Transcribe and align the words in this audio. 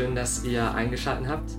Schön, 0.00 0.14
dass 0.14 0.44
ihr 0.44 0.74
eingeschaltet 0.74 1.28
habt. 1.28 1.50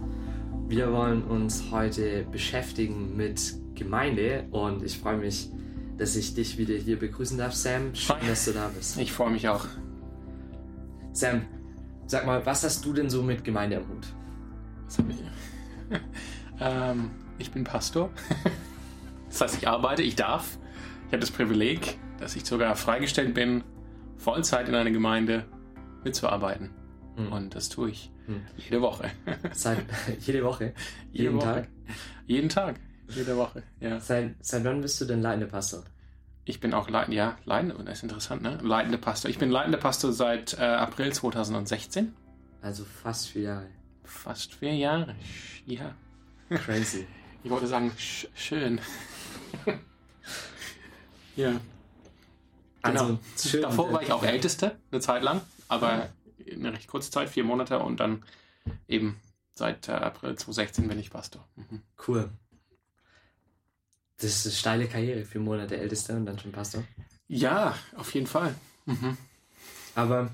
Wir 0.68 0.92
wollen 0.92 1.24
uns 1.26 1.66
heute 1.70 2.24
beschäftigen 2.32 3.16
mit 3.16 3.54
Gemeinde 3.76 4.48
und 4.50 4.82
ich 4.82 4.98
freue 4.98 5.18
mich, 5.18 5.52
dass 6.00 6.16
ich 6.16 6.34
dich 6.34 6.58
wieder 6.58 6.74
hier 6.74 6.98
begrüßen 6.98 7.38
darf, 7.38 7.54
Sam. 7.54 7.94
Schön, 7.94 8.16
dass 8.26 8.46
du 8.46 8.54
da 8.54 8.72
bist. 8.76 8.98
Ich 8.98 9.12
freue 9.12 9.30
mich 9.30 9.48
auch. 9.48 9.68
Sam, 11.14 11.44
sag 12.08 12.26
mal, 12.26 12.44
was 12.44 12.64
hast 12.64 12.84
du 12.84 12.94
denn 12.94 13.12
so 13.12 13.22
mit 13.22 13.44
Gemeinde 13.44 13.78
am 13.78 13.88
Hut? 13.88 14.08
Was 14.88 14.98
habe 14.98 15.12
ich? 15.12 16.00
ähm, 16.60 17.12
ich 17.38 17.52
bin 17.52 17.64
Pastor. 17.64 18.10
das 19.30 19.40
heißt, 19.40 19.58
ich 19.60 19.68
arbeite, 19.68 20.02
ich 20.02 20.16
darf. 20.16 20.58
Ich 21.06 21.14
habe 21.14 21.20
das 21.20 21.30
Privileg, 21.30 22.00
dass 22.18 22.36
ich 22.36 22.44
sogar 22.44 22.76
freigestellt 22.76 23.36
bin, 23.36 23.64
Vollzeit 24.18 24.68
in 24.68 24.74
einer 24.74 24.90
Gemeinde 24.90 25.46
mitzuarbeiten. 26.04 26.81
Hm. 27.16 27.32
Und 27.32 27.56
das 27.56 27.70
tue 27.70 27.90
ich 27.90 28.12
hm. 28.26 28.42
jede 28.58 28.82
Woche. 28.82 29.12
Seit, 29.54 29.86
jede 30.20 30.44
Woche? 30.44 30.74
Jede 31.12 31.24
Jeden 31.24 31.38
Woche. 31.38 31.46
Tag? 31.46 31.68
Jeden 32.28 32.50
Tag, 32.50 32.80
jede 33.10 33.36
Woche, 33.38 33.64
ja. 33.80 34.00
Seit, 34.00 34.36
seit 34.42 34.64
wann 34.64 34.82
bist 34.82 35.02
du 35.02 35.06
denn 35.06 35.22
leitender 35.22 35.48
Pastor? 35.48 35.84
Ich 36.46 36.60
bin 36.60 36.74
auch 36.74 36.90
leitender, 36.90 37.18
ja, 37.18 37.38
leitender, 37.46 37.76
das 37.84 37.98
ist 37.98 38.04
interessant, 38.04 38.42
ne? 38.42 38.58
Leitender 38.64 38.98
Pastor. 38.98 39.30
Ich 39.30 39.38
bin 39.38 39.52
leitender 39.52 39.78
Pastor 39.78 40.12
seit 40.12 40.58
äh, 40.58 40.64
April 40.64 41.14
2016. 41.14 42.14
Also 42.62 42.84
fast 42.86 43.30
vier 43.30 43.42
Jahre. 43.42 43.68
Fast 44.04 44.56
vier 44.56 44.76
Jahre, 44.76 45.16
ja. 45.66 45.96
Crazy. 46.50 47.08
Ich 47.44 47.50
wollte 47.50 47.66
sagen, 47.66 47.92
sch 47.98 48.28
schön. 48.36 48.80
ja. 51.36 51.54
Genau. 52.84 53.02
Also, 53.02 53.20
schön 53.36 53.64
Davor 53.64 53.92
war 53.92 54.04
ich 54.04 54.12
auch 54.12 54.24
Älteste, 54.24 54.78
eine 54.92 55.02
Zeit 55.02 55.24
lang, 55.24 55.42
aber 55.68 56.10
eine 56.56 56.74
recht 56.74 56.88
kurze 56.88 57.12
Zeit, 57.12 57.30
vier 57.30 57.44
Monate 57.44 57.80
und 57.80 58.00
dann 58.00 58.24
eben 58.88 59.20
seit 59.54 59.88
äh, 59.90 59.94
April 59.94 60.36
2016 60.36 60.88
bin 60.88 61.00
ich 61.00 61.10
Pastor. 61.10 61.48
Mhm. 61.56 61.82
Cool. 62.08 62.30
Das 64.18 64.32
ist 64.32 64.46
eine 64.46 64.54
steile 64.54 64.88
Karriere, 64.88 65.26
vier 65.26 65.42
Monate 65.42 65.78
Ältester 65.78 66.16
und 66.16 66.26
dann 66.26 66.40
schon 66.40 66.52
Pastor. 66.52 66.84
Ja, 67.28 67.76
auf 67.96 68.14
jeden 68.14 68.28
Fall. 68.28 68.56
Mhm. 68.86 69.18
Aber 69.96 70.32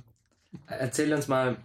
erzähl 0.68 1.14
uns 1.14 1.28
mal, 1.28 1.58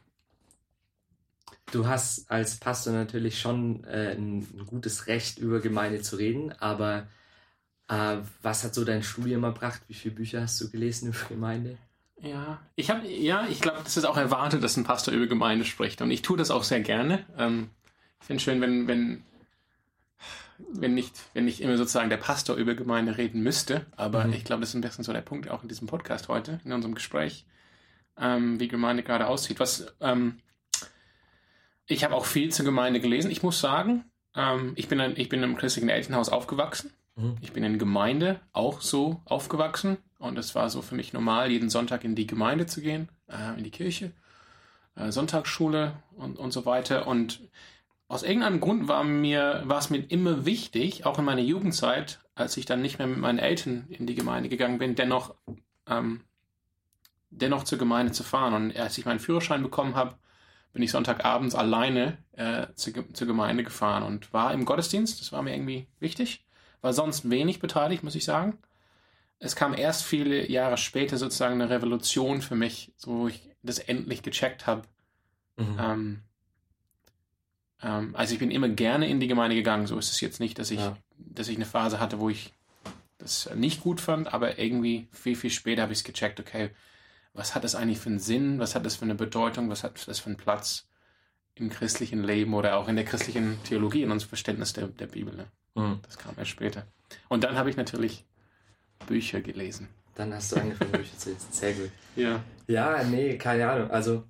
du 1.72 1.87
hast 1.87 2.31
als 2.31 2.59
Pastor 2.59 2.92
natürlich 2.92 3.41
schon 3.41 3.84
äh, 3.84 4.14
ein, 4.16 4.39
ein, 4.39 4.66
gutes 4.66 5.06
Recht 5.06 5.39
über 5.39 5.61
Gemeinde 5.61 6.03
zu 6.03 6.16
reden, 6.16 6.53
aber 6.53 7.09
äh, 7.89 8.19
was 8.42 8.64
hat 8.64 8.75
so 8.75 8.84
dein 8.84 9.03
Studium 9.03 9.44
erbracht? 9.44 9.83
Wie 9.89 9.94
viele 9.94 10.14
Bücher 10.14 10.42
hast 10.42 10.61
du 10.61 10.70
gelesen 10.70 11.09
über 11.09 11.28
Gemeinde? 11.28 11.78
Ja, 12.23 12.61
ich 12.77 12.89
habe, 12.89 13.06
ja, 13.09 13.47
ich 13.51 13.61
glaube, 13.61 13.81
das 13.83 13.97
ist 13.97 14.05
auch 14.05 14.17
erwartet, 14.17 14.62
dass 14.62 14.77
ein 14.77 14.84
Pastor 14.84 15.12
über 15.12 15.27
Gemeinde 15.27 15.65
spricht. 15.65 16.01
Und 16.03 16.11
ich 16.12 16.23
tue 16.23 16.37
das 16.37 16.53
auch 16.53 16.62
sehr 16.62 16.81
gerne. 16.81 17.27
Ähm, 17.37 17.70
ich 18.20 18.27
finde 18.27 18.37
es 18.37 18.42
schön, 18.45 18.61
wenn, 18.61 18.87
wenn, 18.87 19.25
wenn 20.73 20.95
nicht, 20.95 21.15
wenn 21.34 21.47
nicht 21.47 21.61
immer 21.61 21.77
sozusagen 21.77 22.11
der 22.11 22.19
Pastor 22.19 22.55
über 22.55 22.75
Gemeinde 22.75 23.19
reden 23.19 23.43
müsste. 23.43 23.87
Aber 23.97 24.25
mhm. 24.25 24.34
ich 24.34 24.45
glaube, 24.45 24.61
das 24.61 24.69
ist 24.70 24.77
ein 24.77 24.83
bisschen 24.83 25.03
so 25.03 25.12
der 25.12 25.20
Punkt 25.20 25.50
auch 25.50 25.62
in 25.62 25.69
diesem 25.69 25.88
Podcast 25.88 26.28
heute, 26.28 26.60
in 26.65 26.72
unserem 26.72 26.94
Gespräch, 26.94 27.44
ähm, 28.16 28.60
wie 28.60 28.69
Gemeinde 28.69 29.03
gerade 29.03 29.27
aussieht. 29.27 29.59
Was, 29.59 29.93
ähm, 30.00 30.39
ich 31.87 32.04
habe 32.04 32.15
auch 32.15 32.25
viel 32.25 32.53
zur 32.53 32.65
Gemeinde 32.65 33.00
gelesen. 33.00 33.33
Ich 33.33 33.43
muss 33.43 33.59
sagen, 33.59 34.04
ähm, 34.37 34.75
ich 34.77 34.87
bin, 34.87 35.00
ein, 35.00 35.16
ich 35.16 35.28
bin 35.28 35.43
im 35.43 35.56
christlichen 35.56 35.89
Elternhaus 35.89 36.28
aufgewachsen. 36.28 36.93
Mhm. 37.17 37.37
Ich 37.41 37.53
bin 37.53 37.65
in 37.65 37.78
Gemeinde 37.78 38.41
auch 38.53 38.81
so 38.81 39.21
aufgewachsen. 39.25 39.99
Und 40.19 40.39
es 40.39 40.55
war 40.55 40.71
so 40.71 40.83
für 40.83 40.95
mich 40.95 41.12
normal, 41.12 41.50
jeden 41.50 41.69
Sonntag 41.69 42.05
in 42.05 42.15
die 42.15 42.27
Gemeinde 42.27 42.67
zu 42.67 42.81
gehen, 42.81 43.09
äh, 43.28 43.59
in 43.59 43.65
die 43.65 43.73
Kirche, 43.73 44.12
äh, 44.95 45.11
Sonntagsschule 45.11 45.95
und, 46.17 46.39
und 46.39 46.53
so 46.53 46.65
weiter. 46.65 47.09
Und 47.09 47.41
aus 48.06 48.22
irgendeinem 48.22 48.61
Grund 48.61 48.87
war 48.87 49.03
mir, 49.03 49.62
war 49.65 49.78
es 49.78 49.91
mir 49.91 49.99
immer 49.99 50.47
wichtig, 50.47 51.06
auch 51.06 51.19
in 51.19 51.25
meiner 51.25 51.41
Jugendzeit, 51.41 52.21
als 52.34 52.56
ich 52.56 52.67
dann 52.67 52.83
nicht 52.83 52.99
mehr 52.99 53.09
mit 53.09 53.19
meinen 53.19 53.41
Eltern 53.41 53.87
in 53.89 54.06
die 54.06 54.15
Gemeinde 54.15 54.49
gegangen 54.49 54.78
bin, 54.78 54.95
dennoch, 54.95 55.34
ähm, 55.89 56.21
dennoch 57.31 57.65
zur 57.65 57.78
Gemeinde 57.78 58.12
zu 58.12 58.22
fahren. 58.22 58.55
Und 58.55 58.77
als 58.77 58.97
ich 58.99 59.06
meinen 59.06 59.19
Führerschein 59.19 59.62
bekommen 59.62 59.97
habe, 59.97 60.15
bin 60.72 60.83
ich 60.83 60.93
Sonntagabends 60.93 61.55
alleine 61.55 62.19
äh, 62.33 62.69
zu, 62.75 62.93
zur 63.12 63.27
Gemeinde 63.27 63.65
gefahren 63.65 64.05
und 64.05 64.33
war 64.33 64.55
im 64.55 64.65
Gottesdienst. 64.65 65.21
Das 65.21 65.33
war 65.33 65.43
mir 65.43 65.55
irgendwie 65.55 65.89
wichtig. 65.99 66.45
War 66.82 66.93
sonst 66.93 67.31
wenig 67.31 67.59
beteiligt, 67.59 68.03
muss 68.03 68.15
ich 68.15 68.25
sagen 68.25 68.59
es 69.43 69.56
kam 69.56 69.75
erst 69.75 70.04
viele 70.04 70.48
Jahre 70.48 70.76
später 70.76 71.19
sozusagen 71.19 71.60
eine 71.60 71.69
Revolution 71.69 72.43
für 72.43 72.54
mich, 72.54 72.93
so 72.97 73.10
wo 73.10 73.28
ich 73.28 73.50
das 73.65 73.81
endlich 73.81 74.22
gecheckt 74.22 74.69
habe. 74.69 74.82
Mhm. 75.56 75.76
Ähm, 75.81 76.22
ähm, 77.82 78.15
also 78.15 78.34
ich 78.34 78.38
bin 78.38 78.53
immer 78.53 78.69
gerne 78.69 79.09
in 79.09 79.19
die 79.19 79.26
Gemeinde 79.26 79.56
gegangen. 79.56 79.88
So 79.88 79.98
ist 79.98 80.10
es 80.10 80.21
jetzt 80.21 80.38
nicht, 80.38 80.60
dass 80.60 80.71
ich, 80.71 80.78
ja. 80.78 80.97
dass 81.16 81.48
ich 81.48 81.56
eine 81.56 81.66
Phase 81.66 81.98
hatte, 81.98 82.21
wo 82.21 82.31
ich 82.31 82.53
das 83.19 83.50
nicht 83.56 83.81
gut 83.81 84.00
fand, 84.00 84.32
aber 84.32 84.60
irgendwie 84.60 85.09
viel, 85.10 85.34
viel 85.34 85.50
später 85.50 85.82
habe 85.82 85.92
ich 85.92 85.98
es 85.98 86.04
gecheckt, 86.04 86.38
okay, 86.38 86.71
was 87.34 87.56
hat 87.56 87.65
das 87.65 87.75
eigentlich 87.75 87.98
für 87.98 88.10
einen 88.10 88.21
Sinn, 88.21 88.60
was 88.60 88.76
hat 88.76 88.87
das 88.87 88.97
für 88.97 89.04
eine 89.04 89.16
Bedeutung, 89.16 89.71
was 89.71 89.82
hat 89.82 90.06
das 90.06 90.21
für 90.21 90.26
einen 90.26 90.37
Platz 90.37 90.87
im 91.56 91.69
christlichen 91.69 92.22
Leben 92.22 92.54
oder 92.54 92.76
auch 92.76 92.87
in 92.87 92.94
der 92.94 93.04
christlichen 93.04 93.60
Theologie, 93.65 94.03
in 94.03 94.12
unserem 94.12 94.28
Verständnis 94.28 94.72
der, 94.72 94.87
der 94.87 95.06
Bibel. 95.09 95.34
Ne? 95.34 95.47
Mhm. 95.75 96.00
Das 96.03 96.19
kam 96.19 96.34
erst 96.37 96.50
später. 96.50 96.87
Und 97.28 97.44
dann 97.44 97.56
habe 97.56 97.71
ich 97.71 97.77
natürlich 97.77 98.25
Bücher 99.06 99.41
gelesen. 99.41 99.88
Dann 100.15 100.33
hast 100.34 100.53
du 100.53 100.56
angefangen, 100.56 100.93
Bücher 100.93 101.19
zu 101.19 101.31
lesen. 101.31 101.47
Sehr 101.50 101.72
gut. 101.72 101.91
Ja. 102.16 102.43
Ja, 102.66 103.03
nee, 103.05 103.37
keine 103.38 103.71
Ahnung. 103.71 103.91
Also, 103.91 104.25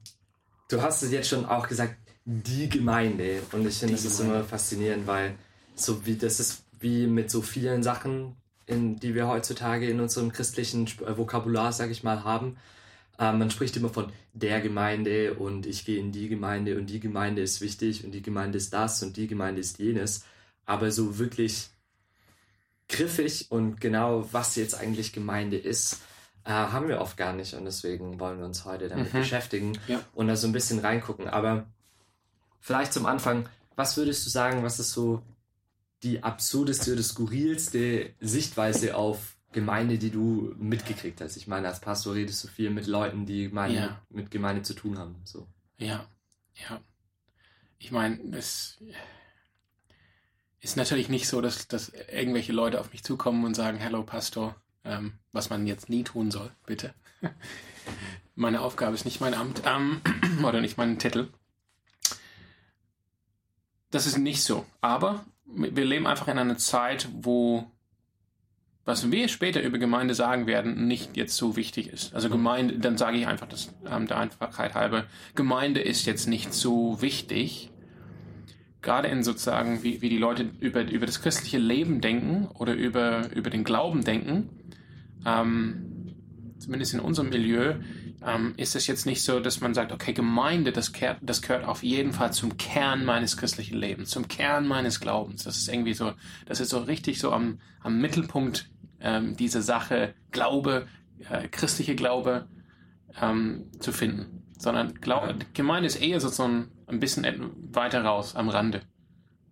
du 0.69 0.81
hast 0.81 1.03
es 1.03 1.11
jetzt 1.11 1.29
schon 1.29 1.45
auch 1.45 1.69
gesagt, 1.69 1.97
die 2.25 2.69
Gemeinde. 2.69 3.43
Und 3.53 3.67
ich 3.67 3.79
finde, 3.79 3.95
das 3.95 4.05
ist 4.05 4.21
immer 4.21 4.45
faszinierend, 4.45 5.07
weil 5.07 5.35
so 5.75 6.07
wie 6.07 6.17
das 6.17 6.41
ist 6.41 6.65
wie 6.81 7.07
mit 7.07 7.31
so 7.31 7.43
vielen 7.43 7.83
Sachen, 7.83 8.37
in, 8.67 8.99
die 8.99 9.15
wir 9.15 9.29
heutzutage 9.29 9.89
in 9.89 10.01
unserem 10.01 10.33
christlichen 10.33 10.87
äh, 10.87 11.17
Vokabular, 11.17 11.73
sag 11.73 11.91
ich 11.91 12.03
mal, 12.03 12.25
haben. 12.25 12.57
Ähm, 13.19 13.39
man 13.39 13.51
spricht 13.51 13.77
immer 13.77 13.89
von 13.89 14.13
der 14.33 14.61
Gemeinde 14.61 15.35
und 15.35 15.67
ich 15.67 15.85
gehe 15.85 15.99
in 15.99 16.13
die 16.13 16.29
Gemeinde 16.29 16.79
und 16.79 16.87
die 16.87 17.01
Gemeinde 17.01 17.43
ist 17.43 17.61
wichtig 17.61 18.05
und 18.05 18.13
die 18.13 18.23
Gemeinde 18.23 18.59
ist 18.59 18.73
das 18.73 19.03
und 19.03 19.17
die 19.17 19.27
Gemeinde 19.27 19.61
ist 19.61 19.79
jenes. 19.79 20.25
Aber 20.65 20.91
so 20.91 21.19
wirklich 21.19 21.71
griffig 22.89 23.51
und 23.51 23.81
genau, 23.81 24.29
was 24.33 24.57
jetzt 24.57 24.75
eigentlich 24.75 25.13
Gemeinde 25.13 25.57
ist, 25.57 26.01
äh, 26.45 26.51
haben 26.51 26.89
wir 26.89 27.01
oft 27.01 27.17
gar 27.17 27.33
nicht. 27.33 27.55
Und 27.55 27.65
deswegen 27.65 28.21
wollen 28.21 28.39
wir 28.39 28.47
uns 28.47 28.65
heute 28.65 28.89
damit 28.89 29.13
mhm. 29.13 29.19
beschäftigen 29.19 29.79
ja. 29.89 30.05
und 30.15 30.29
da 30.29 30.37
so 30.37 30.47
ein 30.47 30.53
bisschen 30.53 30.79
reingucken. 30.79 31.29
Aber 31.29 31.67
vielleicht 32.61 32.93
zum 32.93 33.07
Anfang, 33.07 33.49
was 33.77 33.97
würdest 33.97 34.27
du 34.27 34.31
sagen, 34.31 34.63
was 34.63 34.79
ist 34.79 34.93
so 34.93 35.23
die 36.03 36.23
absurdeste 36.23 36.93
oder 36.93 37.03
skurrilste 37.03 38.15
Sichtweise 38.21 38.97
auf 38.97 39.37
Gemeinde, 39.53 39.99
die 39.99 40.11
du 40.11 40.55
mitgekriegt 40.59 41.21
hast? 41.21 41.37
Ich 41.37 41.47
meine, 41.47 41.69
als 41.69 41.81
Pastor 41.81 42.15
redest 42.15 42.43
du 42.45 42.49
viel 42.49 42.71
mit 42.71 42.87
Leuten, 42.87 43.27
die 43.27 43.49
Gemeinde, 43.49 43.77
ja. 43.77 44.03
mit 44.11 44.31
Gemeinde 44.31 44.63
zu 44.63 44.75
tun 44.75 44.99
haben. 44.99 45.17
So. 45.25 45.47
Ja, 45.79 46.07
ja. 46.69 46.81
Ich 47.79 47.91
meine, 47.91 48.19
es 48.37 48.79
ist 50.63 50.77
natürlich 50.77 51.09
nicht 51.09 51.29
so, 51.29 51.41
dass, 51.41 51.67
dass 51.69 51.93
irgendwelche 52.13 52.53
Leute 52.53 52.81
auf 52.81 52.93
mich 52.93 53.03
zukommen 53.03 53.45
und 53.45 53.55
sagen, 53.55 53.79
Hello 53.79 54.05
Pastor, 54.05 54.55
ähm, 54.85 55.15
was 55.33 55.51
man 55.51 55.67
jetzt 55.67 55.91
nie 55.91 56.05
tun 56.05 56.31
soll, 56.31 56.51
bitte. 56.65 56.95
Meine 58.35 58.63
Aufgabe 58.63 58.95
ist 58.95 59.05
nicht 59.05 59.21
mein 59.21 59.35
Amt 59.35 59.63
ähm, 59.67 60.01
oder 60.45 60.61
nicht 60.61 60.79
mein 60.79 60.99
Titel. 60.99 61.29
Das 63.91 64.07
ist 64.07 64.17
nicht 64.17 64.43
so. 64.43 64.65
Aber 64.81 65.27
wir 65.45 65.85
leben 65.85 66.07
einfach 66.07 66.29
in 66.29 66.39
einer 66.39 66.57
Zeit, 66.57 67.09
wo 67.13 67.71
was 68.85 69.13
wir 69.13 69.29
später 69.29 69.63
über 69.63 69.79
Gemeinde 69.79 70.15
sagen 70.15 70.47
werden, 70.47 70.89
nicht 70.89 71.17
jetzt 71.17 71.37
so 71.37 71.55
wichtig 71.55 71.89
ist. 71.89 72.15
Also 72.15 72.29
Gemeinde, 72.29 72.79
dann 72.79 72.99
sage 72.99 73.17
ich 73.17 73.29
einfach 73.29 73.47
das 73.49 73.73
ähm, 73.89 74.07
der 74.09 74.19
Einfachheit 74.19 74.75
halber, 74.75 75.05
Gemeinde 75.35 75.81
ist 75.81 76.07
jetzt 76.07 76.27
nicht 76.27 76.53
so 76.53 77.01
wichtig, 77.01 77.71
gerade 78.83 79.09
in 79.09 79.23
sozusagen, 79.23 79.83
wie, 79.83 80.03
wie 80.03 80.09
die 80.09 80.19
Leute 80.19 80.51
über, 80.61 80.83
über 80.83 81.07
das 81.07 81.23
christliche 81.23 81.59
Leben 81.59 82.01
denken 82.01 82.47
oder 82.55 82.75
über, 82.75 83.31
über 83.33 83.51
den 83.51 83.65
Glauben 83.65 84.05
denken, 84.05 84.51
ähm, 85.25 86.15
zumindest 86.59 86.95
in 86.95 87.01
unserem 87.01 87.31
Milieu, 87.31 87.77
ähm, 88.25 88.55
ist 88.57 88.77
es 88.77 88.87
jetzt 88.87 89.07
nicht 89.07 89.23
so, 89.23 89.41
dass 89.41 89.61
man 89.61 89.75
sagt, 89.75 89.93
okay, 89.93 90.13
Gemeinde, 90.13 90.73
das 90.73 90.93
gehört, 90.93 91.19
das 91.23 91.43
gehört 91.43 91.65
auf 91.65 91.83
jeden 91.83 92.13
Fall 92.13 92.33
zum 92.33 92.57
Kern 92.57 93.05
meines 93.05 93.37
christlichen 93.37 93.77
Lebens, 93.77 94.11
zum 94.11 94.29
Kern 94.29 94.67
meines 94.67 95.01
Glaubens. 95.01 95.45
Das 95.45 95.57
ist 95.57 95.69
irgendwie 95.69 95.95
so, 95.95 96.13
das 96.47 96.61
ist 96.61 96.71
so 96.71 96.79
richtig 96.79 97.19
so 97.19 97.33
am, 97.33 97.59
am 97.81 98.01
Mittelpunkt 98.01 98.71
ähm, 99.01 99.37
dieser 99.37 99.63
Sache, 99.63 100.15
Glaube, 100.31 100.87
äh, 101.31 101.49
christliche 101.49 101.97
Glaube 101.97 102.47
ähm, 103.21 103.65
zu 103.81 103.93
finden 103.93 104.43
sondern 104.63 104.95
glaub, 105.01 105.35
Gemeinde 105.55 105.89
ist 105.89 106.01
eher 106.01 106.21
so, 106.21 106.29
so 106.29 106.45
ein, 106.45 106.69
ein 106.87 107.01
bisschen 107.01 107.51
weiter 107.75 108.05
raus 108.05 108.35
am 108.37 108.49
Rande. 108.49 108.83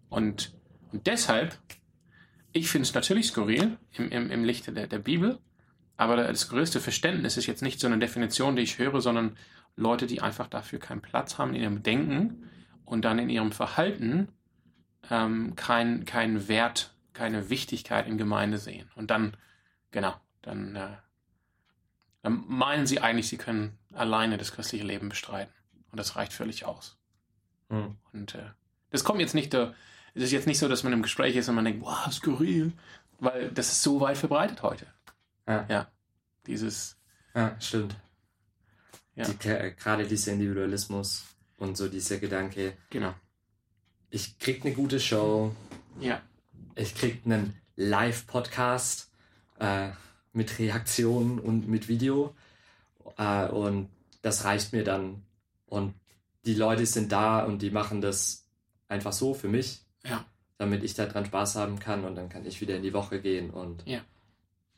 Und, 0.08 0.54
und 0.92 1.06
deshalb, 1.06 1.58
ich 2.52 2.68
finde 2.70 2.84
es 2.84 2.94
natürlich 2.94 3.28
skurril 3.28 3.78
im, 3.92 4.10
im, 4.10 4.30
im 4.30 4.44
Lichte 4.44 4.72
der, 4.72 4.86
der 4.86 4.98
Bibel, 4.98 5.38
aber 5.96 6.16
das 6.16 6.48
größte 6.48 6.80
Verständnis 6.80 7.36
ist 7.36 7.46
jetzt 7.46 7.62
nicht 7.62 7.78
so 7.78 7.86
eine 7.86 7.98
Definition, 7.98 8.56
die 8.56 8.62
ich 8.62 8.78
höre, 8.78 9.00
sondern 9.00 9.36
Leute, 9.76 10.06
die 10.06 10.20
einfach 10.20 10.46
dafür 10.46 10.78
keinen 10.78 11.02
Platz 11.02 11.38
haben 11.38 11.54
in 11.54 11.62
ihrem 11.62 11.82
Denken 11.82 12.50
und 12.84 13.04
dann 13.04 13.18
in 13.18 13.30
ihrem 13.30 13.52
Verhalten 13.52 14.28
ähm, 15.10 15.54
keinen 15.56 16.04
kein 16.04 16.48
Wert, 16.48 16.94
keine 17.12 17.50
Wichtigkeit 17.50 18.06
in 18.06 18.18
Gemeinde 18.18 18.58
sehen. 18.58 18.90
Und 18.94 19.10
dann, 19.10 19.36
genau, 19.90 20.14
dann, 20.42 20.76
äh, 20.76 20.96
dann 22.22 22.44
meinen 22.46 22.86
sie 22.86 23.00
eigentlich, 23.00 23.28
sie 23.28 23.38
können 23.38 23.78
alleine 23.92 24.38
das 24.38 24.52
christliche 24.52 24.84
Leben 24.84 25.08
bestreiten. 25.08 25.52
Und 25.90 25.98
das 25.98 26.16
reicht 26.16 26.32
völlig 26.32 26.64
aus. 26.64 26.99
Mhm. 27.70 27.96
Und 28.12 28.34
äh, 28.34 28.50
das 28.90 29.04
kommt 29.04 29.20
jetzt 29.20 29.34
nicht, 29.34 29.54
es 29.54 29.72
ist 30.14 30.32
jetzt 30.32 30.46
nicht 30.46 30.58
so, 30.58 30.68
dass 30.68 30.82
man 30.82 30.92
im 30.92 31.02
Gespräch 31.02 31.36
ist 31.36 31.48
und 31.48 31.54
man 31.54 31.64
denkt, 31.64 31.82
wow, 31.82 32.12
skurril, 32.12 32.72
weil 33.18 33.50
das 33.50 33.72
ist 33.72 33.82
so 33.82 34.00
weit 34.00 34.18
verbreitet 34.18 34.62
heute. 34.62 34.86
Ja. 35.46 35.66
ja 35.68 35.88
dieses. 36.46 36.96
Ja, 37.34 37.56
stimmt. 37.60 37.96
Ja. 39.14 39.26
Die, 39.26 39.36
gerade 39.38 40.06
dieser 40.06 40.32
Individualismus 40.32 41.24
und 41.58 41.76
so 41.76 41.88
dieser 41.88 42.18
Gedanke. 42.18 42.76
Genau. 42.90 43.14
Ich 44.10 44.38
krieg 44.38 44.64
eine 44.64 44.74
gute 44.74 44.98
Show. 44.98 45.54
Ja. 46.00 46.20
Ich 46.74 46.94
krieg 46.94 47.20
einen 47.24 47.56
Live-Podcast 47.76 49.10
äh, 49.58 49.90
mit 50.32 50.58
Reaktionen 50.58 51.38
und 51.38 51.68
mit 51.68 51.88
Video. 51.88 52.34
Äh, 53.16 53.46
und 53.46 53.90
das 54.22 54.44
reicht 54.44 54.72
mir 54.72 54.84
dann. 54.84 55.22
Und 55.66 55.94
die 56.44 56.54
Leute 56.54 56.86
sind 56.86 57.12
da 57.12 57.44
und 57.44 57.62
die 57.62 57.70
machen 57.70 58.00
das 58.00 58.46
einfach 58.88 59.12
so 59.12 59.34
für 59.34 59.48
mich. 59.48 59.80
Ja. 60.04 60.24
Damit 60.58 60.82
ich 60.84 60.94
daran 60.94 61.24
Spaß 61.24 61.56
haben 61.56 61.78
kann 61.78 62.04
und 62.04 62.16
dann 62.16 62.28
kann 62.28 62.44
ich 62.44 62.60
wieder 62.60 62.76
in 62.76 62.82
die 62.82 62.92
Woche 62.92 63.20
gehen 63.20 63.50
und. 63.50 63.86
Ja. 63.86 64.00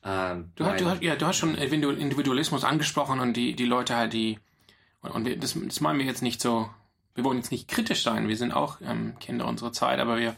Ähm, 0.05 0.53
du, 0.57 0.65
hast, 0.65 0.81
du, 0.81 0.87
hast, 0.87 1.03
ja, 1.03 1.17
du 1.17 1.27
hast 1.27 1.37
schon 1.37 1.55
Individualismus 1.55 2.65
angesprochen 2.65 3.21
und 3.21 3.37
die, 3.37 3.55
die 3.55 3.65
Leute 3.65 3.97
halt, 3.97 4.13
die. 4.13 4.39
Und, 5.01 5.11
und 5.11 5.25
wir, 5.25 5.37
das, 5.37 5.57
das 5.61 5.81
meinen 5.81 5.99
wir 5.99 6.07
jetzt 6.07 6.23
nicht 6.23 6.41
so. 6.41 6.69
Wir 7.15 7.25
wollen 7.25 7.39
jetzt 7.39 7.53
nicht 7.53 7.69
kritisch 7.69 8.03
sein. 8.03 8.29
Wir 8.29 8.37
sind 8.37 8.53
auch 8.53 8.81
ähm, 8.81 9.15
Kinder 9.21 9.47
unserer 9.47 9.73
Zeit, 9.73 9.99
aber 9.99 10.19
wir, 10.19 10.35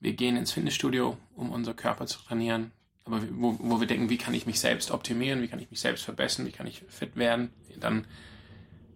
wir 0.00 0.14
gehen 0.14 0.36
ins 0.36 0.52
Fitnessstudio, 0.52 1.16
um 1.34 1.50
unser 1.50 1.74
Körper 1.74 2.06
zu 2.06 2.18
trainieren. 2.20 2.72
Aber 3.04 3.20
wo, 3.32 3.56
wo 3.60 3.80
wir 3.80 3.86
denken, 3.86 4.08
wie 4.08 4.16
kann 4.16 4.32
ich 4.32 4.46
mich 4.46 4.58
selbst 4.58 4.90
optimieren, 4.90 5.42
wie 5.42 5.48
kann 5.48 5.58
ich 5.58 5.70
mich 5.70 5.80
selbst 5.80 6.04
verbessern, 6.04 6.46
wie 6.46 6.52
kann 6.52 6.66
ich 6.66 6.82
fit 6.88 7.16
werden, 7.16 7.50
dann, 7.78 8.06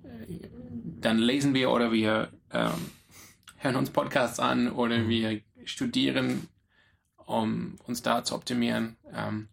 äh, 0.05 0.49
dann 1.01 1.19
lesen 1.19 1.55
wir 1.55 1.71
oder 1.71 1.93
wir 1.93 2.31
ähm, 2.53 2.91
hören 3.57 3.77
uns 3.77 3.91
Podcasts 3.91 4.41
an 4.41 4.71
oder 4.71 4.99
mhm. 4.99 5.09
wir 5.09 5.41
studieren, 5.65 6.49
um 7.17 7.77
uns 7.85 8.03
da 8.03 8.25
zu 8.25 8.35
optimieren. 8.35 8.97
Ähm, 9.13 9.49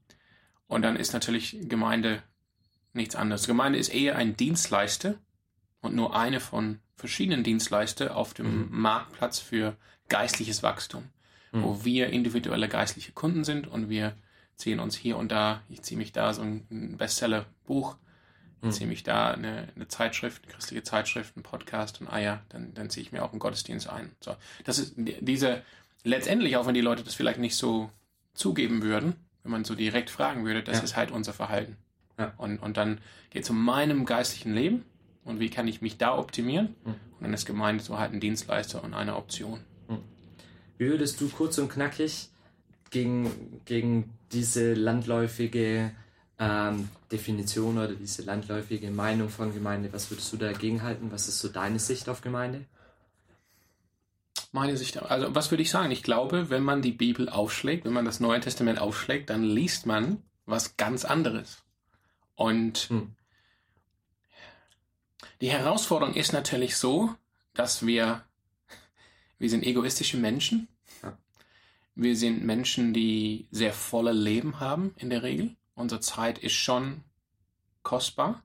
und 0.68 0.82
dann 0.82 0.96
ist 0.96 1.14
natürlich 1.14 1.58
Gemeinde 1.68 2.24
nichts 2.94 3.16
anderes. 3.16 3.48
Gemeinde 3.48 3.78
ist 3.78 3.94
eher 3.94 4.16
ein 4.16 4.38
Dienstleister 4.38 5.16
und 5.82 5.96
nur 5.96 6.16
eine 6.16 6.40
von 6.40 6.80
verschiedenen 6.96 7.44
Dienstleister 7.44 8.16
auf 8.16 8.34
dem 8.34 8.68
mhm. 8.68 8.68
Marktplatz 8.72 9.40
für 9.40 9.76
geistliches 10.10 10.64
Wachstum, 10.64 11.10
mhm. 11.52 11.64
wo 11.64 11.86
wir 11.86 12.10
individuelle 12.10 12.70
geistliche 12.70 13.12
Kunden 13.12 13.44
sind 13.44 13.68
und 13.68 13.90
wir 13.90 14.16
ziehen 14.56 14.80
uns 14.80 14.96
hier 14.96 15.18
und 15.18 15.32
da, 15.32 15.62
ich 15.70 15.82
ziehe 15.82 15.98
mich 15.98 16.14
da 16.14 16.34
so 16.34 16.42
ein 16.42 16.96
Bestseller-Buch, 16.98 17.98
mhm. 18.68 18.72
ziehe 18.72 18.88
mich 18.88 19.04
da 19.04 19.32
eine, 19.32 19.70
eine, 19.76 19.88
Zeitschrift, 19.88 20.44
eine 20.44 20.54
christliche 20.54 20.84
Zeitschrift, 20.84 21.36
ein 21.38 21.44
Podcast 21.44 22.02
und 22.02 22.08
ah 22.08 22.20
ja, 22.20 22.42
dann, 22.50 22.74
dann 22.74 22.90
ziehe 22.90 23.06
ich 23.06 23.12
mir 23.12 23.24
auch 23.24 23.32
einen 23.32 23.40
Gottesdienst 23.40 23.90
ein. 23.90 24.12
So, 24.22 24.36
das 24.64 24.80
ist 24.80 24.94
diese, 24.98 25.62
letztendlich, 26.04 26.58
auch 26.58 26.66
wenn 26.66 26.74
die 26.74 26.82
Leute 26.82 27.04
das 27.04 27.16
vielleicht 27.16 27.40
nicht 27.40 27.56
so 27.56 27.90
zugeben 28.34 28.82
würden, 28.82 29.16
wenn 29.44 29.52
man 29.52 29.66
so 29.66 29.76
direkt 29.76 30.10
fragen 30.10 30.46
würde, 30.46 30.64
das 30.64 30.78
ja. 30.78 30.84
ist 30.84 30.96
halt 30.96 31.12
unser 31.12 31.34
Verhalten. 31.34 31.78
Ja. 32.18 32.34
Und, 32.38 32.60
und 32.60 32.78
dann 32.78 33.00
geht 33.30 33.44
es 33.44 33.50
um 33.50 33.64
meinem 33.64 34.06
geistlichen 34.06 34.54
Leben 34.54 34.86
und 35.24 35.40
wie 35.40 35.50
kann 35.50 35.68
ich 35.68 35.82
mich 35.82 35.98
da 35.98 36.18
optimieren. 36.18 36.76
Mhm. 36.86 36.92
Und 36.92 37.22
dann 37.22 37.34
ist 37.34 37.46
Gemeinde 37.46 37.84
so 37.84 37.98
halt 37.98 38.14
ein 38.14 38.20
Dienstleister 38.20 38.84
und 38.84 38.94
eine 38.94 39.16
Option. 39.16 39.60
Mhm. 39.88 40.00
Wie 40.78 40.88
würdest 40.88 41.20
du 41.20 41.30
kurz 41.30 41.58
und 41.58 41.70
knackig 41.70 42.30
gegen, 42.90 43.62
gegen 43.66 44.14
diese 44.32 44.74
landläufige 44.74 45.92
ähm, 46.40 46.90
Definition 47.12 47.78
oder 47.78 47.96
diese 47.96 48.24
landläufige 48.24 48.92
Meinung 48.92 49.30
von 49.30 49.54
Gemeinde, 49.54 49.92
was 49.94 50.10
würdest 50.12 50.32
du 50.34 50.38
dagegen 50.38 50.84
halten? 50.84 51.12
Was 51.12 51.28
ist 51.28 51.40
so 51.40 51.50
deine 51.50 51.80
Sicht 51.80 52.10
auf 52.10 52.22
Gemeinde? 52.22 52.66
meine 54.56 54.78
Sicht, 54.78 54.98
also 55.04 55.36
was 55.36 55.52
würde 55.52 55.62
ich 55.62 55.70
sagen? 55.70 55.92
Ich 55.92 56.02
glaube, 56.02 56.50
wenn 56.50 56.64
man 56.64 56.82
die 56.82 56.94
Bibel 56.94 57.30
aufschlägt, 57.30 57.86
wenn 57.86 57.94
man 57.94 58.06
das 58.06 58.20
Neue 58.20 58.40
Testament 58.40 58.80
aufschlägt, 58.80 59.30
dann 59.30 59.44
liest 59.44 59.86
man 59.86 60.24
was 60.46 60.78
ganz 60.78 61.06
anderes. 61.06 61.64
Und 62.36 62.78
hm. 62.90 63.16
die 65.42 65.52
Herausforderung 65.52 66.16
ist 66.16 66.34
natürlich 66.34 66.78
so, 66.78 67.14
dass 67.54 67.86
wir, 67.86 68.24
wir 69.38 69.50
sind 69.50 69.64
egoistische 69.64 70.18
Menschen. 70.18 70.68
Ja. 71.04 71.18
Wir 71.94 72.16
sind 72.16 72.44
Menschen, 72.44 72.94
die 72.94 73.48
sehr 73.52 73.74
volle 73.74 74.14
Leben 74.14 74.60
haben 74.60 74.94
in 74.98 75.10
der 75.10 75.22
Regel. 75.22 75.56
Unsere 75.76 76.02
Zeit 76.02 76.40
ist 76.40 76.54
schon 76.54 77.04
kostbar. 77.84 78.42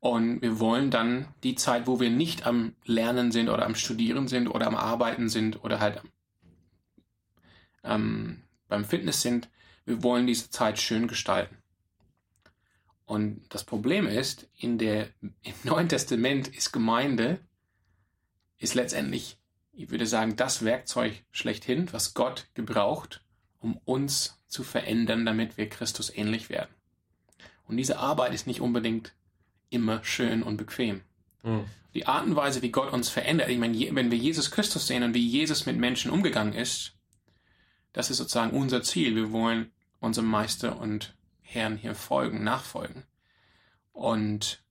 Und 0.00 0.42
wir 0.42 0.60
wollen 0.60 0.90
dann 0.90 1.28
die 1.42 1.54
Zeit, 1.54 1.86
wo 1.86 2.00
wir 2.00 2.10
nicht 2.10 2.46
am 2.46 2.74
Lernen 2.84 3.32
sind 3.32 3.48
oder 3.48 3.64
am 3.64 3.74
Studieren 3.74 4.28
sind 4.28 4.48
oder 4.48 4.66
am 4.66 4.76
Arbeiten 4.76 5.28
sind 5.28 5.64
oder 5.64 5.80
halt 5.80 6.02
ähm, 7.82 8.42
beim 8.68 8.84
Fitness 8.84 9.22
sind, 9.22 9.48
wir 9.84 10.02
wollen 10.02 10.26
diese 10.26 10.50
Zeit 10.50 10.78
schön 10.80 11.08
gestalten. 11.08 11.56
Und 13.04 13.42
das 13.50 13.64
Problem 13.64 14.06
ist, 14.06 14.48
in 14.58 14.78
der, 14.78 15.08
im 15.20 15.54
Neuen 15.62 15.88
Testament 15.88 16.48
ist 16.48 16.72
Gemeinde, 16.72 17.38
ist 18.58 18.74
letztendlich, 18.74 19.38
ich 19.72 19.90
würde 19.90 20.06
sagen, 20.06 20.34
das 20.34 20.64
Werkzeug 20.64 21.24
schlechthin, 21.30 21.92
was 21.92 22.14
Gott 22.14 22.48
gebraucht, 22.54 23.24
um 23.60 23.76
uns 23.84 24.35
zu 24.48 24.62
verändern, 24.62 25.26
damit 25.26 25.56
wir 25.56 25.68
Christus 25.68 26.14
ähnlich 26.14 26.48
werden. 26.48 26.74
Und 27.66 27.76
diese 27.76 27.98
Arbeit 27.98 28.32
ist 28.32 28.46
nicht 28.46 28.60
unbedingt 28.60 29.12
immer 29.70 30.04
schön 30.04 30.42
und 30.42 30.56
bequem. 30.56 31.02
Mhm. 31.42 31.64
Die 31.94 32.06
Art 32.06 32.26
und 32.26 32.36
Weise, 32.36 32.62
wie 32.62 32.70
Gott 32.70 32.92
uns 32.92 33.08
verändert, 33.08 33.48
ich 33.48 33.58
meine, 33.58 33.78
wenn 33.94 34.10
wir 34.10 34.18
Jesus 34.18 34.50
Christus 34.50 34.86
sehen 34.86 35.02
und 35.02 35.14
wie 35.14 35.26
Jesus 35.26 35.66
mit 35.66 35.76
Menschen 35.76 36.10
umgegangen 36.10 36.52
ist, 36.52 36.92
das 37.92 38.10
ist 38.10 38.18
sozusagen 38.18 38.56
unser 38.56 38.82
Ziel. 38.82 39.16
Wir 39.16 39.32
wollen 39.32 39.72
unserem 40.00 40.28
Meister 40.28 40.78
und 40.78 41.16
Herrn 41.40 41.76
hier 41.76 41.94
folgen, 41.94 42.44
nachfolgen. 42.44 43.04
Und 43.92 44.62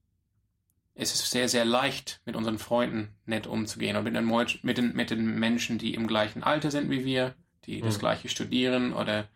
es 0.93 1.13
ist 1.13 1.31
sehr, 1.31 1.49
sehr 1.49 1.65
leicht, 1.65 2.21
mit 2.25 2.35
unseren 2.35 2.59
Freunden 2.59 3.09
nett 3.25 3.47
umzugehen 3.47 3.97
und 3.97 4.03
mit 4.03 4.15
den, 4.15 4.25
mit 4.61 4.77
den, 4.77 4.95
mit 4.95 5.09
den 5.09 5.39
Menschen, 5.39 5.77
die 5.77 5.95
im 5.95 6.07
gleichen 6.07 6.43
Alter 6.43 6.71
sind 6.71 6.89
wie 6.89 7.03
wir, 7.03 7.33
die 7.65 7.81
mhm. 7.81 7.85
das 7.85 7.99
gleiche 7.99 8.29
studieren 8.29 8.93
oder 8.93 9.27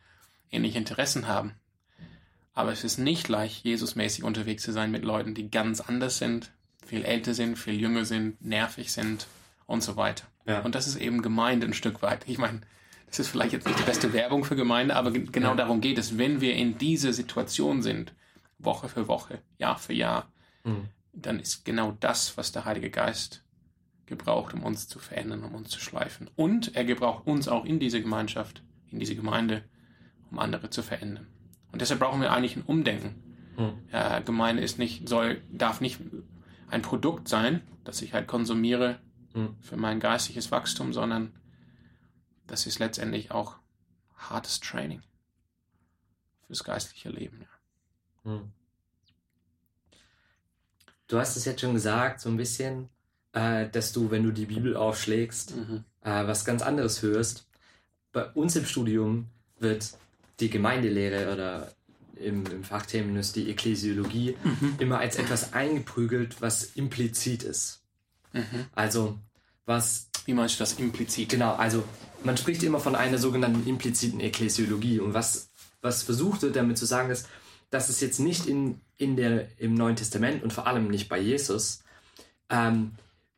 ähnliche 0.51 0.77
Interessen 0.77 1.27
haben. 1.27 1.53
Aber 2.53 2.71
es 2.71 2.83
ist 2.83 2.97
nicht 2.97 3.27
leicht, 3.29 3.63
Jesusmäßig 3.63 4.23
unterwegs 4.23 4.63
zu 4.63 4.71
sein 4.71 4.91
mit 4.91 5.05
Leuten, 5.05 5.33
die 5.33 5.49
ganz 5.49 5.81
anders 5.81 6.17
sind, 6.17 6.51
viel 6.85 7.05
älter 7.05 7.33
sind, 7.33 7.57
viel 7.57 7.79
jünger 7.79 8.05
sind, 8.05 8.41
nervig 8.41 8.91
sind 8.91 9.27
und 9.65 9.83
so 9.83 9.95
weiter. 9.95 10.25
Ja. 10.45 10.61
Und 10.61 10.75
das 10.75 10.87
ist 10.87 10.95
eben 10.95 11.21
Gemeinde 11.21 11.67
ein 11.67 11.73
Stück 11.73 12.01
weit. 12.01 12.27
Ich 12.27 12.37
meine, 12.37 12.61
das 13.07 13.19
ist 13.19 13.29
vielleicht 13.29 13.53
jetzt 13.53 13.67
nicht 13.67 13.79
die 13.79 13.83
beste 13.83 14.13
Werbung 14.13 14.43
für 14.43 14.55
Gemeinde, 14.55 14.95
aber 14.95 15.11
genau 15.11 15.49
ja. 15.49 15.55
darum 15.55 15.81
geht 15.81 15.97
es. 15.97 16.17
Wenn 16.17 16.41
wir 16.41 16.53
in 16.55 16.77
dieser 16.77 17.13
Situation 17.13 17.81
sind, 17.81 18.13
Woche 18.57 18.89
für 18.89 19.07
Woche, 19.07 19.39
Jahr 19.57 19.77
für 19.77 19.93
Jahr, 19.93 20.31
mhm. 20.63 20.89
dann 21.13 21.39
ist 21.39 21.65
genau 21.65 21.95
das, 21.99 22.37
was 22.37 22.51
der 22.51 22.65
Heilige 22.65 22.89
Geist 22.89 23.43
gebraucht, 24.05 24.53
um 24.53 24.63
uns 24.63 24.87
zu 24.87 24.99
verändern, 24.99 25.43
um 25.43 25.55
uns 25.55 25.69
zu 25.69 25.79
schleifen. 25.79 26.29
Und 26.35 26.75
er 26.75 26.83
gebraucht 26.83 27.25
uns 27.25 27.47
auch 27.47 27.65
in 27.65 27.79
diese 27.79 28.01
Gemeinschaft, 28.01 28.63
in 28.91 28.99
diese 28.99 29.15
Gemeinde, 29.15 29.63
um 30.31 30.39
andere 30.39 30.69
zu 30.69 30.83
verändern. 30.83 31.27
Und 31.71 31.81
deshalb 31.81 31.99
brauchen 31.99 32.21
wir 32.21 32.31
eigentlich 32.31 32.55
ein 32.55 32.63
Umdenken. 32.63 33.15
Hm. 33.55 33.73
Ja, 33.91 34.19
Gemeinde 34.19 34.63
ist 34.63 34.79
nicht, 34.79 35.07
soll, 35.07 35.41
darf 35.51 35.81
nicht 35.81 35.99
ein 36.69 36.81
Produkt 36.81 37.27
sein, 37.27 37.61
das 37.83 38.01
ich 38.01 38.13
halt 38.13 38.27
konsumiere 38.27 38.99
hm. 39.33 39.55
für 39.59 39.77
mein 39.77 39.99
geistiges 39.99 40.51
Wachstum, 40.51 40.93
sondern 40.93 41.33
das 42.47 42.65
ist 42.65 42.79
letztendlich 42.79 43.31
auch 43.31 43.57
hartes 44.15 44.59
Training 44.59 45.01
fürs 46.47 46.63
geistliche 46.63 47.09
Leben. 47.09 47.41
Ja. 47.41 48.31
Hm. 48.31 48.51
Du 51.07 51.17
hast 51.17 51.35
es 51.35 51.45
jetzt 51.45 51.61
schon 51.61 51.73
gesagt, 51.73 52.21
so 52.21 52.29
ein 52.29 52.37
bisschen, 52.37 52.89
äh, 53.33 53.67
dass 53.69 53.91
du, 53.91 54.11
wenn 54.11 54.23
du 54.23 54.31
die 54.31 54.45
Bibel 54.45 54.75
aufschlägst, 54.77 55.55
mhm. 55.55 55.83
äh, 56.01 56.27
was 56.27 56.45
ganz 56.45 56.61
anderes 56.61 57.01
hörst. 57.01 57.47
Bei 58.11 58.25
uns 58.31 58.55
im 58.55 58.65
Studium 58.65 59.27
wird 59.59 59.97
die 60.39 60.49
Gemeindelehre 60.49 61.33
oder 61.33 61.73
im, 62.15 62.45
im 62.47 62.63
Fachterminus 62.63 63.31
die 63.31 63.49
Ekklesiologie 63.49 64.35
mhm. 64.43 64.75
immer 64.79 64.99
als 64.99 65.17
etwas 65.17 65.53
eingeprügelt, 65.53 66.41
was 66.41 66.63
implizit 66.75 67.43
ist. 67.43 67.81
Mhm. 68.33 68.65
Also 68.73 69.17
was. 69.65 70.09
Wie 70.25 70.33
meinst 70.33 70.55
du 70.55 70.59
das 70.59 70.73
implizit? 70.73 71.29
Genau, 71.29 71.55
also 71.55 71.83
man 72.23 72.37
spricht 72.37 72.61
immer 72.63 72.79
von 72.79 72.95
einer 72.95 73.17
sogenannten 73.17 73.67
impliziten 73.67 74.19
Ekklesiologie. 74.19 74.99
Und 74.99 75.13
was, 75.13 75.49
was 75.81 76.03
versucht 76.03 76.41
wird 76.41 76.55
damit 76.55 76.77
zu 76.77 76.85
sagen 76.85 77.09
ist, 77.09 77.27
dass 77.69 77.89
es 77.89 78.01
jetzt 78.01 78.19
nicht 78.19 78.45
in, 78.45 78.81
in 78.97 79.15
der, 79.15 79.47
im 79.59 79.73
Neuen 79.73 79.95
Testament 79.95 80.43
und 80.43 80.53
vor 80.53 80.67
allem 80.67 80.89
nicht 80.89 81.07
bei 81.07 81.19
Jesus 81.19 81.83
ähm, 82.49 82.91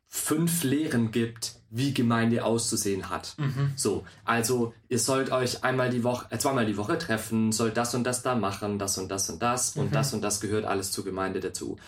fünf 0.08 0.64
Lehren 0.64 1.10
gibt, 1.10 1.56
wie 1.74 1.94
Gemeinde 1.94 2.44
auszusehen 2.44 3.08
hat. 3.08 3.34
Mhm. 3.38 3.72
So, 3.76 4.04
also 4.26 4.74
ihr 4.90 4.98
sollt 4.98 5.32
euch 5.32 5.64
einmal 5.64 5.88
die 5.88 6.04
Woche, 6.04 6.26
äh, 6.30 6.36
zweimal 6.38 6.66
die 6.66 6.76
Woche 6.76 6.98
treffen, 6.98 7.50
sollt 7.50 7.78
das 7.78 7.94
und 7.94 8.04
das 8.04 8.22
da 8.22 8.34
machen, 8.34 8.78
das 8.78 8.98
und 8.98 9.08
das 9.10 9.30
und 9.30 9.40
das 9.42 9.74
und 9.76 9.86
Mhm. 9.86 9.92
das 9.92 10.12
und 10.12 10.20
das 10.20 10.40
gehört 10.42 10.66
alles 10.66 10.92
zur 10.92 11.04
Gemeinde 11.04 11.40
dazu. 11.40 11.78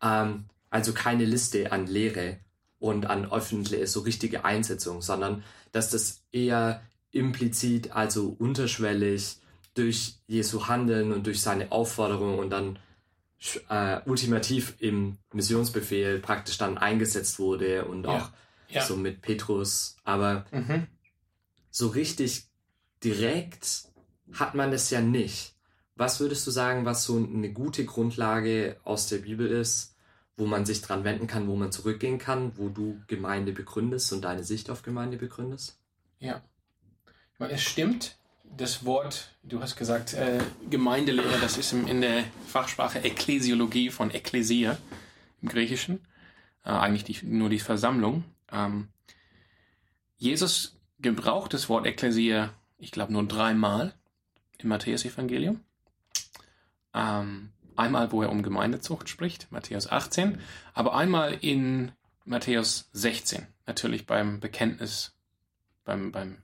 Ähm, 0.00 0.44
also 0.70 0.92
keine 0.92 1.24
Liste 1.24 1.72
an 1.72 1.86
Lehre 1.88 2.38
und 2.78 3.06
an 3.06 3.30
öffentliche, 3.32 3.86
so 3.88 4.00
richtige 4.00 4.44
Einsetzung, 4.44 5.02
sondern 5.02 5.42
dass 5.72 5.90
das 5.90 6.22
eher 6.30 6.80
implizit, 7.10 7.90
also 7.92 8.34
unterschwellig 8.38 9.38
durch 9.74 10.16
Jesu 10.28 10.68
Handeln 10.68 11.12
und 11.12 11.26
durch 11.26 11.40
seine 11.42 11.72
Aufforderung 11.72 12.38
und 12.38 12.50
dann 12.50 12.78
äh, 13.68 14.00
ultimativ 14.06 14.74
im 14.78 15.18
Missionsbefehl 15.32 16.20
praktisch 16.20 16.58
dann 16.58 16.78
eingesetzt 16.78 17.40
wurde 17.40 17.84
und 17.86 18.04
Ja. 18.04 18.10
auch 18.10 18.28
Ja. 18.74 18.82
so 18.84 18.96
mit 18.96 19.22
Petrus. 19.22 19.96
Aber 20.04 20.44
Mhm. 20.50 20.86
so 21.70 21.88
richtig 21.88 22.44
direkt 23.04 23.84
hat 24.32 24.54
man 24.54 24.70
das 24.70 24.90
ja 24.90 25.00
nicht. 25.00 25.54
Was 25.96 26.20
würdest 26.20 26.46
du 26.46 26.50
sagen, 26.50 26.84
was 26.84 27.04
so 27.04 27.16
eine 27.16 27.52
gute 27.52 27.84
Grundlage 27.84 28.76
aus 28.84 29.08
der 29.08 29.18
Bibel 29.18 29.46
ist, 29.46 29.94
wo 30.36 30.46
man 30.46 30.64
sich 30.64 30.80
dran 30.80 31.04
wenden 31.04 31.26
kann, 31.26 31.46
wo 31.48 31.56
man 31.56 31.70
zurückgehen 31.70 32.18
kann, 32.18 32.56
wo 32.56 32.68
du 32.70 33.00
Gemeinde 33.06 33.52
begründest 33.52 34.12
und 34.12 34.22
deine 34.22 34.42
Sicht 34.44 34.70
auf 34.70 34.82
Gemeinde 34.82 35.18
begründest? 35.18 35.78
Ja. 36.18 36.42
Ich 37.34 37.38
meine, 37.38 37.52
es 37.52 37.62
stimmt, 37.62 38.16
das 38.56 38.84
Wort, 38.84 39.30
du 39.42 39.60
hast 39.60 39.76
gesagt, 39.76 40.14
äh, 40.14 40.40
Gemeindelehre, 40.70 41.38
das 41.40 41.58
ist 41.58 41.72
im, 41.72 41.86
in 41.86 42.00
der 42.00 42.24
Fachsprache 42.46 43.00
Ekklesiologie 43.04 43.90
von 43.90 44.10
Ekklesia 44.10 44.78
im 45.42 45.48
Griechischen. 45.48 46.00
Äh, 46.64 46.70
eigentlich 46.70 47.04
die, 47.04 47.26
nur 47.26 47.50
die 47.50 47.58
Versammlung. 47.58 48.24
Ähm, 48.52 48.88
Jesus 50.16 50.78
gebraucht 51.00 51.54
das 51.54 51.68
Wort 51.68 51.86
Ekklesia, 51.86 52.52
ich 52.78 52.92
glaube, 52.92 53.12
nur 53.12 53.26
dreimal 53.26 53.94
im 54.58 54.68
Matthäus-Evangelium. 54.68 55.60
Ähm, 56.94 57.52
einmal, 57.76 58.12
wo 58.12 58.22
er 58.22 58.30
um 58.30 58.42
Gemeindezucht 58.42 59.08
spricht, 59.08 59.50
Matthäus 59.50 59.90
18, 59.90 60.38
aber 60.74 60.94
einmal 60.94 61.32
in 61.40 61.92
Matthäus 62.24 62.88
16, 62.92 63.46
natürlich 63.66 64.06
beim 64.06 64.38
Bekenntnis, 64.38 65.16
beim, 65.84 66.12
beim 66.12 66.38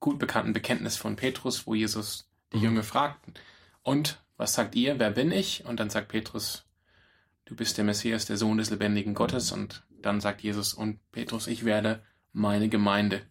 gut 0.00 0.18
bekannten 0.18 0.52
Bekenntnis 0.52 0.96
von 0.96 1.16
Petrus, 1.16 1.66
wo 1.66 1.74
Jesus 1.74 2.28
die 2.52 2.58
Jünger 2.58 2.82
fragt, 2.82 3.40
und 3.82 4.18
was 4.36 4.54
sagt 4.54 4.74
ihr, 4.74 4.98
wer 4.98 5.10
bin 5.10 5.30
ich? 5.30 5.64
Und 5.64 5.78
dann 5.78 5.90
sagt 5.90 6.08
Petrus, 6.08 6.64
du 7.44 7.54
bist 7.54 7.76
der 7.78 7.84
Messias, 7.84 8.26
der 8.26 8.36
Sohn 8.36 8.58
des 8.58 8.70
lebendigen 8.70 9.14
Gottes. 9.14 9.52
Und 9.52 9.84
dann 10.04 10.20
sagt 10.20 10.42
Jesus, 10.42 10.74
und 10.74 10.98
Petrus, 11.12 11.46
ich 11.46 11.64
werde 11.64 12.02
meine 12.32 12.68
Gemeinde 12.68 13.22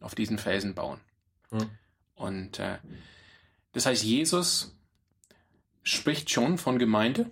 auf 0.00 0.14
diesen 0.14 0.38
Felsen 0.38 0.74
bauen. 0.74 1.00
Hm. 1.50 1.70
Und 2.14 2.58
äh, 2.58 2.78
das 3.72 3.86
heißt, 3.86 4.04
Jesus 4.04 4.76
spricht 5.82 6.30
schon 6.30 6.58
von 6.58 6.78
Gemeinde. 6.78 7.30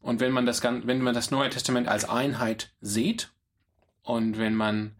Und 0.00 0.20
wenn 0.20 0.32
man 0.32 0.46
das, 0.46 0.62
wenn 0.62 1.02
man 1.02 1.14
das 1.14 1.30
Neue 1.30 1.50
Testament 1.50 1.88
als 1.88 2.04
Einheit 2.04 2.74
sieht 2.80 3.32
und 4.02 4.38
wenn 4.38 4.54
man, 4.54 4.96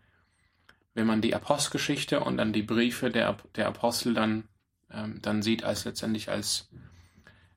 wenn 0.95 1.07
man 1.07 1.21
die 1.21 1.35
Apostelgeschichte 1.35 2.21
und 2.21 2.38
dann 2.38 2.53
die 2.53 2.62
Briefe 2.62 3.11
der, 3.11 3.37
der 3.57 3.67
Apostel 3.69 4.14
dann, 4.14 4.49
ähm, 4.91 5.21
dann 5.21 5.43
sieht 5.43 5.64
als 5.64 5.85
letztendlich 5.85 6.31
als 6.31 6.71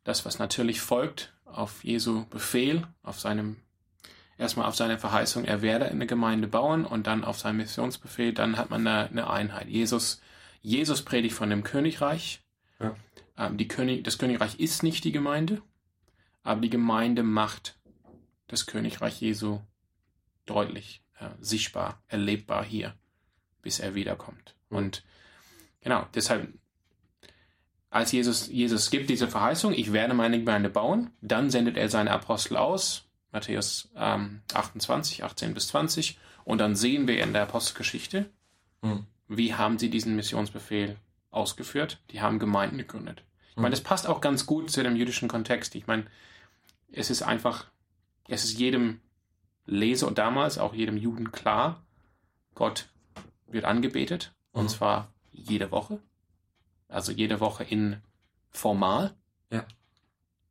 das, 0.03 0.25
was 0.25 0.39
natürlich 0.39 0.81
folgt 0.81 1.33
auf 1.45 1.83
Jesu 1.83 2.25
Befehl, 2.25 2.85
auf 3.03 3.19
seinem, 3.19 3.57
erstmal 4.37 4.67
auf 4.67 4.75
seine 4.75 4.97
Verheißung, 4.97 5.45
er 5.45 5.61
werde 5.61 5.85
eine 5.85 6.07
Gemeinde 6.07 6.47
bauen 6.47 6.85
und 6.85 7.07
dann 7.07 7.23
auf 7.23 7.39
seinen 7.39 7.57
Missionsbefehl, 7.57 8.33
dann 8.33 8.57
hat 8.57 8.69
man 8.69 8.85
eine, 8.85 9.09
eine 9.09 9.29
Einheit. 9.29 9.67
Jesus, 9.67 10.21
Jesus 10.61 11.01
predigt 11.01 11.35
von 11.35 11.49
dem 11.49 11.63
Königreich. 11.63 12.41
Ja. 12.79 12.95
Ähm, 13.37 13.57
die 13.57 13.67
König, 13.67 14.03
das 14.03 14.17
Königreich 14.17 14.59
ist 14.59 14.83
nicht 14.83 15.03
die 15.03 15.11
Gemeinde, 15.11 15.61
aber 16.43 16.61
die 16.61 16.69
Gemeinde 16.69 17.23
macht 17.23 17.77
das 18.47 18.65
Königreich 18.65 19.19
Jesu 19.21 19.59
deutlich, 20.45 21.03
äh, 21.19 21.29
sichtbar, 21.39 22.01
erlebbar 22.07 22.63
hier, 22.63 22.95
bis 23.61 23.79
er 23.79 23.95
wiederkommt. 23.95 24.55
Und 24.69 25.03
genau, 25.81 26.07
deshalb, 26.13 26.53
als 27.89 28.11
Jesus, 28.11 28.47
Jesus 28.47 28.89
gibt 28.89 29.09
diese 29.09 29.27
Verheißung, 29.27 29.73
ich 29.73 29.93
werde 29.93 30.13
meine 30.13 30.39
Gemeinde 30.39 30.69
bauen, 30.69 31.11
dann 31.21 31.49
sendet 31.49 31.77
er 31.77 31.89
seine 31.89 32.11
Apostel 32.11 32.57
aus, 32.57 33.06
Matthäus 33.31 33.89
ähm, 33.95 34.41
28, 34.53 35.23
18 35.23 35.53
bis 35.53 35.67
20, 35.67 36.17
und 36.45 36.59
dann 36.59 36.75
sehen 36.75 37.07
wir 37.07 37.21
in 37.21 37.33
der 37.33 37.43
Apostelgeschichte, 37.43 38.29
Hm. 38.81 39.05
wie 39.27 39.53
haben 39.55 39.77
sie 39.79 39.89
diesen 39.89 40.15
Missionsbefehl 40.15 40.97
ausgeführt? 41.31 41.99
Die 42.11 42.21
haben 42.21 42.39
Gemeinden 42.39 42.77
gegründet. 42.77 43.23
Ich 43.49 43.55
Hm. 43.57 43.63
meine, 43.63 43.71
das 43.73 43.81
passt 43.81 44.07
auch 44.07 44.21
ganz 44.21 44.45
gut 44.45 44.71
zu 44.71 44.81
dem 44.83 44.95
jüdischen 44.95 45.27
Kontext. 45.27 45.75
Ich 45.75 45.87
meine, 45.87 46.05
es 46.91 47.09
ist 47.09 47.21
einfach, 47.23 47.65
es 48.29 48.43
ist 48.45 48.57
jedem 48.57 49.01
Leser 49.65 50.07
und 50.07 50.17
damals 50.17 50.57
auch 50.57 50.73
jedem 50.73 50.95
Juden 50.95 51.31
klar, 51.33 51.83
Gott 52.55 52.87
wird 53.47 53.65
angebetet 53.65 54.33
und 54.53 54.65
Mhm. 54.65 54.69
zwar 54.69 55.11
jede 55.33 55.69
Woche. 55.71 55.99
Also 56.87 57.11
jede 57.11 57.41
Woche 57.41 57.65
in 57.65 58.01
formal. 58.49 59.13
Ja. 59.51 59.65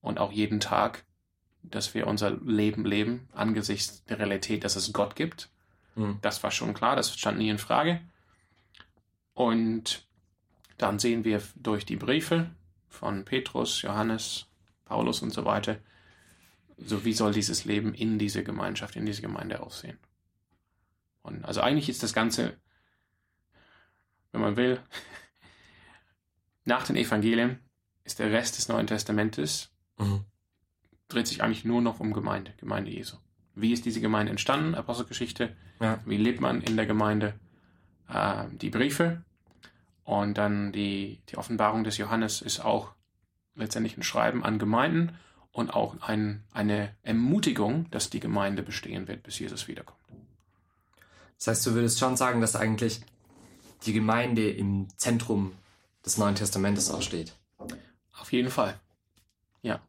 Und 0.02 0.18
auch 0.18 0.30
jeden 0.32 0.60
Tag, 0.60 1.04
dass 1.70 1.94
wir 1.94 2.06
unser 2.06 2.30
Leben 2.30 2.84
leben 2.84 3.28
angesichts 3.32 4.04
der 4.04 4.18
Realität, 4.18 4.64
dass 4.64 4.76
es 4.76 4.92
Gott 4.92 5.16
gibt. 5.16 5.48
Hm. 5.94 6.18
Das 6.22 6.42
war 6.42 6.50
schon 6.50 6.74
klar, 6.74 6.96
das 6.96 7.16
stand 7.16 7.38
nie 7.38 7.48
in 7.48 7.58
Frage. 7.58 8.00
Und 9.34 10.06
dann 10.78 10.98
sehen 10.98 11.24
wir 11.24 11.42
durch 11.56 11.86
die 11.86 11.96
Briefe 11.96 12.50
von 12.88 13.24
Petrus, 13.24 13.82
Johannes, 13.82 14.46
Paulus 14.84 15.22
und 15.22 15.30
so 15.30 15.44
weiter, 15.44 15.78
so 16.78 17.04
wie 17.04 17.12
soll 17.12 17.32
dieses 17.32 17.64
Leben 17.64 17.94
in 17.94 18.18
diese 18.18 18.44
Gemeinschaft, 18.44 18.96
in 18.96 19.06
diese 19.06 19.22
Gemeinde 19.22 19.60
aussehen. 19.60 19.98
Und 21.22 21.44
also 21.44 21.60
eigentlich 21.60 21.88
ist 21.88 22.02
das 22.02 22.12
Ganze, 22.12 22.56
wenn 24.32 24.40
man 24.40 24.56
will, 24.56 24.80
nach 26.64 26.86
den 26.86 26.96
Evangelien 26.96 27.60
ist 28.04 28.18
der 28.18 28.30
Rest 28.30 28.58
des 28.58 28.68
Neuen 28.68 28.86
Testamentes 28.86 29.70
Mhm. 29.98 30.24
Dreht 31.08 31.26
sich 31.26 31.42
eigentlich 31.42 31.64
nur 31.64 31.80
noch 31.80 32.00
um 32.00 32.12
Gemeinde, 32.12 32.52
Gemeinde 32.58 32.90
Jesu. 32.90 33.16
Wie 33.54 33.72
ist 33.72 33.84
diese 33.84 34.00
Gemeinde 34.00 34.30
entstanden? 34.30 34.74
Apostelgeschichte. 34.74 35.56
Ja. 35.80 36.00
Wie 36.04 36.16
lebt 36.16 36.40
man 36.40 36.60
in 36.60 36.76
der 36.76 36.86
Gemeinde? 36.86 37.34
Äh, 38.08 38.44
die 38.52 38.70
Briefe. 38.70 39.22
Und 40.04 40.38
dann 40.38 40.72
die, 40.72 41.20
die 41.28 41.36
Offenbarung 41.36 41.84
des 41.84 41.98
Johannes 41.98 42.42
ist 42.42 42.60
auch 42.60 42.92
letztendlich 43.54 43.96
ein 43.96 44.02
Schreiben 44.02 44.44
an 44.44 44.58
Gemeinden 44.58 45.16
und 45.52 45.74
auch 45.74 46.00
ein, 46.02 46.44
eine 46.52 46.94
Ermutigung, 47.02 47.90
dass 47.90 48.10
die 48.10 48.20
Gemeinde 48.20 48.62
bestehen 48.62 49.08
wird, 49.08 49.22
bis 49.22 49.38
Jesus 49.38 49.68
wiederkommt. 49.68 49.98
Das 51.38 51.48
heißt, 51.48 51.66
du 51.66 51.74
würdest 51.74 51.98
schon 51.98 52.16
sagen, 52.16 52.40
dass 52.40 52.56
eigentlich 52.56 53.00
die 53.84 53.92
Gemeinde 53.92 54.50
im 54.50 54.88
Zentrum 54.96 55.52
des 56.04 56.18
Neuen 56.18 56.34
Testamentes 56.34 56.90
auch 56.90 57.02
steht. 57.02 57.34
Auf 58.18 58.32
jeden 58.32 58.50
Fall. 58.50 58.78
Ja. 59.62 59.80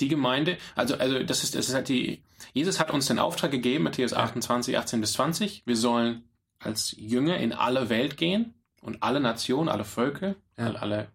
Die 0.00 0.08
Gemeinde, 0.08 0.56
also, 0.74 0.96
also 0.96 1.22
das 1.22 1.44
ist, 1.44 1.54
das 1.54 1.68
ist 1.68 1.74
halt 1.74 1.88
die, 1.88 2.22
Jesus 2.54 2.80
hat 2.80 2.90
uns 2.90 3.06
den 3.06 3.18
Auftrag 3.18 3.50
gegeben, 3.50 3.84
Matthäus 3.84 4.12
28, 4.12 4.76
18 4.78 5.00
bis 5.00 5.12
20. 5.12 5.62
Wir 5.66 5.76
sollen 5.76 6.24
als 6.58 6.94
Jünger 6.98 7.36
in 7.38 7.52
alle 7.52 7.88
Welt 7.90 8.16
gehen 8.16 8.54
und 8.82 9.02
alle 9.02 9.20
Nationen, 9.20 9.68
alle 9.68 9.84
Völker, 9.84 10.36
Ja. 10.58 10.66
alle, 10.66 10.80
alle 10.82 11.08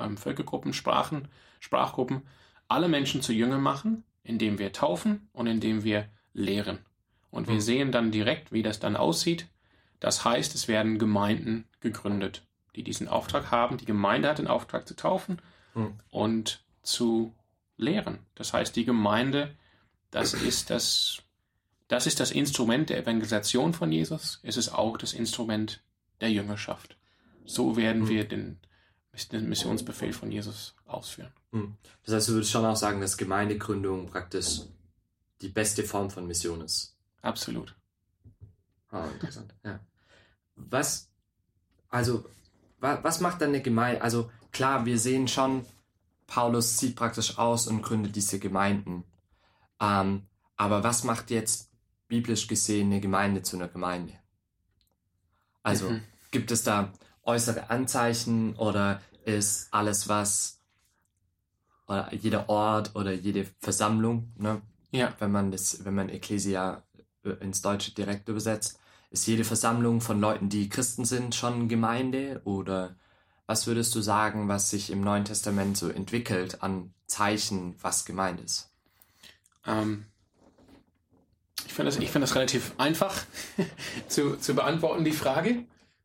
ähm, 0.00 0.16
Völkergruppen, 0.16 0.72
Sprachen, 0.72 1.28
Sprachgruppen, 1.60 2.22
alle 2.68 2.88
Menschen 2.88 3.22
zu 3.22 3.32
Jüngern 3.32 3.62
machen, 3.62 4.04
indem 4.22 4.58
wir 4.58 4.72
taufen 4.72 5.28
und 5.32 5.46
indem 5.46 5.84
wir 5.84 6.08
lehren. 6.32 6.78
Und 7.30 7.48
wir 7.48 7.54
Mhm. 7.56 7.60
sehen 7.60 7.92
dann 7.92 8.10
direkt, 8.10 8.52
wie 8.52 8.62
das 8.62 8.80
dann 8.80 8.96
aussieht. 8.96 9.48
Das 10.00 10.24
heißt, 10.24 10.54
es 10.54 10.68
werden 10.68 10.98
Gemeinden 10.98 11.64
gegründet, 11.80 12.42
die 12.74 12.82
diesen 12.82 13.08
Auftrag 13.08 13.50
haben. 13.50 13.78
Die 13.78 13.84
Gemeinde 13.86 14.28
hat 14.28 14.38
den 14.38 14.46
Auftrag 14.46 14.86
zu 14.86 14.94
taufen 14.96 15.40
Mhm. 15.74 15.94
und 16.10 16.64
zu 16.82 17.34
lehren. 17.76 18.18
Das 18.34 18.52
heißt, 18.52 18.74
die 18.76 18.84
Gemeinde, 18.84 19.54
das 20.10 20.34
ist 20.34 20.70
das, 20.70 21.22
das 21.88 22.06
ist 22.06 22.20
das 22.20 22.30
Instrument 22.30 22.90
der 22.90 22.98
Evangelisation 22.98 23.74
von 23.74 23.92
Jesus. 23.92 24.40
Es 24.42 24.56
ist 24.56 24.70
auch 24.70 24.96
das 24.96 25.12
Instrument 25.12 25.82
der 26.20 26.30
Jüngerschaft. 26.30 26.96
So 27.44 27.76
werden 27.76 28.02
Mhm. 28.02 28.08
wir 28.08 28.26
den, 28.28 28.58
den 29.32 29.48
Missionsbefehl 29.48 30.12
von 30.12 30.32
Jesus 30.32 30.74
ausführen. 30.86 31.32
Das 32.04 32.14
heißt, 32.14 32.28
du 32.28 32.32
würdest 32.34 32.50
schon 32.50 32.64
auch 32.66 32.76
sagen, 32.76 33.00
dass 33.00 33.16
Gemeindegründung 33.16 34.06
praktisch 34.10 34.60
die 35.40 35.48
beste 35.48 35.84
Form 35.84 36.10
von 36.10 36.26
Mission 36.26 36.60
ist. 36.60 36.96
Absolut. 37.22 37.74
Ah, 38.90 39.06
interessant. 39.06 39.54
Ja. 39.64 39.80
Was, 40.56 41.10
also, 41.88 42.24
wa, 42.80 42.98
was 43.02 43.20
macht 43.20 43.40
dann 43.40 43.50
eine 43.50 43.62
Gemeinde? 43.62 44.02
Also, 44.02 44.30
klar, 44.52 44.84
wir 44.86 44.98
sehen 44.98 45.28
schon, 45.28 45.64
Paulus 46.26 46.76
zieht 46.76 46.96
praktisch 46.96 47.38
aus 47.38 47.66
und 47.66 47.82
gründet 47.82 48.16
diese 48.16 48.38
Gemeinden. 48.38 49.04
Ähm, 49.80 50.26
aber 50.56 50.82
was 50.82 51.04
macht 51.04 51.30
jetzt 51.30 51.70
biblisch 52.08 52.46
gesehen 52.46 52.88
eine 52.88 53.00
Gemeinde 53.00 53.42
zu 53.42 53.56
einer 53.56 53.68
Gemeinde? 53.68 54.14
Also 55.62 55.90
mhm. 55.90 56.02
gibt 56.30 56.50
es 56.50 56.62
da 56.62 56.92
äußere 57.22 57.70
Anzeichen 57.70 58.54
oder 58.56 59.00
ist 59.24 59.68
alles, 59.72 60.08
was 60.08 60.62
oder 61.88 62.12
jeder 62.14 62.48
Ort 62.48 62.94
oder 62.96 63.12
jede 63.12 63.46
Versammlung, 63.60 64.32
ne? 64.36 64.62
ja. 64.90 65.14
wenn 65.18 65.32
man 65.32 65.50
das, 65.50 65.84
wenn 65.84 65.94
man 65.94 66.08
Ecclesia 66.08 66.82
äh, 67.24 67.30
ins 67.40 67.62
Deutsche 67.62 67.94
direkt 67.94 68.28
übersetzt, 68.28 68.80
ist 69.10 69.26
jede 69.26 69.44
Versammlung 69.44 70.00
von 70.00 70.20
Leuten, 70.20 70.48
die 70.48 70.68
Christen 70.68 71.04
sind, 71.04 71.34
schon 71.34 71.68
Gemeinde? 71.68 72.40
Oder 72.44 72.96
was 73.46 73.66
würdest 73.66 73.94
du 73.94 74.00
sagen, 74.00 74.48
was 74.48 74.70
sich 74.70 74.90
im 74.90 75.00
Neuen 75.00 75.24
Testament 75.24 75.76
so 75.76 75.88
entwickelt 75.88 76.62
an 76.62 76.92
Zeichen, 77.06 77.76
was 77.80 78.04
gemeint 78.04 78.40
ist? 78.40 78.70
Ähm, 79.66 80.06
ich 81.64 81.72
finde 81.72 81.90
das, 81.90 82.10
find 82.10 82.22
das 82.22 82.34
relativ 82.34 82.74
einfach 82.78 83.14
zu, 84.08 84.36
zu 84.36 84.54
beantworten, 84.54 85.04
die 85.04 85.12
Frage. 85.12 85.64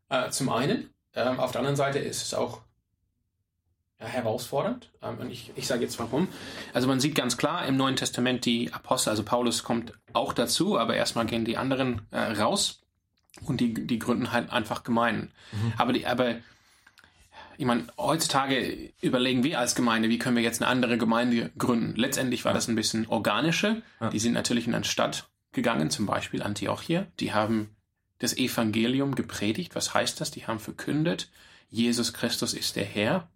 Äh, 0.10 0.30
zum 0.30 0.50
einen, 0.50 0.90
ähm, 1.16 1.40
auf 1.40 1.52
der 1.52 1.60
anderen 1.60 1.76
Seite 1.76 2.00
ist 2.00 2.22
es 2.22 2.34
auch 2.34 2.62
ja, 4.00 4.08
herausfordernd. 4.08 4.90
Ähm, 5.02 5.18
und 5.20 5.32
ich, 5.32 5.52
ich 5.56 5.68
sage 5.68 5.82
jetzt 5.82 6.00
warum. 6.00 6.28
Also 6.74 6.88
man 6.88 7.00
sieht 7.00 7.16
ganz 7.16 7.38
klar 7.38 7.66
im 7.66 7.78
Neuen 7.78 7.96
Testament 7.96 8.46
die 8.46 8.72
Apostel, 8.74 9.10
also 9.10 9.24
Paulus 9.24 9.64
kommt 9.64 9.94
auch 10.14 10.34
dazu, 10.34 10.78
aber 10.78 10.96
erstmal 10.96 11.26
gehen 11.26 11.46
die 11.46 11.58
anderen 11.58 12.02
äh, 12.12 12.20
raus 12.20 12.82
und 13.46 13.62
die, 13.62 13.74
die 13.74 14.00
gründen 14.00 14.32
halt 14.32 14.52
einfach 14.52 14.84
Gemeinden. 14.84 15.32
Mhm. 15.52 15.74
Aber, 15.78 15.94
die, 15.94 16.06
aber 16.06 16.36
ich 17.58 17.66
meine, 17.66 17.88
heutzutage 17.98 18.94
überlegen 19.02 19.44
wir 19.44 19.60
als 19.60 19.76
Gemeinde, 19.76 20.10
wie 20.10 20.20
können 20.20 20.36
wir 20.36 20.44
jetzt 20.44 20.62
eine 20.62 20.70
andere 20.70 20.98
Gemeinde 20.98 21.52
gründen. 21.58 21.96
Letztendlich 21.96 22.46
war 22.46 22.54
das 22.54 22.68
ein 22.68 22.76
bisschen 22.76 23.08
organische. 23.08 23.82
Ja. 24.00 24.10
Die 24.10 24.20
sind 24.20 24.34
natürlich 24.34 24.68
in 24.68 24.76
eine 24.76 24.84
Stadt 24.84 25.30
gegangen, 25.52 25.90
zum 25.90 26.06
Beispiel 26.06 26.44
Antiochia. 26.44 27.08
Die 27.20 27.34
haben 27.34 27.76
das 28.20 28.38
Evangelium 28.38 29.16
gepredigt. 29.16 29.76
Was 29.76 29.94
heißt 29.94 30.22
das? 30.22 30.32
Die 30.32 30.48
haben 30.48 30.60
verkündet, 30.60 31.30
Jesus 31.70 32.14
Christus 32.14 32.54
ist 32.54 32.76
der 32.76 32.86
Herr. 32.86 33.30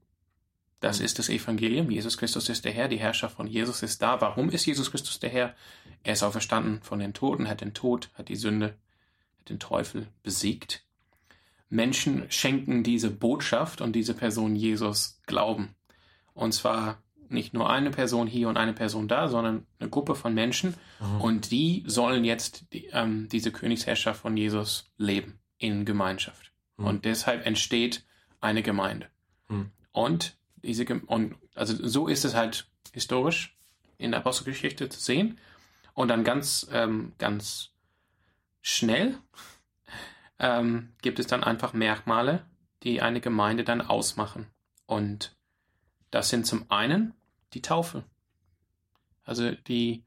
Das 0.79 0.99
ist 0.99 1.17
das 1.17 1.29
Evangelium. 1.29 1.89
Jesus 1.89 2.17
Christus 2.17 2.49
ist 2.49 2.65
der 2.65 2.73
Herr. 2.73 2.87
Die 2.87 2.99
Herrschaft 2.99 3.37
von 3.37 3.47
Jesus 3.47 3.81
ist 3.81 4.01
da. 4.01 4.21
Warum 4.21 4.49
ist 4.49 4.65
Jesus 4.65 4.91
Christus 4.91 5.19
der 5.19 5.29
Herr? 5.29 5.55
Er 6.03 6.13
ist 6.13 6.23
auferstanden 6.23 6.81
von 6.83 6.99
den 6.99 7.13
Toten, 7.13 7.47
hat 7.47 7.61
den 7.61 7.73
Tod, 7.73 8.09
hat 8.13 8.29
die 8.29 8.35
Sünde, 8.35 8.77
hat 9.39 9.49
den 9.49 9.59
Teufel 9.59 10.07
besiegt. 10.21 10.84
Menschen 11.69 12.25
schenken 12.29 12.83
diese 12.83 13.09
Botschaft 13.09 13.81
und 13.81 13.93
diese 13.93 14.13
Person 14.13 14.55
Jesus 14.55 15.21
Glauben. 15.25 15.75
Und 16.33 16.53
zwar 16.53 17.01
nicht 17.29 17.53
nur 17.53 17.69
eine 17.69 17.91
Person 17.91 18.27
hier 18.27 18.49
und 18.49 18.57
eine 18.57 18.73
Person 18.73 19.07
da, 19.07 19.27
sondern 19.27 19.65
eine 19.79 19.89
Gruppe 19.89 20.15
von 20.15 20.33
Menschen. 20.33 20.75
Mhm. 20.99 21.21
Und 21.21 21.51
die 21.51 21.83
sollen 21.87 22.23
jetzt 22.23 22.71
die, 22.73 22.87
ähm, 22.87 23.27
diese 23.29 23.51
Königsherrschaft 23.51 24.21
von 24.21 24.37
Jesus 24.37 24.91
leben 24.97 25.39
in 25.57 25.85
Gemeinschaft. 25.85 26.51
Mhm. 26.77 26.85
Und 26.85 27.05
deshalb 27.05 27.45
entsteht 27.45 28.05
eine 28.41 28.63
Gemeinde. 28.63 29.09
Mhm. 29.47 29.71
Und 29.91 30.37
diese 30.61 30.85
und 31.07 31.35
also 31.55 31.75
so 31.87 32.07
ist 32.07 32.25
es 32.25 32.35
halt 32.35 32.67
historisch 32.91 33.57
in 33.97 34.11
der 34.11 34.19
Apostelgeschichte 34.19 34.89
zu 34.89 34.99
sehen. 34.99 35.39
Und 35.93 36.09
dann 36.09 36.23
ganz, 36.23 36.67
ähm, 36.71 37.13
ganz 37.17 37.71
schnell 38.61 39.17
ähm, 40.39 40.93
gibt 41.01 41.19
es 41.19 41.27
dann 41.27 41.43
einfach 41.43 41.73
Merkmale, 41.73 42.45
die 42.83 43.01
eine 43.01 43.21
Gemeinde 43.21 43.63
dann 43.63 43.81
ausmachen. 43.81 44.47
Und 44.85 45.35
das 46.11 46.29
sind 46.29 46.45
zum 46.45 46.69
einen 46.69 47.13
die 47.53 47.61
Taufe. 47.61 48.03
Also 49.23 49.51
die, 49.51 50.03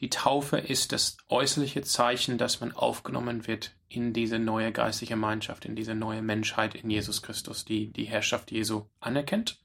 die 0.00 0.10
Taufe 0.10 0.58
ist 0.58 0.92
das 0.92 1.18
äußerliche 1.28 1.82
Zeichen, 1.82 2.38
dass 2.38 2.60
man 2.60 2.72
aufgenommen 2.72 3.46
wird 3.46 3.72
in 3.88 4.12
diese 4.12 4.38
neue 4.38 4.72
geistliche 4.72 5.14
Gemeinschaft, 5.14 5.64
in 5.64 5.76
diese 5.76 5.94
neue 5.94 6.22
Menschheit 6.22 6.74
in 6.74 6.90
Jesus 6.90 7.22
Christus, 7.22 7.64
die 7.64 7.92
die 7.92 8.04
Herrschaft 8.04 8.50
Jesu 8.50 8.86
anerkennt. 9.00 9.60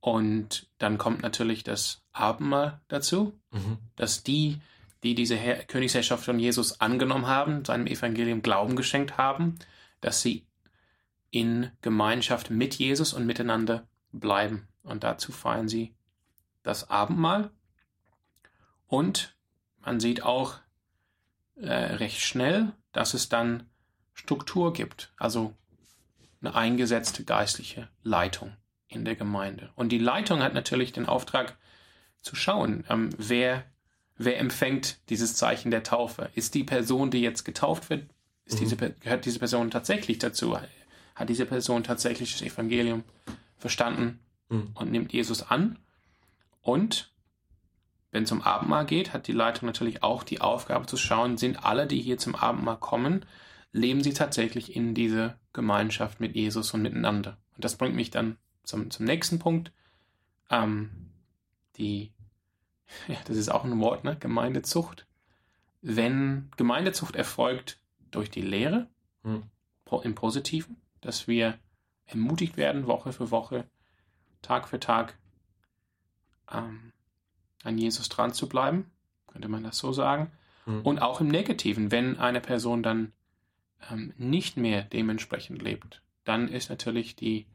Und 0.00 0.68
dann 0.78 0.98
kommt 0.98 1.22
natürlich 1.22 1.62
das 1.62 2.02
Abendmahl 2.12 2.80
dazu, 2.88 3.38
mhm. 3.50 3.78
dass 3.96 4.22
die, 4.22 4.60
die 5.02 5.14
diese 5.14 5.36
Her 5.36 5.64
Königsherrschaft 5.64 6.24
von 6.24 6.38
Jesus 6.38 6.80
angenommen 6.80 7.26
haben, 7.26 7.64
seinem 7.64 7.86
Evangelium 7.86 8.42
Glauben 8.42 8.76
geschenkt 8.76 9.16
haben, 9.16 9.58
dass 10.00 10.22
sie 10.22 10.46
in 11.30 11.70
Gemeinschaft 11.80 12.50
mit 12.50 12.74
Jesus 12.74 13.12
und 13.12 13.26
miteinander 13.26 13.86
bleiben. 14.12 14.68
Und 14.82 15.04
dazu 15.04 15.32
feiern 15.32 15.68
sie 15.68 15.94
das 16.62 16.90
Abendmahl. 16.90 17.50
Und 18.86 19.36
man 19.80 20.00
sieht 20.00 20.22
auch 20.22 20.58
äh, 21.56 21.72
recht 21.72 22.20
schnell, 22.20 22.72
dass 22.92 23.14
es 23.14 23.28
dann 23.28 23.68
Struktur 24.12 24.72
gibt, 24.72 25.12
also 25.16 25.54
eine 26.40 26.54
eingesetzte 26.54 27.24
geistliche 27.24 27.88
Leitung 28.02 28.56
in 28.88 29.04
der 29.04 29.14
Gemeinde. 29.14 29.70
Und 29.76 29.90
die 29.92 29.98
Leitung 29.98 30.42
hat 30.42 30.54
natürlich 30.54 30.92
den 30.92 31.06
Auftrag 31.06 31.56
zu 32.20 32.34
schauen, 32.34 32.84
ähm, 32.88 33.10
wer 33.16 33.64
wer 34.22 34.38
empfängt 34.38 34.98
dieses 35.08 35.34
Zeichen 35.34 35.70
der 35.70 35.82
Taufe? 35.82 36.28
Ist 36.34 36.54
die 36.54 36.62
Person, 36.62 37.10
die 37.10 37.22
jetzt 37.22 37.44
getauft 37.44 37.88
wird, 37.88 38.04
ist 38.44 38.56
mhm. 38.56 38.68
diese, 38.68 38.76
gehört 38.76 39.24
diese 39.24 39.38
Person 39.38 39.70
tatsächlich 39.70 40.18
dazu? 40.18 40.58
Hat 41.14 41.28
diese 41.30 41.46
Person 41.46 41.84
tatsächlich 41.84 42.32
das 42.32 42.42
Evangelium 42.42 43.02
verstanden 43.56 44.20
mhm. 44.50 44.72
und 44.74 44.90
nimmt 44.90 45.14
Jesus 45.14 45.42
an? 45.42 45.78
Und 46.60 47.14
wenn 48.10 48.24
es 48.24 48.32
um 48.32 48.42
Abendmahl 48.42 48.84
geht, 48.84 49.14
hat 49.14 49.26
die 49.26 49.32
Leitung 49.32 49.66
natürlich 49.66 50.02
auch 50.02 50.22
die 50.22 50.42
Aufgabe 50.42 50.84
zu 50.84 50.98
schauen, 50.98 51.38
sind 51.38 51.64
alle, 51.64 51.86
die 51.86 52.02
hier 52.02 52.18
zum 52.18 52.34
Abendmahl 52.34 52.78
kommen, 52.78 53.24
leben 53.72 54.02
sie 54.02 54.12
tatsächlich 54.12 54.76
in 54.76 54.94
diese 54.94 55.38
Gemeinschaft 55.54 56.20
mit 56.20 56.34
Jesus 56.36 56.74
und 56.74 56.82
miteinander. 56.82 57.38
Und 57.54 57.64
das 57.64 57.76
bringt 57.76 57.94
mich 57.94 58.10
dann 58.10 58.36
zum, 58.64 58.90
zum 58.90 59.06
nächsten 59.06 59.38
Punkt. 59.38 59.72
Ähm, 60.50 60.90
die 61.78 62.12
ja, 63.08 63.16
das 63.26 63.36
ist 63.36 63.50
auch 63.50 63.64
ein 63.64 63.78
Wort, 63.80 64.04
ne? 64.04 64.16
Gemeindezucht. 64.16 65.06
Wenn 65.82 66.50
Gemeindezucht 66.56 67.16
erfolgt 67.16 67.78
durch 68.10 68.30
die 68.30 68.42
Lehre, 68.42 68.88
hm. 69.22 69.44
im 70.02 70.14
Positiven, 70.14 70.76
dass 71.00 71.26
wir 71.26 71.58
ermutigt 72.06 72.56
werden, 72.56 72.86
Woche 72.86 73.12
für 73.12 73.30
Woche, 73.30 73.64
Tag 74.42 74.68
für 74.68 74.80
Tag 74.80 75.18
ähm, 76.50 76.92
an 77.62 77.78
Jesus 77.78 78.08
dran 78.08 78.32
zu 78.32 78.48
bleiben, 78.48 78.90
könnte 79.26 79.48
man 79.48 79.62
das 79.62 79.78
so 79.78 79.92
sagen. 79.92 80.30
Hm. 80.64 80.82
Und 80.82 81.00
auch 81.00 81.20
im 81.20 81.28
Negativen, 81.28 81.90
wenn 81.90 82.18
eine 82.18 82.40
Person 82.40 82.82
dann 82.82 83.12
ähm, 83.90 84.12
nicht 84.16 84.56
mehr 84.56 84.82
dementsprechend 84.82 85.62
lebt, 85.62 86.02
dann 86.24 86.48
ist 86.48 86.68
natürlich 86.68 87.16
die 87.16 87.46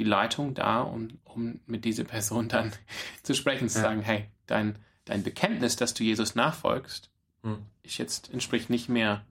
die 0.00 0.04
Leitung 0.04 0.54
da, 0.54 0.80
um, 0.80 1.19
um 1.34 1.60
mit 1.66 1.84
dieser 1.84 2.04
Person 2.04 2.48
dann 2.48 2.72
zu 3.22 3.34
sprechen, 3.34 3.68
zu 3.68 3.78
ja. 3.78 3.84
sagen, 3.84 4.02
hey, 4.02 4.28
dein, 4.46 4.78
dein 5.04 5.22
Bekenntnis, 5.22 5.76
dass 5.76 5.94
du 5.94 6.04
Jesus 6.04 6.34
nachfolgst, 6.34 7.10
hm. 7.42 7.58
ist 7.82 7.98
jetzt, 7.98 8.32
entspricht 8.32 8.70
nicht 8.70 8.88
mehr 8.88 9.24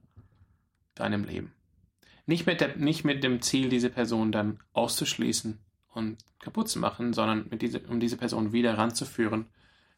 deinem 0.94 1.24
Leben. 1.24 1.52
Nicht 2.26 2.46
mit, 2.46 2.60
der, 2.60 2.76
nicht 2.76 3.04
mit 3.04 3.24
dem 3.24 3.42
Ziel, 3.42 3.68
diese 3.68 3.90
Person 3.90 4.32
dann 4.32 4.60
auszuschließen 4.72 5.58
und 5.88 6.18
kaputt 6.38 6.68
zu 6.68 6.78
machen, 6.78 7.12
sondern 7.12 7.48
mit 7.50 7.62
diese, 7.62 7.80
um 7.80 8.00
diese 8.00 8.16
Person 8.16 8.52
wieder 8.52 8.78
ranzuführen, 8.78 9.46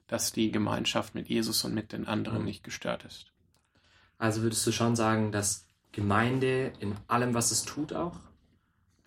dass 0.07 0.33
die 0.33 0.51
Gemeinschaft 0.51 1.15
mit 1.15 1.29
Jesus 1.29 1.65
und 1.65 1.75
mit 1.75 1.93
den 1.93 2.07
anderen 2.07 2.39
hm. 2.39 2.45
nicht 2.45 2.65
gestört 2.65 3.05
ist. 3.05 3.33
Also 4.19 4.43
würdest 4.43 4.67
du 4.67 4.73
schon 4.73 4.95
sagen, 4.95 5.33
dass 5.33 5.67
Gemeinde 5.91 6.73
in 6.81 6.95
allem, 7.09 7.35
was 7.35 7.51
es 7.51 7.65
tut, 7.65 7.93
auch 7.93 8.19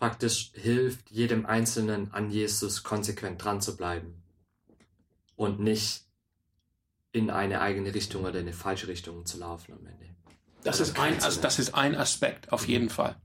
praktisch 0.05 0.51
hilft, 0.53 1.09
jedem 1.09 1.47
Einzelnen 1.47 2.13
an 2.13 2.29
Jesus 2.29 2.83
konsequent 2.83 3.43
dran 3.43 3.59
zu 3.59 3.75
bleiben 3.75 4.21
und 5.35 5.59
nicht 5.59 6.03
in 7.11 7.31
eine 7.31 7.59
eigene 7.59 7.91
Richtung 7.91 8.23
oder 8.23 8.39
in 8.39 8.45
eine 8.45 8.53
falsche 8.53 8.87
Richtung 8.87 9.25
zu 9.25 9.39
laufen 9.39 9.73
am 9.73 9.83
Ende. 9.83 10.05
Das, 10.63 10.79
ist 10.79 10.99
ein, 10.99 11.19
also 11.23 11.41
das 11.41 11.57
ist 11.57 11.73
ein 11.73 11.95
Aspekt, 11.95 12.51
auf 12.51 12.67
jeden 12.67 12.89
Fall. 12.89 13.15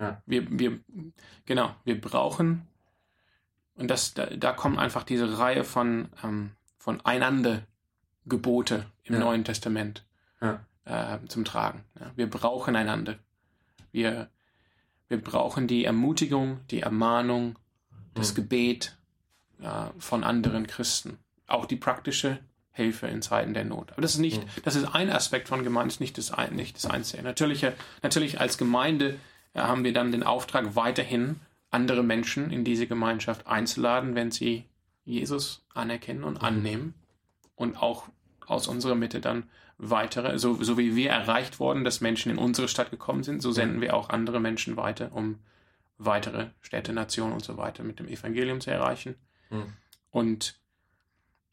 Ja. 0.00 0.22
Wir, 0.24 0.46
wir, 0.58 0.80
genau, 1.44 1.76
wir 1.84 2.00
brauchen, 2.00 2.66
und 3.74 3.88
das, 3.88 4.14
da, 4.14 4.24
da 4.24 4.52
kommt 4.52 4.78
einfach 4.78 5.02
diese 5.02 5.38
Reihe 5.38 5.64
von, 5.64 6.08
ähm, 6.24 6.52
von 6.78 7.02
einander 7.02 7.66
Gebote 8.24 8.86
im 9.04 9.16
ja. 9.16 9.20
Neuen 9.20 9.44
Testament 9.44 10.06
ja. 10.40 10.64
äh, 10.86 11.18
zum 11.28 11.44
Tragen. 11.44 11.84
wir 12.16 12.30
brauchen 12.30 12.74
einander. 12.74 13.18
Wir, 13.90 14.30
wir 15.12 15.20
brauchen 15.20 15.68
die 15.68 15.84
Ermutigung, 15.84 16.60
die 16.70 16.80
Ermahnung, 16.80 17.58
das 18.14 18.32
mhm. 18.32 18.36
Gebet 18.36 18.96
äh, 19.60 19.68
von 19.98 20.24
anderen 20.24 20.66
Christen. 20.66 21.18
Auch 21.46 21.66
die 21.66 21.76
praktische 21.76 22.38
Hilfe 22.72 23.06
in 23.06 23.20
Zeiten 23.20 23.52
der 23.52 23.64
Not. 23.64 23.92
Aber 23.92 24.00
das 24.00 24.14
ist 24.14 24.20
nicht, 24.20 24.42
mhm. 24.42 24.62
das 24.64 24.74
ist 24.74 24.86
ein 24.86 25.10
Aspekt 25.10 25.48
von 25.48 25.62
Gemeinde, 25.62 25.92
ist 25.92 26.00
nicht 26.00 26.16
das, 26.16 26.32
nicht 26.50 26.76
das 26.76 26.86
Einzige. 26.86 27.22
Natürlich, 27.22 27.66
natürlich 28.02 28.40
als 28.40 28.56
Gemeinde 28.56 29.18
äh, 29.52 29.60
haben 29.60 29.84
wir 29.84 29.92
dann 29.92 30.12
den 30.12 30.22
Auftrag, 30.22 30.74
weiterhin 30.74 31.36
andere 31.70 32.02
Menschen 32.02 32.50
in 32.50 32.64
diese 32.64 32.86
Gemeinschaft 32.86 33.46
einzuladen, 33.46 34.14
wenn 34.14 34.30
sie 34.30 34.64
Jesus 35.04 35.62
anerkennen 35.74 36.24
und 36.24 36.40
mhm. 36.40 36.46
annehmen 36.46 36.94
und 37.54 37.76
auch 37.76 38.08
aus 38.46 38.66
unserer 38.66 38.94
Mitte 38.94 39.20
dann 39.20 39.44
weitere, 39.84 40.38
so, 40.38 40.62
so 40.62 40.78
wie 40.78 40.94
wir 40.94 41.10
erreicht 41.10 41.58
wurden, 41.58 41.82
dass 41.82 42.00
Menschen 42.00 42.30
in 42.30 42.38
unsere 42.38 42.68
Stadt 42.68 42.90
gekommen 42.90 43.24
sind, 43.24 43.42
so 43.42 43.50
senden 43.50 43.80
wir 43.80 43.94
auch 43.94 44.10
andere 44.10 44.38
Menschen 44.38 44.76
weiter, 44.76 45.10
um 45.12 45.40
weitere 45.98 46.50
Städte, 46.60 46.92
Nationen 46.92 47.32
und 47.32 47.44
so 47.44 47.56
weiter 47.56 47.82
mit 47.82 47.98
dem 47.98 48.06
Evangelium 48.06 48.60
zu 48.60 48.70
erreichen. 48.70 49.16
Mhm. 49.50 49.72
Und 50.10 50.60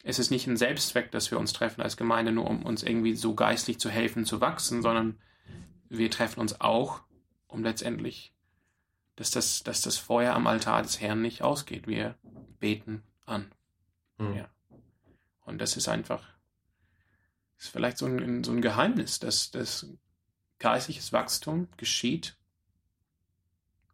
es 0.04 0.20
ist 0.20 0.30
nicht 0.30 0.46
ein 0.46 0.56
Selbstzweck, 0.56 1.10
dass 1.10 1.32
wir 1.32 1.40
uns 1.40 1.52
treffen 1.52 1.82
als 1.82 1.96
Gemeinde, 1.96 2.30
nur 2.30 2.48
um 2.48 2.64
uns 2.64 2.84
irgendwie 2.84 3.14
so 3.16 3.34
geistlich 3.34 3.80
zu 3.80 3.90
helfen, 3.90 4.24
zu 4.24 4.40
wachsen, 4.40 4.80
sondern 4.80 5.18
wir 5.88 6.10
treffen 6.10 6.38
uns 6.40 6.60
auch, 6.60 7.00
um 7.48 7.64
letztendlich, 7.64 8.32
dass 9.16 9.32
das, 9.32 9.64
dass 9.64 9.82
das 9.82 9.98
Feuer 9.98 10.34
am 10.34 10.46
Altar 10.46 10.82
des 10.82 11.00
Herrn 11.00 11.20
nicht 11.20 11.42
ausgeht. 11.42 11.88
Wir 11.88 12.14
beten 12.60 13.02
an. 13.26 13.50
Mhm. 14.18 14.36
Ja. 14.36 14.48
Und 15.44 15.60
das 15.60 15.76
ist 15.76 15.88
einfach, 15.88 16.22
ist 17.60 17.68
vielleicht 17.68 17.98
so 17.98 18.06
ein, 18.06 18.42
so 18.42 18.52
ein 18.52 18.62
Geheimnis, 18.62 19.18
dass 19.18 19.50
das 19.50 19.86
geistliches 20.58 21.12
Wachstum 21.12 21.68
geschieht, 21.76 22.36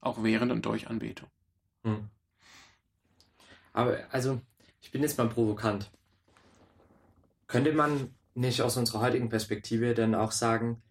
auch 0.00 0.22
während 0.22 0.52
und 0.52 0.64
durch 0.64 0.88
Anbetung. 0.88 1.28
Mhm. 1.82 2.08
Aber 3.72 3.98
also, 4.10 4.40
ich 4.80 4.90
bin 4.90 5.02
jetzt 5.02 5.18
mal 5.18 5.28
provokant. 5.28 5.90
Könnte 7.48 7.72
man 7.72 8.14
nicht 8.34 8.62
aus 8.62 8.76
unserer 8.76 9.00
heutigen 9.00 9.28
Perspektive 9.28 9.94
dann 9.94 10.14
auch 10.14 10.32
sagen, 10.32 10.82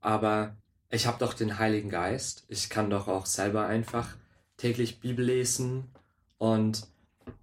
aber 0.00 0.56
ich 0.90 1.06
habe 1.06 1.18
doch 1.18 1.34
den 1.34 1.58
Heiligen 1.58 1.88
Geist, 1.88 2.44
ich 2.48 2.68
kann 2.68 2.90
doch 2.90 3.08
auch 3.08 3.26
selber 3.26 3.66
einfach 3.66 4.16
täglich 4.56 5.00
Bibel 5.00 5.24
lesen 5.24 5.90
und 6.38 6.86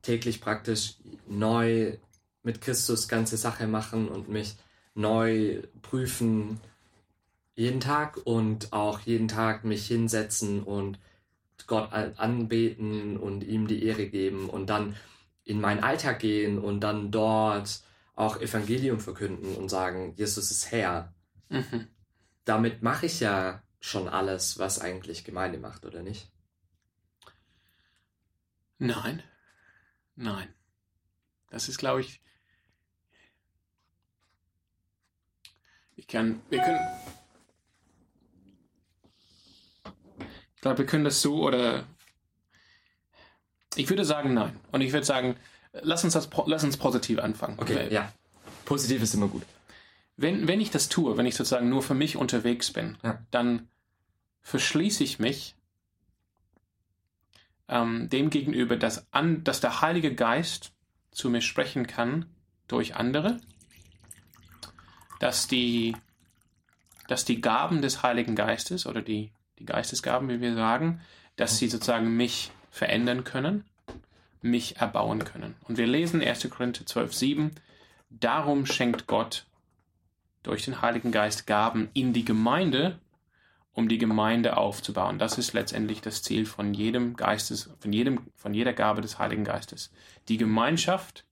täglich 0.01 0.41
praktisch 0.41 0.97
neu 1.27 1.97
mit 2.43 2.61
Christus 2.61 3.07
ganze 3.07 3.37
Sache 3.37 3.67
machen 3.67 4.07
und 4.07 4.29
mich 4.29 4.55
neu 4.97 5.61
prüfen 5.81 6.59
jeden 7.55 7.79
Tag 7.79 8.17
und 8.25 8.73
auch 8.73 8.99
jeden 8.99 9.27
Tag 9.27 9.63
mich 9.63 9.87
hinsetzen 9.87 10.63
und 10.63 10.99
Gott 11.65 11.91
anbeten 11.91 13.17
und 13.17 13.43
ihm 13.43 13.67
die 13.67 13.83
Ehre 13.83 14.07
geben 14.07 14.49
und 14.49 14.69
dann 14.69 14.95
in 15.43 15.59
meinen 15.59 15.83
Alltag 15.83 16.19
gehen 16.19 16.59
und 16.59 16.81
dann 16.81 17.11
dort 17.11 17.81
auch 18.15 18.39
Evangelium 18.39 18.99
verkünden 18.99 19.55
und 19.55 19.69
sagen, 19.69 20.13
Jesus 20.15 20.51
ist 20.51 20.71
Herr. 20.71 21.13
Mhm. 21.49 21.87
Damit 22.45 22.81
mache 22.81 23.05
ich 23.05 23.19
ja 23.19 23.63
schon 23.79 24.07
alles, 24.07 24.59
was 24.59 24.79
eigentlich 24.79 25.23
Gemeinde 25.23 25.57
macht, 25.57 25.85
oder 25.85 26.03
nicht? 26.03 26.31
Nein. 28.79 29.23
Nein. 30.15 30.47
Das 31.49 31.69
ist, 31.69 31.77
glaube 31.77 32.01
ich. 32.01 32.21
Ich 35.97 36.07
kann. 36.07 36.41
Wir 36.49 36.61
können. 36.61 36.79
Ich 40.55 40.61
glaube, 40.61 40.77
wir 40.77 40.85
können 40.85 41.03
das 41.03 41.21
so 41.21 41.43
oder. 41.43 41.83
Ich 43.75 43.89
würde 43.89 44.05
sagen, 44.05 44.33
nein. 44.33 44.57
Und 44.71 44.81
ich 44.81 44.93
würde 44.93 45.05
sagen, 45.05 45.35
lass 45.73 46.03
uns, 46.03 46.13
das, 46.13 46.29
lass 46.45 46.63
uns 46.63 46.77
positiv 46.77 47.19
anfangen. 47.19 47.57
Okay, 47.59 47.91
ja. 47.91 48.11
Positiv 48.65 49.03
ist 49.03 49.13
immer 49.13 49.27
gut. 49.27 49.43
Wenn, 50.15 50.47
wenn 50.47 50.61
ich 50.61 50.71
das 50.71 50.89
tue, 50.89 51.17
wenn 51.17 51.25
ich 51.25 51.35
sozusagen 51.35 51.69
nur 51.69 51.83
für 51.83 51.93
mich 51.93 52.15
unterwegs 52.15 52.71
bin, 52.71 52.97
ja. 53.03 53.19
dann 53.29 53.67
verschließe 54.41 55.03
ich 55.03 55.19
mich 55.19 55.55
ähm, 57.67 58.09
dem 58.09 58.29
gegenüber, 58.29 58.77
dass, 58.77 59.11
an, 59.13 59.43
dass 59.43 59.61
der 59.61 59.81
Heilige 59.81 60.13
Geist 60.15 60.71
zu 61.11 61.29
mir 61.29 61.41
sprechen 61.41 61.85
kann 61.85 62.25
durch 62.67 62.95
andere, 62.95 63.37
dass 65.19 65.47
die, 65.47 65.95
dass 67.07 67.25
die 67.25 67.41
Gaben 67.41 67.81
des 67.81 68.03
Heiligen 68.03 68.35
Geistes 68.35 68.85
oder 68.85 69.01
die, 69.01 69.31
die 69.59 69.65
Geistesgaben, 69.65 70.29
wie 70.29 70.41
wir 70.41 70.55
sagen, 70.55 71.01
dass 71.35 71.57
sie 71.57 71.69
sozusagen 71.69 72.15
mich 72.15 72.51
verändern 72.71 73.23
können, 73.23 73.63
mich 74.41 74.77
erbauen 74.77 75.23
können. 75.23 75.55
Und 75.67 75.77
wir 75.77 75.87
lesen 75.87 76.21
1. 76.21 76.49
Korinther 76.49 76.85
12, 76.85 77.13
7, 77.13 77.51
darum 78.09 78.65
schenkt 78.65 79.07
Gott 79.07 79.45
durch 80.43 80.63
den 80.65 80.81
Heiligen 80.81 81.11
Geist 81.11 81.47
Gaben 81.47 81.89
in 81.93 82.13
die 82.13 82.25
Gemeinde, 82.25 82.99
um 83.73 83.89
die 83.89 83.97
Gemeinde 83.97 84.57
aufzubauen. 84.57 85.19
Das 85.19 85.37
ist 85.37 85.53
letztendlich 85.53 86.01
das 86.01 86.23
Ziel 86.23 86.45
von 86.45 86.73
jedem 86.73 87.15
Geistes, 87.15 87.69
von 87.79 87.93
jedem, 87.93 88.21
von 88.35 88.53
jeder 88.53 88.73
Gabe 88.73 89.01
des 89.01 89.19
Heiligen 89.19 89.43
Geistes. 89.43 89.91
Die 90.29 90.37
Gemeinschaft, 90.37 91.25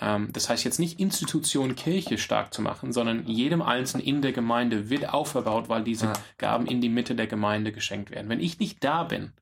das 0.00 0.48
heißt 0.48 0.64
jetzt 0.64 0.78
nicht 0.78 1.00
Institution 1.00 1.74
Kirche 1.74 2.18
stark 2.18 2.54
zu 2.54 2.62
machen, 2.62 2.92
sondern 2.92 3.26
jedem 3.26 3.62
Einzelnen 3.62 4.06
in 4.06 4.22
der 4.22 4.32
Gemeinde 4.32 4.90
wird 4.90 5.08
aufgebaut, 5.08 5.68
weil 5.68 5.82
diese. 5.82 6.12
Gaben 6.38 6.66
in 6.66 6.80
die 6.80 6.88
Mitte 6.88 7.14
der 7.14 7.26
Gemeinde 7.26 7.72
geschenkt 7.72 8.10
werden. 8.10 8.28
Wenn 8.28 8.40
ich 8.40 8.58
nicht 8.58 8.82
da 8.84 9.04
bin, 9.04 9.32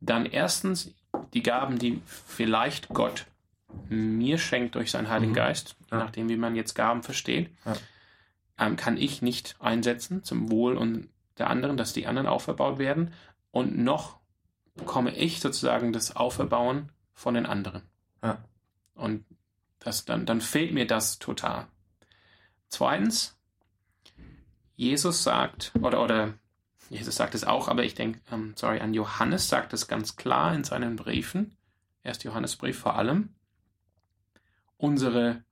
dann 0.00 0.26
erstens 0.26 0.92
die 1.34 1.42
Gaben, 1.42 1.78
die 1.78 2.02
vielleicht 2.04 2.88
Gott 2.88 3.26
mir 3.88 4.38
schenkt 4.38 4.74
durch 4.74 4.90
seinen 4.90 5.08
Heiligen 5.08 5.32
mhm. 5.32 5.36
Geist, 5.36 5.76
ja. 5.90 5.98
nachdem 5.98 6.28
wie 6.28 6.36
man 6.36 6.56
jetzt 6.56 6.74
Gaben 6.74 7.02
versteht, 7.02 7.50
ja. 7.64 7.76
ähm, 8.58 8.76
kann 8.76 8.96
ich 8.96 9.22
nicht 9.22 9.56
einsetzen 9.60 10.24
zum 10.24 10.50
Wohl 10.50 10.76
und 10.76 11.08
der 11.38 11.50
anderen, 11.50 11.76
dass 11.76 11.92
die 11.92 12.06
anderen 12.06 12.26
auferbaut 12.26 12.78
werden. 12.78 13.12
Und 13.50 13.78
noch 13.78 14.18
bekomme 14.74 15.14
ich 15.14 15.40
sozusagen 15.40 15.92
das 15.92 16.16
Auferbauen 16.16 16.90
von 17.12 17.34
den 17.34 17.46
anderen. 17.46 17.82
Ja. 18.22 18.38
Und 18.94 19.24
das, 19.80 20.04
dann, 20.04 20.26
dann 20.26 20.40
fehlt 20.40 20.72
mir 20.72 20.86
das 20.86 21.18
total. 21.18 21.66
Zweitens, 22.68 23.36
Jesus 24.76 25.24
sagt, 25.24 25.72
oder, 25.82 26.02
oder 26.02 26.34
Jesus 26.88 27.16
sagt 27.16 27.34
es 27.34 27.44
auch, 27.44 27.68
aber 27.68 27.84
ich 27.84 27.94
denke, 27.94 28.20
ähm, 28.30 28.54
sorry, 28.56 28.80
an 28.80 28.94
Johannes 28.94 29.48
sagt 29.48 29.72
es 29.72 29.88
ganz 29.88 30.16
klar 30.16 30.54
in 30.54 30.64
seinen 30.64 30.96
Briefen, 30.96 31.56
erst 32.02 32.24
Johannesbrief 32.24 32.78
vor 32.78 32.96
allem, 32.96 33.30
unsere, 34.76 35.44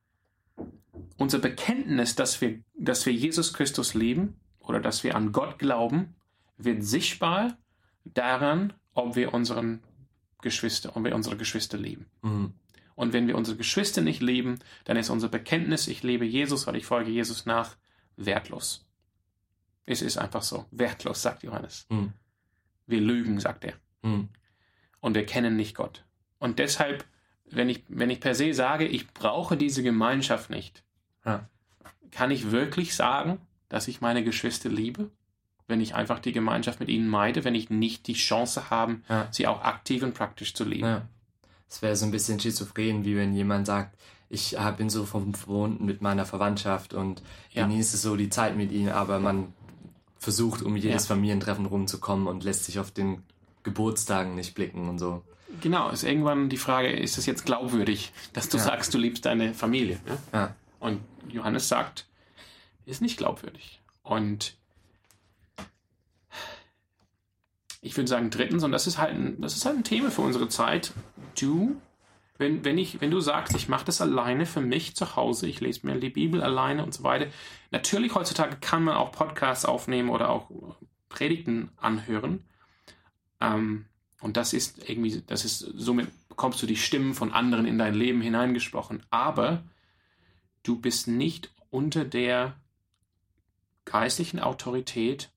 unser 1.17 1.39
Bekenntnis, 1.39 2.15
dass 2.15 2.41
wir, 2.41 2.61
dass 2.75 3.07
wir 3.07 3.13
Jesus 3.13 3.53
Christus 3.53 3.95
lieben 3.95 4.41
oder 4.61 4.81
dass 4.81 5.05
wir 5.05 5.15
an 5.15 5.33
Gott 5.33 5.59
glauben, 5.59 6.15
wird 6.57 6.85
sichtbar 6.85 7.57
daran, 8.05 8.73
ob 8.95 9.15
wir 9.17 9.33
unseren 9.33 9.83
Geschwister, 10.41 10.97
ob 10.97 11.05
wir 11.05 11.15
unsere 11.15 11.37
Geschwister 11.37 11.79
lieben. 11.79 12.07
Mhm. 12.23 12.53
Und 12.99 13.13
wenn 13.13 13.29
wir 13.29 13.37
unsere 13.37 13.57
Geschwister 13.57 14.01
nicht 14.01 14.21
lieben, 14.21 14.59
dann 14.85 14.97
ist 14.97 15.09
unser 15.09 15.29
Bekenntnis, 15.29 15.87
ich 15.87 16.03
liebe 16.03 16.25
Jesus 16.25 16.67
oder 16.67 16.77
ich 16.77 16.87
folge 16.87 17.11
Jesus 17.11 17.47
nach, 17.47 17.77
wertlos. 18.17 18.87
Es 19.87 20.03
ist 20.03 20.19
einfach 20.19 20.43
so. 20.43 20.67
Wertlos, 20.71 21.23
sagt 21.23 21.45
Johannes. 21.45 21.87
Mhm. 21.89 22.13
Wir 22.87 23.01
lügen, 23.01 23.39
sagt 23.39 23.65
er. 23.65 23.75
Mhm. 24.03 24.29
Und 25.01 25.15
wir 25.15 25.25
kennen 25.27 25.57
nicht 25.57 25.77
Gott. 25.77 26.05
Und 26.39 26.59
deshalb 26.59 27.05
wenn 27.51 27.69
ich, 27.69 27.83
wenn 27.89 28.11
ich 28.11 28.21
per 28.21 28.35
se 28.35 28.53
sage, 28.55 28.87
ich 28.87 29.13
brauche 29.13 29.57
diese 29.57 29.83
Gemeinschaft 29.83 30.51
nicht, 30.51 30.83
ja. 31.25 31.49
kann 32.11 32.31
ich 32.31 32.51
wirklich 32.51 32.95
sagen, 32.95 33.39
dass 33.69 33.89
ich 33.89 34.01
meine 34.01 34.25
Geschwister 34.25 34.69
liebe? 34.69 35.11
Wenn 35.67 35.81
ich 35.83 35.95
einfach 35.95 36.19
die 36.19 36.33
Gemeinschaft 36.33 36.81
mit 36.81 36.89
ihnen 36.89 37.09
meide, 37.09 37.45
wenn 37.45 37.55
ich 37.55 37.69
nicht 37.69 38.07
die 38.07 38.15
Chance 38.15 38.71
habe, 38.71 39.01
ja. 39.09 39.29
sie 39.31 39.47
auch 39.47 39.63
aktiv 39.63 40.03
und 40.03 40.15
praktisch 40.15 40.55
zu 40.55 40.65
lieben. 40.65 40.87
Ja. 40.87 41.09
Es 41.69 41.83
wäre 41.83 41.97
so 41.97 42.05
ein 42.05 42.11
bisschen 42.11 42.41
schizophren, 42.41 43.05
wie 43.05 43.17
wenn 43.17 43.35
jemand 43.35 43.67
sagt, 43.67 43.97
ich 44.31 44.57
bin 44.77 44.91
so 44.91 45.05
verbunden 45.05 45.85
mit 45.87 46.03
meiner 46.03 46.27
Verwandtschaft 46.27 46.93
und 46.93 47.23
ja. 47.53 47.63
genieße 47.63 47.97
so 47.97 48.17
die 48.17 48.29
Zeit 48.29 48.57
mit 48.57 48.73
ihnen, 48.73 48.91
aber 48.91 49.21
man 49.21 49.53
versucht, 50.19 50.63
um 50.63 50.77
jedes 50.77 51.07
Familientreffen 51.07 51.67
rumzukommen 51.67 52.27
und 52.27 52.45
lässt 52.45 52.65
sich 52.65 52.79
auf 52.79 52.91
den 52.91 53.23
Geburtstagen 53.63 54.35
nicht 54.35 54.55
blicken 54.55 54.89
und 54.89 54.99
so. 54.99 55.23
Genau, 55.63 55.89
ist 55.91 56.03
irgendwann 56.03 56.51
die 56.51 56.59
Frage, 56.59 56.91
ist 56.91 57.17
es 57.17 57.25
jetzt 57.25 57.47
glaubwürdig, 57.47 58.13
dass 58.35 58.51
du 58.51 58.59
ja. 58.59 58.65
sagst, 58.65 58.93
du 58.93 58.99
liebst 58.99 59.25
deine 59.25 59.55
Familie? 59.55 59.99
Ne? 60.07 60.19
Ja. 60.33 60.55
Und 60.79 61.01
Johannes 61.29 61.69
sagt, 61.69 62.07
ist 62.85 63.01
nicht 63.01 63.17
glaubwürdig. 63.17 63.81
Und 64.03 64.58
ich 67.81 67.97
würde 67.97 68.09
sagen, 68.09 68.31
drittens, 68.31 68.65
und 68.65 68.73
das 68.73 68.87
ist 68.87 68.99
halt 68.99 69.15
ein, 69.15 69.41
das 69.41 69.57
ist 69.57 69.65
halt 69.65 69.77
ein 69.77 69.85
Thema 69.85 70.11
für 70.11 70.23
unsere 70.23 70.49
Zeit, 70.49 70.93
du, 71.41 71.81
wenn, 72.39 72.65
wenn, 72.65 72.79
ich, 72.79 73.01
wenn 73.01 73.11
du 73.11 73.21
sagst, 73.21 73.55
ich 73.55 73.69
mache 73.69 73.85
das 73.85 74.01
alleine 74.01 74.47
für 74.47 74.61
mich 74.61 74.97
zu 74.97 75.17
Hause, 75.17 75.47
ich 75.47 75.61
lese 75.61 75.87
mir 75.87 75.99
die 75.99 76.11
Bibel 76.11 76.43
alleine 76.43 76.85
und 76.85 76.95
so 76.95 77.03
weiter. 77.03 77.27
Natürlich 77.71 78.15
heutzutage 78.15 78.57
kann 78.57 78.85
man 78.85 78.97
auch 78.97 79.13
Podcasts 79.13 79.65
aufnehmen 79.65 80.09
oder 80.09 80.31
auch 80.31 80.51
Predigten 81.09 81.71
anhören. 81.77 82.45
Ähm, 83.41 83.87
und 84.21 84.37
das 84.37 84.53
ist 84.53 84.89
irgendwie, 84.89 85.23
das 85.27 85.45
ist, 85.45 85.59
somit 85.59 86.09
bekommst 86.29 86.61
du 86.63 86.67
die 86.67 86.77
Stimmen 86.77 87.15
von 87.15 87.33
anderen 87.33 87.67
in 87.67 87.79
dein 87.79 87.95
Leben 87.95 88.21
hineingesprochen. 88.21 89.03
Aber 89.11 89.65
du 90.63 90.81
bist 90.81 91.09
nicht 91.09 91.53
unter 91.71 92.05
der 92.05 92.57
geistlichen 93.85 94.39
Autorität 94.39 95.31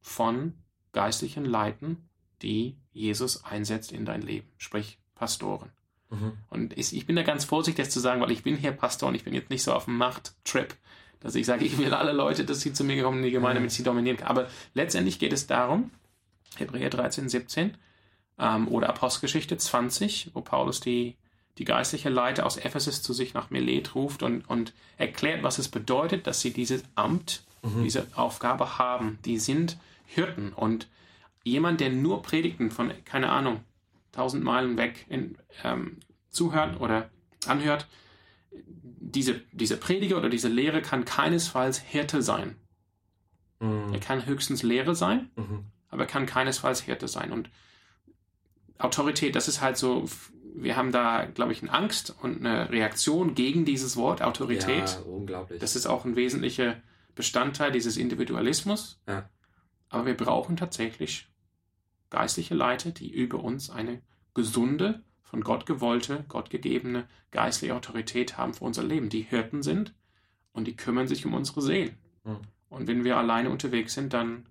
von 0.00 0.54
geistlichen 0.98 1.44
Leuten, 1.44 2.08
die 2.42 2.76
Jesus 2.92 3.44
einsetzt 3.44 3.92
in 3.92 4.04
dein 4.04 4.20
Leben, 4.20 4.48
sprich 4.56 4.98
Pastoren. 5.14 5.70
Mhm. 6.10 6.32
Und 6.50 6.76
ich, 6.76 7.06
bin 7.06 7.14
da 7.14 7.22
ganz 7.22 7.44
vorsichtig 7.44 7.88
zu 7.88 8.00
sagen, 8.00 8.20
weil 8.20 8.32
ich 8.32 8.42
bin 8.42 8.56
hier 8.56 8.72
Pastor 8.72 9.08
und 9.08 9.14
ich 9.14 9.22
bin 9.22 9.32
jetzt 9.32 9.48
nicht 9.48 9.62
so 9.62 9.72
auf 9.72 9.84
dem 9.84 9.96
Machttrip, 9.96 10.74
dass 11.20 11.36
ich 11.36 11.46
sage, 11.46 11.64
ich 11.64 11.78
will 11.78 11.94
alle 11.94 12.10
Leute, 12.10 12.44
dass 12.44 12.62
sie 12.62 12.72
zu 12.72 12.82
mir 12.82 13.00
kommen 13.00 13.18
in 13.18 13.26
die 13.26 13.30
Gemeinde, 13.30 13.60
damit 13.60 13.70
sie 13.70 13.84
dominieren. 13.84 14.20
Aber 14.24 14.48
letztendlich 14.74 15.20
geht 15.20 15.32
es 15.32 15.46
darum, 15.46 15.92
Hebräer 16.56 16.90
13, 16.90 17.28
17 17.28 17.76
ähm, 18.40 18.66
oder 18.66 18.88
Apostelgeschichte 18.88 19.56
20, 19.56 20.32
wo 20.34 20.40
Paulus 20.40 20.80
die, 20.80 21.16
die 21.58 21.64
geistliche 21.64 22.08
Leiter 22.08 22.44
aus 22.44 22.56
Ephesus 22.56 23.02
zu 23.02 23.12
sich 23.12 23.34
nach 23.34 23.50
Milet 23.50 23.94
ruft 23.94 24.24
und, 24.24 24.48
und 24.48 24.72
erklärt, 24.96 25.44
was 25.44 25.58
es 25.58 25.68
bedeutet, 25.68 26.26
dass 26.26 26.40
sie 26.40 26.52
dieses 26.52 26.82
Amt, 26.96 27.44
mhm. 27.62 27.84
diese 27.84 28.08
Aufgabe 28.16 28.78
haben. 28.78 29.20
Die 29.24 29.38
sind 29.38 29.78
Hirten 30.08 30.54
und 30.54 30.88
jemand, 31.44 31.80
der 31.80 31.90
nur 31.90 32.22
Predigten 32.22 32.70
von, 32.70 32.92
keine 33.04 33.28
Ahnung, 33.30 33.60
tausend 34.10 34.42
Meilen 34.42 34.78
weg 34.78 35.04
in, 35.08 35.36
ähm, 35.62 35.98
zuhört 36.30 36.80
oder 36.80 37.10
anhört, 37.46 37.86
diese, 38.50 39.40
diese 39.52 39.76
Prediger 39.76 40.16
oder 40.16 40.30
diese 40.30 40.48
Lehre 40.48 40.80
kann 40.80 41.04
keinesfalls 41.04 41.78
Hirte 41.78 42.22
sein. 42.22 42.56
Mhm. 43.60 43.92
Er 43.92 44.00
kann 44.00 44.24
höchstens 44.24 44.62
Lehre 44.62 44.94
sein, 44.94 45.30
mhm. 45.36 45.66
aber 45.90 46.04
er 46.04 46.08
kann 46.08 46.24
keinesfalls 46.24 46.80
Hirte 46.80 47.06
sein. 47.06 47.30
Und 47.30 47.50
Autorität, 48.78 49.36
das 49.36 49.46
ist 49.46 49.60
halt 49.60 49.76
so, 49.76 50.08
wir 50.54 50.76
haben 50.76 50.90
da, 50.90 51.26
glaube 51.26 51.52
ich, 51.52 51.62
eine 51.62 51.72
Angst 51.72 52.16
und 52.22 52.44
eine 52.44 52.70
Reaktion 52.70 53.34
gegen 53.34 53.66
dieses 53.66 53.96
Wort 53.96 54.22
Autorität. 54.22 54.88
Ja, 54.88 55.00
unglaublich. 55.00 55.60
Das 55.60 55.76
ist 55.76 55.86
auch 55.86 56.06
ein 56.06 56.16
wesentlicher 56.16 56.76
Bestandteil 57.14 57.72
dieses 57.72 57.98
Individualismus. 57.98 59.00
Ja. 59.06 59.28
Aber 59.88 60.06
wir 60.06 60.16
brauchen 60.16 60.56
tatsächlich 60.56 61.28
geistliche 62.10 62.54
Leiter, 62.54 62.90
die 62.90 63.10
über 63.10 63.42
uns 63.42 63.70
eine 63.70 64.02
gesunde, 64.34 65.02
von 65.22 65.42
Gott 65.42 65.66
gewollte, 65.66 66.24
Gott 66.28 66.48
gegebene 66.48 67.06
geistliche 67.30 67.74
Autorität 67.74 68.38
haben 68.38 68.54
für 68.54 68.64
unser 68.64 68.82
Leben, 68.82 69.10
die 69.10 69.20
Hirten 69.20 69.62
sind 69.62 69.94
und 70.52 70.66
die 70.66 70.76
kümmern 70.76 71.06
sich 71.06 71.26
um 71.26 71.34
unsere 71.34 71.60
Seelen. 71.60 71.98
Mhm. 72.24 72.38
Und 72.70 72.86
wenn 72.86 73.04
wir 73.04 73.18
alleine 73.18 73.50
unterwegs 73.50 73.94
sind, 73.94 74.14
dann 74.14 74.46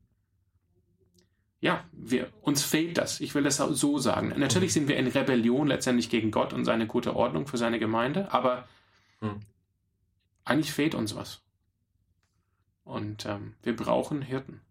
ja, 1.60 1.84
wir, 1.92 2.32
uns 2.42 2.64
fehlt 2.64 3.00
das. 3.00 3.20
Ich 3.20 3.34
will 3.34 3.44
das 3.44 3.58
so 3.58 3.98
sagen. 3.98 4.34
Natürlich 4.38 4.72
mhm. 4.72 4.74
sind 4.74 4.88
wir 4.90 4.98
in 4.98 5.08
Rebellion 5.08 5.68
letztendlich 5.68 6.10
gegen 6.10 6.30
Gott 6.30 6.54
und 6.54 6.66
seine 6.66 6.86
gute 6.86 7.16
Ordnung 7.16 7.48
für 7.48 7.58
seine 7.58 7.80
Gemeinde, 7.80 8.32
aber 8.32 8.68
mhm. 9.22 9.40
eigentlich 10.44 10.72
fehlt 10.72 10.94
uns 10.94 11.16
was. 11.16 11.42
Und 12.84 13.26
ähm, 13.26 13.56
wir 13.64 13.76
brauchen 13.76 14.22
Hirten. 14.22 14.62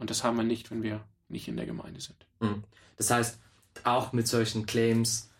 Und 0.00 0.10
das 0.10 0.24
haben 0.24 0.36
wir 0.36 0.42
nicht, 0.42 0.70
wenn 0.70 0.82
wir 0.82 1.00
nicht 1.28 1.46
in 1.46 1.56
der 1.56 1.66
Gemeinde 1.66 2.00
sind. 2.00 2.16
Mhm. 2.40 2.64
Das 2.96 3.10
heißt, 3.10 3.38
auch 3.84 4.12
mit 4.12 4.26
solchen 4.26 4.66
Claims, 4.66 5.30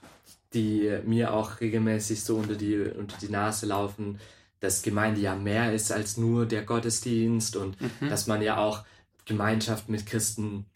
die 0.54 0.98
mir 1.04 1.32
auch 1.32 1.60
regelmäßig 1.60 2.22
so 2.22 2.36
unter 2.36 2.54
die, 2.54 2.78
unter 2.78 3.16
die 3.18 3.28
Nase 3.30 3.66
laufen, 3.66 4.20
dass 4.60 4.82
Gemeinde 4.82 5.20
ja 5.20 5.34
mehr 5.34 5.72
ist 5.72 5.90
als 5.90 6.16
nur 6.16 6.46
der 6.46 6.62
Gottesdienst 6.62 7.56
und 7.56 7.80
mhm. 7.80 8.10
dass 8.10 8.26
man 8.26 8.42
ja 8.42 8.58
auch 8.58 8.84
Gemeinschaft 9.24 9.88
mit 9.88 10.06
Christen 10.06 10.66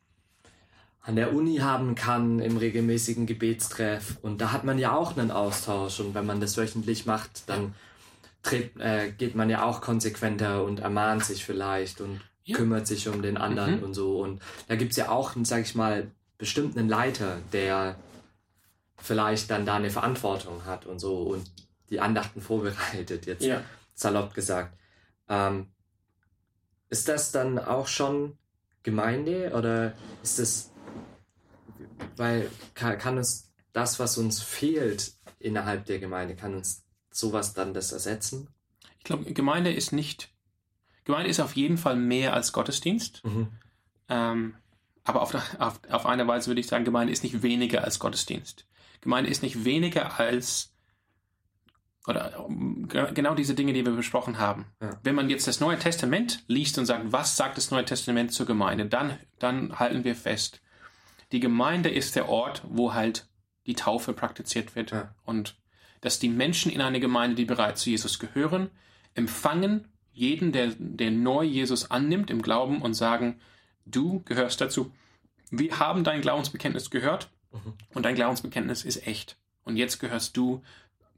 an 1.03 1.17
der 1.17 1.35
Uni 1.35 1.59
haben 1.59 1.95
kann 1.95 2.39
im 2.39 2.57
regelmäßigen 2.57 3.27
Gebetstreff. 3.27 4.17
Und 4.23 4.41
da 4.41 4.53
hat 4.53 4.65
man 4.65 4.79
ja 4.79 4.97
auch 4.97 5.17
einen 5.17 5.31
Austausch. 5.31 6.01
Und 6.01 6.15
wenn 6.15 6.25
man 6.25 6.41
das 6.41 6.57
wöchentlich 6.57 7.05
macht, 7.05 7.47
dann 7.49 7.75
tritt, 8.43 8.79
äh, 8.79 9.13
geht 9.13 9.35
man 9.35 9.51
ja 9.51 9.65
auch 9.65 9.83
konsequenter 9.83 10.65
und 10.65 10.81
ermahnt 10.81 11.25
sich 11.25 11.45
vielleicht 11.45 12.01
und 12.01 12.23
ja. 12.45 12.57
kümmert 12.57 12.87
sich 12.87 13.09
um 13.09 13.23
den 13.23 13.37
anderen 13.37 13.79
mhm. 13.79 13.83
und 13.85 13.95
so. 13.95 14.21
Und 14.21 14.41
da 14.69 14.77
gibt 14.77 14.93
es 14.93 14.97
ja 14.97 15.09
auch, 15.09 15.33
sag 15.43 15.63
ich 15.63 15.75
mal, 15.75 16.11
bestimmt 16.39 16.77
einen 16.77 16.89
Leiter, 16.89 17.39
der 17.53 17.97
vielleicht 18.97 19.51
dann 19.51 19.67
da 19.67 19.77
eine 19.77 19.91
Verantwortung 19.91 20.65
hat 20.65 20.87
und 20.87 20.99
so 20.99 21.23
und 21.23 21.51
die 21.91 22.01
Andachten 22.01 22.41
vorbereitet, 22.41 23.27
jetzt 23.27 23.45
ja. 23.45 23.63
salopp 23.95 24.35
gesagt. 24.35 24.77
Ähm, 25.29 25.69
ist 26.91 27.09
das 27.09 27.33
dann 27.33 27.59
auch 27.59 27.89
schon 27.89 28.39
Gemeinde 28.83 29.53
oder 29.55 29.95
ist 30.23 30.39
das, 30.39 30.71
weil 32.17 32.51
kann, 32.75 32.99
kann 32.99 33.19
uns 33.19 33.53
das, 33.73 33.99
was 33.99 34.19
uns 34.19 34.41
fehlt 34.43 35.15
innerhalb 35.39 35.87
der 35.87 35.99
Gemeinde, 35.99 36.37
kann 36.37 36.55
uns 36.55 36.85
sowas 37.11 37.55
dann 37.55 37.75
das 37.75 37.93
ersetzen? 37.93 38.49
Ich 38.99 39.05
glaube, 39.05 39.33
Gemeinde 39.33 39.73
ist 39.73 39.93
nicht, 39.93 40.34
Gemeinde 41.05 41.31
ist 41.31 41.41
auf 41.41 41.57
jeden 41.57 41.79
Fall 41.79 41.97
mehr 41.97 42.35
als 42.35 42.53
Gottesdienst. 42.53 43.25
Mhm. 43.25 43.49
Ähm, 44.09 44.55
aber 45.05 45.23
auf, 45.23 45.35
auf, 45.59 45.81
auf 45.91 46.07
eine 46.07 46.27
Weise 46.27 46.49
würde 46.49 46.61
ich 46.61 46.67
sagen, 46.67 46.85
Gemeinde 46.85 47.13
ist 47.13 47.23
nicht 47.23 47.43
weniger 47.43 47.85
als 47.85 47.99
Gottesdienst. 47.99 48.67
Gemeinde 49.03 49.31
ist 49.31 49.43
nicht 49.43 49.65
weniger 49.65 50.19
als 50.19 50.71
oder 52.07 52.47
genau 53.15 53.35
diese 53.35 53.55
Dinge, 53.55 53.73
die 53.73 53.85
wir 53.85 53.93
besprochen 53.93 54.39
haben. 54.39 54.67
Ja. 54.81 54.99
Wenn 55.03 55.15
man 55.15 55.31
jetzt 55.31 55.47
das 55.47 55.61
Neue 55.61 55.79
Testament 55.79 56.45
liest 56.49 56.79
und 56.79 56.85
sagt, 56.85 57.13
was 57.13 57.37
sagt 57.37 57.57
das 57.57 57.71
Neue 57.71 57.87
Testament 57.87 58.33
zur 58.33 58.45
Gemeinde, 58.45 58.87
dann, 58.87 59.19
dann 59.39 59.79
halten 59.79 60.05
wir 60.05 60.15
fest, 60.15 60.61
die 61.33 61.41
Gemeinde 61.41 61.89
ist 61.89 62.15
der 62.15 62.29
Ort, 62.29 62.63
wo 62.69 62.93
halt 62.93 63.27
die 63.67 63.75
Taufe 63.75 64.13
praktiziert 64.13 64.77
wird 64.77 64.91
ja. 64.91 65.15
und 65.25 65.57
dass 66.03 66.19
die 66.19 66.29
Menschen 66.29 66.71
in 66.71 66.83
eine 66.83 67.01
Gemeinde, 67.01 67.37
die 67.37 67.47
bereits 67.47 67.81
zu 67.81 67.91
Jesus 67.91 68.19
gehören, 68.19 68.71
empfangen 69.15 69.89
jeden, 70.15 70.53
der, 70.53 70.73
der 70.79 71.11
neu 71.11 71.45
Jesus 71.45 71.91
annimmt 71.91 72.31
im 72.31 72.41
Glauben 72.41 72.81
und 72.81 72.95
sagen, 72.95 73.39
Du 73.87 74.23
gehörst 74.25 74.61
dazu. 74.61 74.93
Wir 75.51 75.79
haben 75.79 76.05
dein 76.05 76.21
Glaubensbekenntnis 76.21 76.91
gehört 76.91 77.31
mhm. 77.53 77.75
und 77.91 78.05
dein 78.05 78.15
Glaubensbekenntnis 78.15 78.85
ist 78.85 79.07
echt. 79.07 79.37
Und 79.65 79.77
jetzt 79.77 79.99
gehörst 79.99 80.37
du 80.37 80.63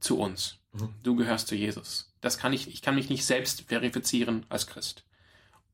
zu 0.01 0.19
uns. 0.19 0.59
Mhm. 0.73 0.89
Du 1.03 1.17
gehörst 1.17 1.49
zu 1.49 1.55
Jesus. 1.55 2.13
Das 2.21 2.39
kann 2.39 2.53
ich, 2.53 2.69
ich 2.69 2.83
kann 2.83 2.95
mich 2.95 3.09
nicht 3.09 3.25
selbst 3.25 3.63
verifizieren 3.63 4.45
als 4.49 4.67
Christ. 4.67 5.05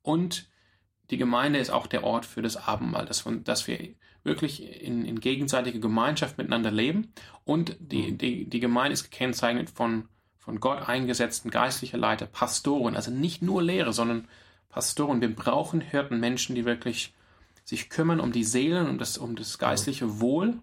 Und 0.03 0.49
die 1.11 1.17
Gemeinde 1.17 1.59
ist 1.59 1.71
auch 1.71 1.87
der 1.87 2.05
Ort 2.05 2.25
für 2.27 2.43
das 2.43 2.57
Abendmahl, 2.57 3.07
dass, 3.07 3.25
dass 3.45 3.67
wir 3.67 3.95
wirklich 4.23 4.83
in, 4.83 5.05
in 5.05 5.21
gegenseitiger 5.21 5.81
Gemeinschaft 5.81 6.39
miteinander 6.39 6.71
leben. 6.71 7.13
Und 7.45 7.77
die, 7.81 8.13
mhm. 8.13 8.19
die, 8.19 8.49
die 8.49 8.61
Gemeinde 8.61 8.93
ist 8.93 9.11
gekennzeichnet 9.11 9.71
von, 9.71 10.09
von 10.43 10.59
Gott 10.59 10.89
eingesetzten 10.89 11.53
geistlichen 11.53 12.01
Leiter, 12.01 12.27
Pastoren, 12.27 12.97
also 12.97 13.13
nicht 13.13 13.43
nur 13.43 13.63
Lehre, 13.63 13.93
sondern 13.93 14.27
Pastoren. 14.69 15.21
Wir 15.21 15.33
brauchen 15.33 15.81
Hirten, 15.81 16.19
Menschen, 16.19 16.57
die 16.57 16.65
wirklich 16.65 17.15
sich 17.65 17.89
kümmern 17.89 18.19
um 18.19 18.33
die 18.33 18.43
Seelen, 18.43 18.89
um 18.89 18.99
das, 18.99 19.19
um 19.19 19.37
das 19.37 19.59
geistliche 19.59 20.21
Wohl, 20.21 20.59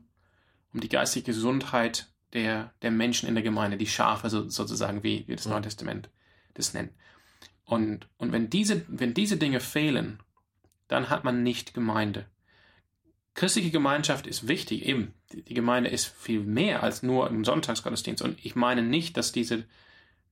um 0.74 0.82
die 0.82 0.89
geistliche 0.89 1.28
Gesundheit 1.28 2.08
der, 2.34 2.74
der 2.82 2.92
Menschen 2.92 3.30
in 3.30 3.36
der 3.36 3.44
Gemeinde, 3.44 3.78
die 3.78 3.88
Schafe 3.88 4.30
so, 4.30 4.50
sozusagen, 4.50 5.02
wie, 5.02 5.24
wie 5.28 5.36
das 5.38 5.46
Neue 5.46 5.62
Testament 5.62 6.10
das 6.56 6.74
nennt. 6.74 6.92
Und, 7.63 8.10
und 8.18 8.34
wenn, 8.34 8.50
diese, 8.50 8.84
wenn 8.89 9.13
diese 9.13 9.38
Dinge 9.38 9.62
fehlen, 9.62 10.20
dann 10.89 11.10
hat 11.10 11.24
man 11.24 11.42
nicht 11.42 11.74
Gemeinde. 11.74 12.26
Christliche 13.34 13.72
Gemeinschaft 13.72 14.28
ist 14.28 14.50
wichtig, 14.50 14.84
eben. 14.84 15.13
Die 15.32 15.54
Gemeinde 15.54 15.89
ist 15.89 16.08
viel 16.08 16.39
mehr 16.39 16.82
als 16.82 17.04
nur 17.04 17.30
im 17.30 17.46
Sonntagsgottesdienst. 17.46 18.24
Und 18.24 18.44
ich 18.44 18.56
meine 18.56 18.82
nicht, 18.82 19.18
dass 19.18 19.32
diese 19.32 19.65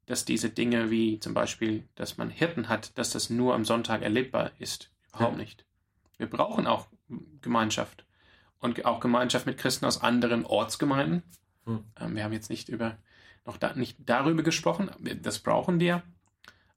dass 0.07 0.23
diese 0.23 0.49
Dinge 0.49 0.89
wie 0.89 1.19
zum 1.19 1.33
Beispiel, 1.33 1.83
dass 1.95 2.17
man 2.17 2.29
Hirten 2.29 2.69
hat, 2.69 2.97
dass 2.97 3.11
das 3.11 3.29
nur 3.29 3.53
am 3.53 3.65
Sonntag 3.65 4.01
erlebbar 4.01 4.51
ist. 4.57 4.89
Überhaupt 5.09 5.33
ja. 5.33 5.41
nicht. 5.43 5.65
Wir 6.17 6.29
brauchen 6.29 6.65
auch 6.65 6.87
Gemeinschaft 7.41 8.05
und 8.59 8.83
auch 8.85 8.99
Gemeinschaft 9.01 9.45
mit 9.45 9.57
Christen 9.57 9.85
aus 9.85 10.01
anderen 10.01 10.45
Ortsgemeinden. 10.45 11.23
Hm. 11.65 11.83
Ähm, 11.99 12.15
wir 12.15 12.23
haben 12.23 12.33
jetzt 12.33 12.49
nicht 12.49 12.69
über 12.69 12.97
noch 13.45 13.57
da, 13.57 13.73
nicht 13.73 13.97
darüber 13.99 14.43
gesprochen. 14.43 14.89
Das 15.21 15.39
brauchen 15.39 15.79
wir. 15.79 16.03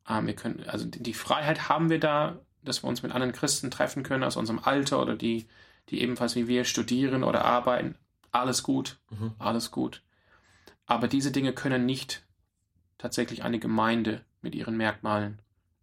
Ähm, 0.08 0.26
wir 0.26 0.34
können 0.34 0.64
also 0.66 0.86
die 0.86 1.14
Freiheit 1.14 1.68
haben 1.68 1.88
wir 1.88 2.00
da, 2.00 2.40
dass 2.62 2.82
wir 2.82 2.88
uns 2.88 3.02
mit 3.02 3.12
anderen 3.12 3.32
Christen 3.32 3.70
treffen 3.70 4.02
können 4.02 4.24
aus 4.24 4.36
unserem 4.36 4.58
Alter 4.58 5.00
oder 5.00 5.16
die 5.16 5.46
die 5.88 6.02
ebenfalls 6.02 6.36
wie 6.36 6.48
wir 6.48 6.64
studieren 6.64 7.24
oder 7.24 7.44
arbeiten. 7.44 7.96
Alles 8.32 8.62
gut, 8.62 8.98
mhm. 9.10 9.34
alles 9.38 9.70
gut. 9.70 10.02
Aber 10.86 11.08
diese 11.08 11.30
Dinge 11.30 11.52
können 11.52 11.86
nicht 11.86 12.24
tatsächlich 12.98 13.44
eine 13.44 13.58
Gemeinde 13.58 14.24
mit 14.42 14.54
ihren 14.54 14.76
Merkmalen 14.76 15.40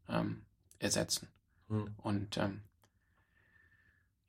ähm, 0.10 0.42
ersetzen. 0.80 1.30
Hm. 1.70 1.96
Und 1.98 2.38
ähm, 2.38 2.62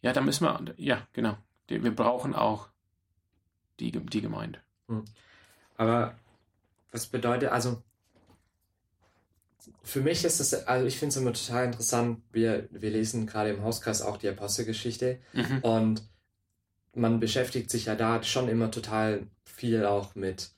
ja, 0.03 0.13
da 0.13 0.21
müssen 0.21 0.45
wir, 0.45 0.75
ja, 0.77 1.07
genau, 1.13 1.37
wir 1.69 1.95
brauchen 1.95 2.35
auch 2.35 2.69
die, 3.81 3.93
die 3.93 4.21
Gemeinde. 4.21 4.61
Hm. 4.89 5.05
Aber 5.77 6.17
was 6.91 7.07
bedeutet, 7.07 7.51
also 7.51 7.83
für 9.83 10.01
mich 10.01 10.25
ist 10.25 10.41
das, 10.41 10.67
also 10.67 10.87
ich 10.87 10.99
finde 10.99 11.11
es 11.11 11.17
immer 11.17 11.33
total 11.33 11.67
interessant, 11.67 12.23
wir, 12.33 12.69
wir 12.71 12.91
lesen 12.91 13.27
gerade 13.27 13.51
im 13.51 13.63
Hauskreis 13.63 14.03
auch 14.03 14.17
die 14.17 14.29
Apostelgeschichte 14.29 15.21
mhm. 15.33 15.59
und 15.63 16.09
man 16.99 17.21
beschäftigt 17.21 17.71
sich 17.71 17.87
ja 17.87 17.95
da 17.95 18.23
schon 18.23 18.49
immer 18.49 18.71
total 18.71 19.27
viel 19.45 19.85
auch 19.85 20.15
mit 20.15 20.51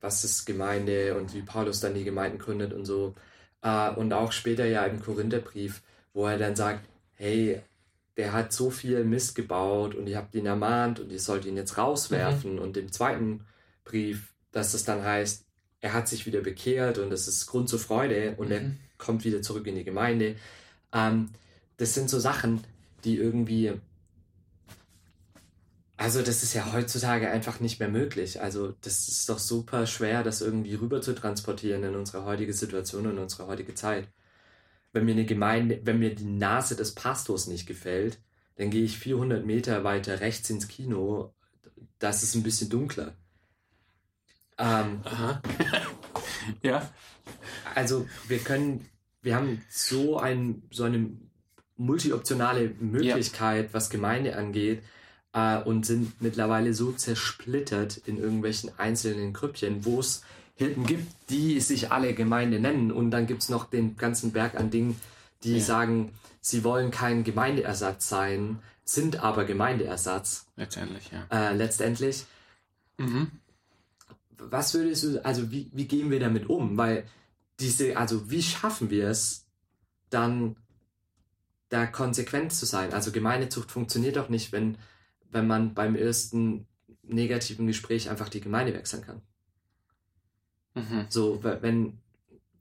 was 0.00 0.24
ist 0.24 0.44
Gemeinde 0.44 1.16
und 1.16 1.34
wie 1.34 1.42
Paulus 1.42 1.80
dann 1.80 1.94
die 1.94 2.04
Gemeinden 2.04 2.38
gründet 2.38 2.72
und 2.72 2.84
so. 2.84 3.14
Äh, 3.62 3.90
und 3.90 4.12
auch 4.12 4.32
später 4.32 4.66
ja 4.66 4.84
im 4.84 5.00
Korintherbrief, 5.00 5.82
wo 6.12 6.26
er 6.26 6.38
dann 6.38 6.54
sagt, 6.54 6.86
hey, 7.14 7.60
der 8.16 8.32
hat 8.32 8.52
so 8.52 8.70
viel 8.70 9.04
Mist 9.04 9.34
gebaut 9.34 9.94
und 9.94 10.06
ihr 10.06 10.16
habt 10.16 10.34
ihn 10.34 10.46
ermahnt 10.46 11.00
und 11.00 11.10
ihr 11.10 11.18
sollt 11.18 11.44
ihn 11.44 11.56
jetzt 11.56 11.76
rauswerfen. 11.76 12.54
Mhm. 12.54 12.58
Und 12.60 12.76
im 12.76 12.92
zweiten 12.92 13.44
Brief, 13.84 14.32
dass 14.52 14.74
es 14.74 14.84
dann 14.84 15.02
heißt, 15.02 15.44
er 15.80 15.92
hat 15.92 16.08
sich 16.08 16.26
wieder 16.26 16.40
bekehrt 16.40 16.98
und 16.98 17.10
das 17.10 17.28
ist 17.28 17.46
Grund 17.46 17.68
zur 17.68 17.78
Freude 17.78 18.34
und 18.36 18.46
mhm. 18.48 18.52
er 18.52 18.62
kommt 18.98 19.24
wieder 19.24 19.42
zurück 19.42 19.66
in 19.66 19.74
die 19.74 19.84
Gemeinde. 19.84 20.36
Ähm, 20.92 21.30
das 21.76 21.94
sind 21.94 22.08
so 22.08 22.18
Sachen, 22.18 22.62
die 23.04 23.16
irgendwie. 23.16 23.74
Also, 25.98 26.20
das 26.20 26.42
ist 26.42 26.52
ja 26.52 26.72
heutzutage 26.72 27.30
einfach 27.30 27.60
nicht 27.60 27.80
mehr 27.80 27.88
möglich. 27.88 28.42
Also, 28.42 28.74
das 28.82 29.08
ist 29.08 29.28
doch 29.30 29.38
super 29.38 29.86
schwer, 29.86 30.22
das 30.22 30.42
irgendwie 30.42 30.74
rüber 30.74 31.00
zu 31.00 31.14
transportieren 31.14 31.82
in 31.84 31.96
unsere 31.96 32.24
heutige 32.24 32.52
Situation 32.52 33.06
und 33.06 33.18
unsere 33.18 33.46
heutige 33.46 33.74
Zeit. 33.74 34.08
Wenn 34.92 35.06
mir 35.06 35.12
eine 35.12 35.24
Gemeinde, 35.24 35.80
wenn 35.84 35.98
mir 35.98 36.14
die 36.14 36.24
Nase 36.24 36.76
des 36.76 36.94
Pastors 36.94 37.46
nicht 37.46 37.66
gefällt, 37.66 38.18
dann 38.56 38.70
gehe 38.70 38.84
ich 38.84 38.98
400 38.98 39.46
Meter 39.46 39.84
weiter 39.84 40.20
rechts 40.20 40.50
ins 40.50 40.68
Kino. 40.68 41.34
Das 41.98 42.22
ist 42.22 42.34
ein 42.34 42.42
bisschen 42.42 42.68
dunkler. 42.68 43.14
Ähm, 44.58 45.00
Aha. 45.04 45.40
ja. 46.62 46.90
Also, 47.74 48.06
wir 48.28 48.38
können, 48.38 48.86
wir 49.22 49.34
haben 49.34 49.62
so, 49.70 50.18
ein, 50.18 50.62
so 50.70 50.84
eine 50.84 51.10
multioptionale 51.78 52.74
Möglichkeit, 52.80 53.66
ja. 53.66 53.74
was 53.74 53.88
Gemeinde 53.88 54.36
angeht, 54.36 54.82
äh, 55.36 55.58
und 55.58 55.84
sind 55.84 56.20
mittlerweile 56.22 56.72
so 56.72 56.92
zersplittert 56.92 57.98
in 57.98 58.16
irgendwelchen 58.16 58.70
einzelnen 58.78 59.34
Grüppchen, 59.34 59.84
wo 59.84 60.00
es 60.00 60.22
Hirten 60.54 60.86
gibt, 60.86 61.12
die 61.28 61.60
sich 61.60 61.92
alle 61.92 62.14
Gemeinde 62.14 62.58
nennen. 62.58 62.90
Und 62.90 63.10
dann 63.10 63.26
gibt 63.26 63.42
es 63.42 63.50
noch 63.50 63.68
den 63.68 63.96
ganzen 63.98 64.32
Berg 64.32 64.58
an 64.58 64.70
Dingen, 64.70 64.98
die 65.44 65.58
ja. 65.58 65.62
sagen, 65.62 66.12
sie 66.40 66.64
wollen 66.64 66.90
kein 66.90 67.22
Gemeindeersatz 67.22 68.08
sein, 68.08 68.60
sind 68.84 69.22
aber 69.22 69.44
Gemeindeersatz. 69.44 70.46
Letztendlich, 70.56 71.10
ja. 71.12 71.26
Äh, 71.30 71.54
letztendlich. 71.54 72.24
Mhm. 72.96 73.30
Was 74.38 74.72
würdest 74.72 75.04
du, 75.04 75.24
also 75.24 75.50
wie, 75.50 75.70
wie 75.74 75.86
gehen 75.86 76.10
wir 76.10 76.20
damit 76.20 76.48
um? 76.48 76.78
Weil 76.78 77.04
diese, 77.60 77.96
also 77.98 78.30
wie 78.30 78.42
schaffen 78.42 78.88
wir 78.88 79.08
es 79.08 79.44
dann 80.08 80.56
da 81.68 81.84
konsequent 81.84 82.54
zu 82.54 82.64
sein. 82.64 82.94
Also 82.94 83.10
Gemeindezucht 83.12 83.70
funktioniert 83.70 84.16
doch 84.16 84.28
nicht, 84.28 84.52
wenn, 84.52 84.78
wenn 85.30 85.46
man 85.46 85.74
beim 85.74 85.94
ersten 85.94 86.66
negativen 87.02 87.66
Gespräch 87.66 88.10
einfach 88.10 88.28
die 88.28 88.40
Gemeinde 88.40 88.74
wechseln 88.74 89.02
kann. 89.02 89.22
Mhm. 90.74 91.06
So, 91.08 91.42
wenn, 91.42 91.98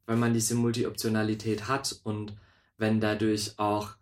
wenn 0.05 0.19
man 0.19 0.33
diese 0.33 0.55
Multioptionalität 0.55 1.67
hat 1.67 1.99
und 2.03 2.35
wenn 2.77 2.99
dadurch 2.99 3.57
auch, 3.57 3.95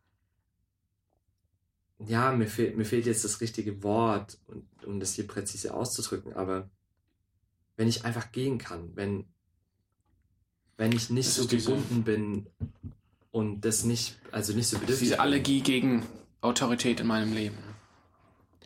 ja, 2.00 2.32
mir, 2.32 2.48
fehl, 2.48 2.76
mir 2.76 2.86
fehlt 2.86 3.06
jetzt 3.06 3.24
das 3.24 3.42
richtige 3.42 3.84
Wort, 3.84 4.38
um 4.86 5.00
das 5.00 5.14
hier 5.14 5.28
präzise 5.28 5.74
auszudrücken, 5.74 6.34
aber 6.34 6.70
wenn 7.78 7.88
ich 7.88 8.06
einfach 8.06 8.32
gehen 8.32 8.58
kann, 8.58 8.96
wenn, 8.96 9.26
wenn 10.78 10.92
ich 10.92 11.10
nicht 11.10 11.30
das 11.30 11.36
so 11.36 11.48
gebunden 11.48 12.04
bin 12.04 12.48
und 13.32 13.62
das 13.62 13.84
nicht, 13.84 14.18
also 14.32 14.54
nicht 14.54 14.68
so 14.68 14.78
bedürftig. 14.78 15.10
Diese 15.10 15.20
Allergie 15.20 15.62
gegen 15.62 16.06
Autorität 16.42 17.00
in 17.00 17.08
meinem 17.08 17.34
Leben. 17.34 17.58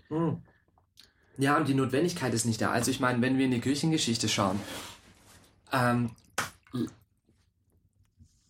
Hm. 0.10 0.42
Ja, 1.38 1.58
und 1.58 1.68
die 1.68 1.74
Notwendigkeit 1.74 2.34
ist 2.34 2.46
nicht 2.46 2.62
da. 2.62 2.72
Also 2.72 2.90
ich 2.90 3.00
meine, 3.00 3.22
wenn 3.22 3.38
wir 3.38 3.46
in 3.46 3.52
die 3.52 3.62
Kirchengeschichte 3.62 4.28
schauen, 4.28 4.60
ähm, 5.72 6.12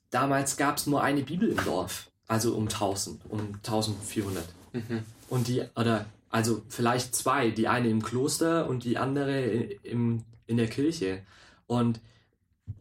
damals 0.10 0.58
gab 0.58 0.78
es 0.78 0.88
nur 0.88 1.04
eine 1.04 1.24
Bibel 1.24 1.50
im 1.50 1.64
Dorf, 1.64 2.10
also 2.28 2.56
um 2.56 2.64
1000, 2.64 3.26
um 3.30 3.56
1400. 3.56 4.46
Mhm. 4.74 5.04
Und 5.30 5.48
die, 5.48 5.64
oder 5.76 6.06
also 6.30 6.64
vielleicht 6.70 7.16
zwei, 7.16 7.52
die 7.52 7.68
eine 7.68 7.90
im 7.90 8.02
Kloster 8.02 8.70
und 8.70 8.84
die 8.84 8.98
andere 8.98 9.42
im, 9.42 10.24
in 10.46 10.58
der 10.58 10.68
Kirche. 10.68 11.24
Und 11.66 12.00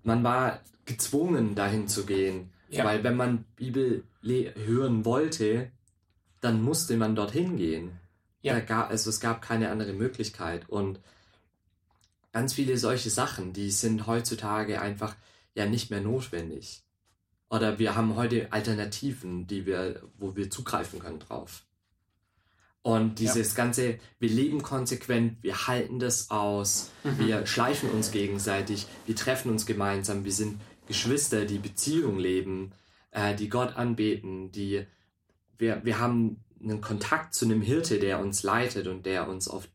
man 0.03 0.23
war 0.23 0.61
gezwungen, 0.85 1.55
dahin 1.55 1.89
zu 1.89 2.07
gehen. 2.07 2.51
Ja. 2.69 2.85
Weil 2.85 3.05
wenn 3.05 3.17
man 3.17 3.45
Bibel 3.57 4.05
hören 4.23 5.05
wollte, 5.05 5.71
dann 6.41 6.63
musste 6.63 6.97
man 6.97 7.15
dorthin 7.15 7.57
gehen. 7.57 7.99
Ja. 8.47 8.61
Gab, 8.61 8.91
also 8.91 9.11
es 9.11 9.21
gab 9.21 9.43
keine 9.43 9.71
andere 9.71 9.93
Möglichkeit. 9.93 10.69
Und 10.69 11.01
ganz 12.33 12.53
viele 12.53 12.77
solche 12.79 13.11
Sachen, 13.11 13.53
die 13.53 13.71
sind 13.71 14.07
heutzutage 14.07 14.81
einfach 14.81 15.17
ja 15.55 15.67
nicht 15.67 15.91
mehr 15.91 16.01
notwendig. 16.01 16.83
Oder 17.49 17.79
wir 17.79 17.95
haben 17.95 18.17
heute 18.17 18.53
Alternativen, 18.53 19.47
die 19.47 19.67
wir, 19.67 20.03
wo 20.19 20.37
wir 20.37 20.51
zugreifen 20.51 20.99
können 20.99 21.21
drauf. 21.21 21.65
Und 22.83 23.19
dieses 23.19 23.57
ja. 23.57 23.65
ganze, 23.65 23.99
wir 24.21 24.29
leben 24.29 24.63
konsequent, 24.63 25.43
wir 25.43 25.67
halten 25.67 25.99
das 25.99 26.31
aus, 26.31 26.91
mhm. 27.03 27.19
wir 27.19 27.47
schleifen 27.47 27.91
uns 27.91 28.13
gegenseitig, 28.13 28.87
wir 29.07 29.17
treffen 29.17 29.51
uns 29.51 29.67
gemeinsam, 29.67 30.25
wir 30.25 30.33
sind 30.33 30.61
Geschwister, 30.87 31.47
die 31.47 31.59
Beziehung 31.59 32.17
leben, 32.19 32.73
äh, 33.11 33.35
die 33.35 33.49
Gott 33.49 33.77
anbeten, 33.77 34.53
die 34.53 34.87
wir, 35.59 35.85
wir 35.85 35.99
haben 35.99 36.45
einen 36.71 36.81
Kontakt 36.81 37.35
zu 37.35 37.45
einem 37.45 37.63
Hirte, 37.63 37.99
der 37.99 38.21
uns 38.21 38.43
leitet 38.43 38.87
und 38.87 39.07
der 39.07 39.29
uns 39.29 39.49
auf, 39.49 39.69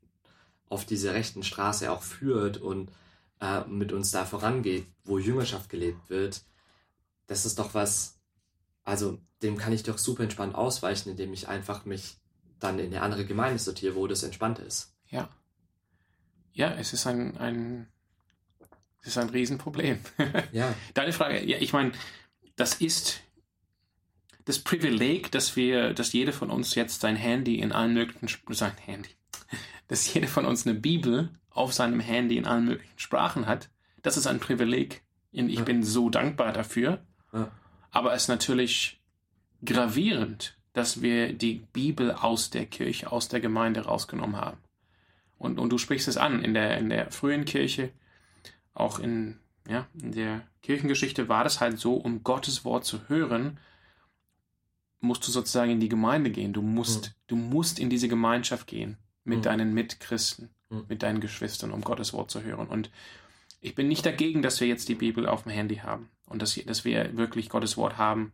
auf 0.69 0.86
diese 0.86 1.13
rechten 1.13 1.43
Straße 1.43 1.91
auch 1.91 2.04
führt 2.04 2.58
und 2.58 2.91
äh, 3.39 3.62
mit 3.65 3.91
uns 3.91 4.12
da 4.12 4.25
vorangeht, 4.25 4.86
wo 5.04 5.17
Jüngerschaft 5.17 5.69
gelebt 5.69 6.10
wird. 6.10 6.43
Das 7.27 7.45
ist 7.45 7.60
doch 7.60 7.73
was, 7.73 8.19
also 8.84 9.19
dem 9.41 9.58
kann 9.58 9.73
ich 9.73 9.84
doch 9.84 9.97
super 9.97 10.23
entspannt 10.23 10.56
ausweichen, 10.56 11.10
indem 11.10 11.34
ich 11.34 11.47
einfach 11.47 11.86
mich 11.86 12.17
dann 12.60 12.77
in 12.77 12.88
eine 12.88 13.01
andere 13.01 13.25
Gemeinde 13.25 13.60
sortiere, 13.60 13.95
wo 13.95 14.08
das 14.08 14.23
entspannt 14.23 14.60
ist. 14.60 14.93
Ja. 15.10 15.30
Ja, 16.54 16.73
es 16.73 16.93
ist 16.93 17.08
ein, 17.08 17.38
ein 17.38 17.88
das 18.99 19.13
ist 19.13 19.17
ein 19.17 19.30
Riesenproblem. 19.30 19.99
Ja. 20.51 20.75
Deine 20.93 21.13
Frage, 21.13 21.43
ja, 21.43 21.58
ich 21.58 21.73
meine, 21.73 21.93
das 22.56 22.75
ist 22.75 23.21
das 24.45 24.60
Privileg, 24.60 25.32
dass 25.32 25.56
wir, 25.56 25.93
dass 25.93 26.13
jeder 26.13 26.34
von 26.34 26.49
uns 26.49 26.75
jetzt 26.75 27.01
sein 27.01 27.15
Handy 27.15 27.60
in 27.60 27.71
allen 27.71 27.93
möglichen, 27.93 28.27
sein 28.54 28.73
Handy, 28.86 29.12
dass 29.88 30.13
jeder 30.13 30.27
von 30.27 30.45
uns 30.45 30.65
eine 30.65 30.77
Bibel 30.77 31.30
auf 31.49 31.73
seinem 31.73 31.99
Handy 31.99 32.38
in 32.38 32.45
allen 32.45 32.65
möglichen 32.65 32.99
Sprachen 32.99 33.45
hat. 33.45 33.69
Das 34.01 34.17
ist 34.17 34.27
ein 34.27 34.39
Privileg. 34.39 35.04
Und 35.34 35.49
ich 35.49 35.60
ja. 35.60 35.63
bin 35.63 35.84
so 35.84 36.10
dankbar 36.10 36.54
dafür. 36.54 37.04
Ja. 37.34 37.51
Aber 37.91 38.13
es 38.13 38.23
ist 38.23 38.27
natürlich 38.30 39.01
gravierend, 39.63 40.58
dass 40.73 41.01
wir 41.01 41.34
die 41.34 41.65
Bibel 41.73 42.12
aus 42.12 42.49
der 42.49 42.65
Kirche, 42.65 43.12
aus 43.12 43.27
der 43.27 43.41
Gemeinde 43.41 43.82
rausgenommen 43.82 44.38
haben. 44.38 44.58
Und, 45.38 45.60
und 45.60 45.69
du 45.69 45.77
sprichst 45.77 46.08
es 46.08 46.17
an, 46.17 46.43
in 46.43 46.54
der, 46.54 46.77
in 46.77 46.89
der 46.89 47.12
frühen 47.12 47.45
Kirche 47.45 47.91
auch 48.73 48.99
in, 48.99 49.39
ja, 49.67 49.88
in 49.99 50.13
der 50.13 50.41
Kirchengeschichte 50.62 51.30
war 51.30 51.43
das 51.43 51.60
halt 51.60 51.80
so, 51.80 51.95
um 51.95 52.23
Gottes 52.23 52.63
Wort 52.63 52.86
zu 52.86 53.10
hören, 53.10 53.60
musst 55.02 55.28
du 55.28 55.32
sozusagen 55.32 55.72
in 55.72 55.80
die 55.80 55.90
Gemeinde 55.90 56.30
gehen. 56.30 56.54
Du 56.54 56.62
musst, 56.62 57.08
mhm. 57.08 57.14
du 57.28 57.36
musst 57.36 57.80
in 57.80 57.90
diese 57.90 58.08
Gemeinschaft 58.08 58.68
gehen 58.68 58.98
mit 59.24 59.40
mhm. 59.40 59.44
deinen 59.44 59.74
Mitchristen, 59.74 60.50
mhm. 60.70 60.86
mit 60.88 61.04
deinen 61.04 61.20
Geschwistern, 61.20 61.72
um 61.72 61.82
Gottes 61.82 62.14
Wort 62.14 62.32
zu 62.32 62.43
hören. 62.43 62.68
Und 62.68 62.91
ich 63.60 63.76
bin 63.76 63.88
nicht 63.88 64.06
dagegen, 64.06 64.41
dass 64.41 64.60
wir 64.62 64.68
jetzt 64.68 64.89
die 64.89 64.95
Bibel 64.95 65.28
auf 65.28 65.43
dem 65.43 65.52
Handy 65.52 65.78
haben 65.78 66.10
und 66.28 66.41
dass, 66.41 66.56
dass 66.66 66.86
wir 66.86 67.18
wirklich 67.18 67.49
Gottes 67.49 67.78
Wort 67.78 67.97
haben 67.97 68.32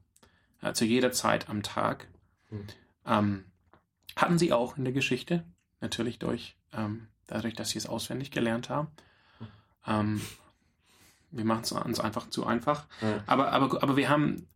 äh, 0.62 0.74
zu 0.74 0.86
jeder 0.86 1.12
Zeit 1.12 1.50
am 1.50 1.64
Tag. 1.64 2.08
Mhm. 2.50 2.68
Ähm, 3.06 3.44
hatten 4.16 4.38
sie 4.38 4.54
auch 4.54 4.78
in 4.78 4.84
der 4.84 4.94
Geschichte, 4.94 5.44
natürlich 5.80 6.20
durch, 6.20 6.56
ähm, 6.74 7.08
dadurch, 7.28 7.54
dass 7.54 7.72
sie 7.72 7.78
es 7.78 7.88
auswendig 7.88 8.32
gelernt 8.32 8.70
haben. 8.70 8.88
Ähm, 9.86 10.22
wir 11.32 11.46
machen 11.46 11.64
es 11.64 11.72
uns 11.72 12.00
einfach 12.00 12.30
zu 12.30 12.46
einfach. 12.46 12.88
Ja. 13.02 13.24
Aber, 13.26 13.52
aber, 13.52 13.84
aber 13.84 13.98
wir 13.98 14.10
haben, 14.10 14.48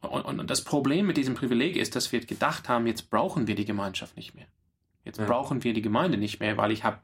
und, 0.00 0.40
und, 0.40 0.50
das 0.50 0.64
Problem 0.64 1.06
mit 1.06 1.16
diesem 1.16 1.34
Privileg 1.34 1.76
ist, 1.76 1.94
dass 1.94 2.10
wir 2.12 2.20
gedacht 2.20 2.68
haben, 2.68 2.86
jetzt 2.86 3.10
brauchen 3.10 3.46
wir 3.46 3.54
die 3.54 3.66
Gemeinschaft 3.66 4.16
nicht 4.16 4.34
mehr. 4.34 4.46
Jetzt 5.04 5.18
ja. 5.18 5.26
brauchen 5.26 5.62
wir 5.62 5.74
die 5.74 5.82
Gemeinde 5.82 6.16
nicht 6.16 6.40
mehr, 6.40 6.56
weil 6.56 6.70
ich 6.72 6.84
habe 6.84 6.98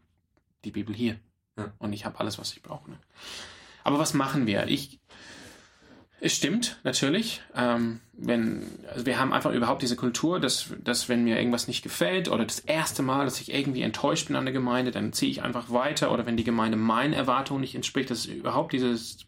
die 0.64 0.70
Bibel 0.70 0.94
hier. 0.94 1.18
Ja. 1.58 1.72
Und 1.78 1.92
ich 1.92 2.04
habe 2.04 2.20
alles, 2.20 2.38
was 2.38 2.52
ich 2.52 2.62
brauche. 2.62 2.90
Ne? 2.90 2.98
Aber 3.84 3.98
was 3.98 4.14
machen 4.14 4.46
wir? 4.46 4.66
Ich, 4.68 4.98
es 6.20 6.34
stimmt, 6.34 6.80
natürlich. 6.82 7.42
Ähm, 7.54 8.00
wenn, 8.14 8.62
also 8.90 9.06
wir 9.06 9.18
haben 9.18 9.32
einfach 9.32 9.52
überhaupt 9.52 9.82
diese 9.82 9.96
Kultur, 9.96 10.40
dass, 10.40 10.74
dass 10.82 11.08
wenn 11.08 11.24
mir 11.24 11.36
irgendwas 11.36 11.68
nicht 11.68 11.82
gefällt 11.82 12.28
oder 12.30 12.44
das 12.44 12.60
erste 12.60 13.02
Mal, 13.02 13.24
dass 13.24 13.40
ich 13.40 13.52
irgendwie 13.52 13.82
enttäuscht 13.82 14.28
bin 14.28 14.36
an 14.36 14.46
der 14.46 14.54
Gemeinde, 14.54 14.90
dann 14.90 15.12
ziehe 15.12 15.30
ich 15.30 15.42
einfach 15.42 15.70
weiter 15.70 16.12
oder 16.12 16.26
wenn 16.26 16.36
die 16.36 16.44
Gemeinde 16.44 16.76
meinen 16.76 17.12
Erwartungen 17.12 17.60
nicht 17.60 17.74
entspricht, 17.74 18.10
das 18.10 18.20
ist 18.20 18.26
überhaupt 18.26 18.72
dieses, 18.72 19.26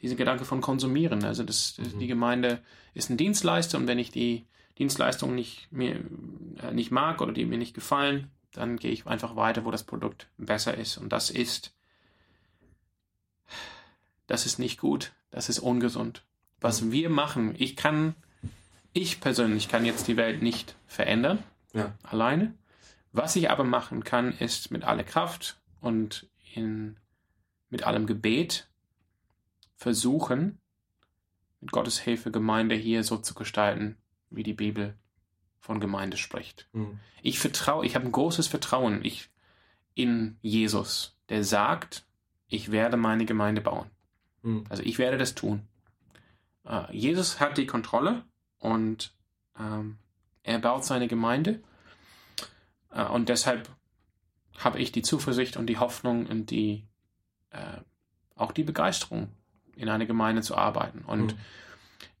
diese 0.00 0.16
Gedanke 0.16 0.44
von 0.44 0.60
Konsumieren. 0.60 1.24
Also 1.24 1.44
das, 1.44 1.78
mhm. 1.78 1.98
die 1.98 2.06
Gemeinde 2.06 2.62
ist 2.96 3.10
ein 3.10 3.16
Dienstleister 3.16 3.78
und 3.78 3.86
wenn 3.86 3.98
ich 3.98 4.10
die 4.10 4.46
Dienstleistung 4.78 5.34
nicht, 5.34 5.68
mir, 5.70 6.00
äh, 6.62 6.72
nicht 6.72 6.90
mag 6.90 7.20
oder 7.20 7.32
die 7.32 7.44
mir 7.44 7.58
nicht 7.58 7.74
gefallen, 7.74 8.30
dann 8.52 8.76
gehe 8.78 8.90
ich 8.90 9.06
einfach 9.06 9.36
weiter, 9.36 9.64
wo 9.64 9.70
das 9.70 9.84
Produkt 9.84 10.28
besser 10.38 10.76
ist. 10.76 10.96
Und 10.96 11.10
das 11.12 11.30
ist, 11.30 11.74
das 14.26 14.46
ist 14.46 14.58
nicht 14.58 14.80
gut. 14.80 15.12
Das 15.30 15.48
ist 15.48 15.58
ungesund. 15.58 16.24
Was 16.60 16.90
wir 16.90 17.10
machen, 17.10 17.54
ich 17.58 17.76
kann, 17.76 18.14
ich 18.92 19.20
persönlich 19.20 19.68
kann 19.68 19.84
jetzt 19.84 20.08
die 20.08 20.16
Welt 20.16 20.42
nicht 20.42 20.74
verändern, 20.86 21.42
Ja. 21.74 21.94
alleine. 22.02 22.54
Was 23.12 23.36
ich 23.36 23.50
aber 23.50 23.64
machen 23.64 24.04
kann, 24.04 24.32
ist 24.38 24.70
mit 24.70 24.84
aller 24.84 25.04
Kraft 25.04 25.58
und 25.80 26.26
in, 26.54 26.96
mit 27.68 27.82
allem 27.84 28.06
Gebet 28.06 28.68
versuchen, 29.74 30.58
mit 31.60 31.72
Gottes 31.72 31.98
Hilfe 31.98 32.30
Gemeinde 32.30 32.74
hier 32.74 33.04
so 33.04 33.16
zu 33.16 33.34
gestalten, 33.34 33.96
wie 34.30 34.42
die 34.42 34.54
Bibel 34.54 34.96
von 35.58 35.80
Gemeinde 35.80 36.16
spricht. 36.16 36.68
Mhm. 36.72 37.00
Ich 37.22 37.38
vertraue, 37.38 37.84
ich 37.84 37.94
habe 37.94 38.06
ein 38.06 38.12
großes 38.12 38.46
Vertrauen 38.46 39.04
ich, 39.04 39.30
in 39.94 40.36
Jesus, 40.42 41.16
der 41.28 41.42
sagt, 41.42 42.06
ich 42.48 42.70
werde 42.70 42.96
meine 42.96 43.24
Gemeinde 43.24 43.60
bauen. 43.60 43.90
Mhm. 44.42 44.64
Also 44.68 44.82
ich 44.82 44.98
werde 44.98 45.18
das 45.18 45.34
tun. 45.34 45.66
Äh, 46.64 46.94
Jesus 46.96 47.40
hat 47.40 47.58
die 47.58 47.66
Kontrolle 47.66 48.24
und 48.58 49.14
ähm, 49.58 49.98
er 50.42 50.58
baut 50.58 50.84
seine 50.84 51.08
Gemeinde. 51.08 51.62
Äh, 52.90 53.04
und 53.04 53.28
deshalb 53.28 53.68
habe 54.58 54.78
ich 54.78 54.92
die 54.92 55.02
Zuversicht 55.02 55.56
und 55.56 55.66
die 55.66 55.78
Hoffnung 55.78 56.26
und 56.26 56.50
die 56.50 56.86
äh, 57.50 57.78
auch 58.36 58.52
die 58.52 58.64
Begeisterung, 58.64 59.32
in 59.76 59.88
einer 59.88 60.06
Gemeinde 60.06 60.42
zu 60.42 60.56
arbeiten. 60.56 61.04
Und 61.06 61.34
Mhm. 61.34 61.38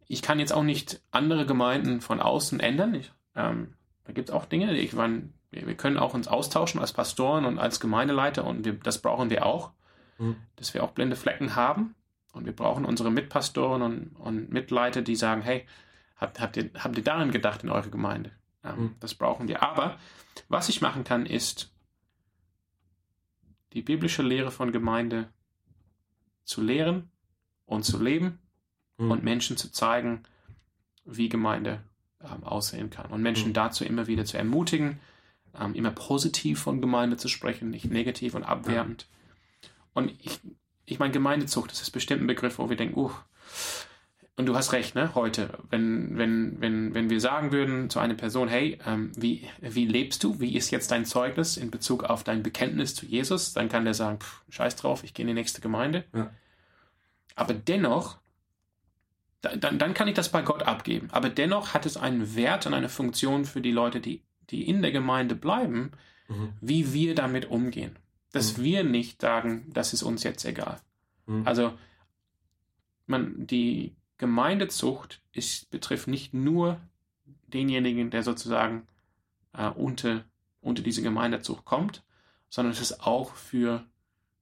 ich 0.08 0.22
kann 0.22 0.38
jetzt 0.38 0.52
auch 0.52 0.62
nicht 0.62 1.00
andere 1.10 1.46
Gemeinden 1.46 2.00
von 2.00 2.20
außen 2.20 2.60
ändern. 2.60 2.94
Ich, 2.94 3.10
ähm, 3.34 3.74
da 4.04 4.12
gibt 4.12 4.28
es 4.28 4.34
auch 4.34 4.44
Dinge. 4.44 4.72
Ich 4.78 4.92
meine, 4.92 5.30
wir, 5.50 5.74
können 5.76 5.96
auch 5.98 6.14
uns 6.14 6.28
austauschen 6.28 6.80
als 6.80 6.92
Pastoren 6.92 7.44
und 7.44 7.58
als 7.58 7.80
Gemeindeleiter 7.80 8.44
und 8.44 8.64
wir, 8.64 8.74
das 8.74 9.00
brauchen 9.02 9.30
wir 9.30 9.44
auch, 9.46 9.72
Mhm. 10.18 10.36
dass 10.56 10.72
wir 10.74 10.84
auch 10.84 10.92
blinde 10.92 11.16
Flecken 11.16 11.56
haben. 11.56 11.94
Und 12.32 12.44
wir 12.44 12.54
brauchen 12.54 12.84
unsere 12.84 13.10
Mitpastoren 13.10 13.80
und, 13.82 14.08
und 14.16 14.50
Mitleiter, 14.52 15.00
die 15.02 15.16
sagen, 15.16 15.40
hey, 15.42 15.66
habt, 16.16 16.38
habt, 16.40 16.56
ihr, 16.58 16.70
habt 16.78 16.96
ihr 16.98 17.04
daran 17.04 17.30
gedacht 17.30 17.62
in 17.62 17.70
eurer 17.70 17.88
Gemeinde? 17.88 18.30
Ähm, 18.62 18.76
Mhm. 18.76 18.94
Das 19.00 19.14
brauchen 19.14 19.48
wir. 19.48 19.62
Aber 19.62 19.98
was 20.48 20.68
ich 20.68 20.80
machen 20.82 21.04
kann, 21.04 21.24
ist 21.24 21.70
die 23.72 23.82
biblische 23.82 24.22
Lehre 24.22 24.50
von 24.50 24.72
Gemeinde 24.72 25.28
zu 26.44 26.60
lehren 26.62 27.10
und 27.66 27.84
zu 27.84 28.02
leben 28.02 28.38
Mhm. 28.98 29.10
und 29.10 29.24
Menschen 29.24 29.56
zu 29.56 29.70
zeigen, 29.70 30.22
wie 31.04 31.28
Gemeinde 31.28 31.82
ähm, 32.24 32.44
aussehen 32.44 32.90
kann. 32.90 33.10
Und 33.10 33.22
Menschen 33.22 33.48
Mhm. 33.48 33.54
dazu 33.54 33.84
immer 33.84 34.06
wieder 34.06 34.24
zu 34.24 34.38
ermutigen, 34.38 34.98
ähm, 35.58 35.74
immer 35.74 35.90
positiv 35.90 36.60
von 36.60 36.80
Gemeinde 36.80 37.16
zu 37.16 37.28
sprechen, 37.28 37.70
nicht 37.70 37.90
negativ 37.90 38.34
und 38.34 38.42
abwertend. 38.44 39.06
Und 39.92 40.12
ich, 40.22 40.40
ich 40.86 40.98
meine, 40.98 41.12
Gemeindezucht, 41.12 41.70
das 41.70 41.82
ist 41.82 41.90
bestimmt 41.90 42.22
ein 42.22 42.26
Begriff, 42.26 42.58
wo 42.58 42.68
wir 42.68 42.76
denken, 42.76 42.98
uh, 42.98 43.10
und 44.38 44.44
du 44.46 44.54
hast 44.54 44.72
recht, 44.72 44.94
ne, 44.94 45.14
heute, 45.14 45.58
wenn, 45.70 46.18
wenn, 46.18 46.60
wenn, 46.60 46.94
wenn 46.94 47.08
wir 47.08 47.20
sagen 47.22 47.52
würden 47.52 47.88
zu 47.88 47.98
einer 48.00 48.12
Person, 48.14 48.48
hey, 48.48 48.78
ähm, 48.86 49.10
wie, 49.16 49.48
wie 49.60 49.86
lebst 49.86 50.22
du, 50.24 50.40
wie 50.40 50.54
ist 50.56 50.70
jetzt 50.70 50.90
dein 50.90 51.06
Zeugnis 51.06 51.56
in 51.56 51.70
Bezug 51.70 52.04
auf 52.04 52.22
dein 52.22 52.42
Bekenntnis 52.42 52.94
zu 52.94 53.06
Jesus, 53.06 53.54
dann 53.54 53.70
kann 53.70 53.84
der 53.86 53.94
sagen, 53.94 54.18
pff, 54.20 54.42
scheiß 54.50 54.76
drauf, 54.76 55.04
ich 55.04 55.14
gehe 55.14 55.24
in 55.24 55.28
die 55.28 55.34
nächste 55.34 55.62
Gemeinde. 55.62 56.04
Ja. 56.14 56.30
Aber 57.36 57.54
dennoch, 57.54 58.18
da- 59.42 59.54
dann, 59.56 59.78
dann 59.78 59.94
kann 59.94 60.08
ich 60.08 60.14
das 60.14 60.32
bei 60.32 60.42
Gott 60.42 60.64
abgeben. 60.64 61.08
Aber 61.12 61.28
dennoch 61.30 61.74
hat 61.74 61.86
es 61.86 61.96
einen 61.96 62.34
Wert 62.34 62.66
und 62.66 62.74
eine 62.74 62.88
Funktion 62.88 63.44
für 63.44 63.60
die 63.60 63.70
Leute, 63.72 64.00
die, 64.00 64.22
die 64.50 64.66
in 64.68 64.82
der 64.82 64.90
Gemeinde 64.90 65.36
bleiben, 65.36 65.92
Mhm. 66.28 66.52
wie 66.60 66.92
wir 66.92 67.14
damit 67.14 67.46
umgehen. 67.50 67.96
Dass 68.32 68.58
Mhm. 68.58 68.62
wir 68.64 68.82
nicht 68.84 69.20
sagen, 69.20 69.70
das 69.72 69.92
ist 69.92 70.02
uns 70.02 70.24
jetzt 70.24 70.44
egal. 70.44 70.80
Mhm. 71.26 71.46
Also 71.46 71.72
man, 73.06 73.46
die 73.46 73.94
Gemeindezucht 74.18 75.20
ist, 75.32 75.70
betrifft 75.70 76.08
nicht 76.08 76.34
nur 76.34 76.80
denjenigen, 77.46 78.10
der 78.10 78.22
sozusagen 78.22 78.86
äh, 79.52 79.68
unter, 79.68 80.24
unter 80.60 80.82
diese 80.82 81.02
Gemeindezucht 81.02 81.64
kommt, 81.64 82.02
sondern 82.48 82.72
es 82.72 82.80
ist 82.80 83.00
auch 83.06 83.34
für, 83.34 83.84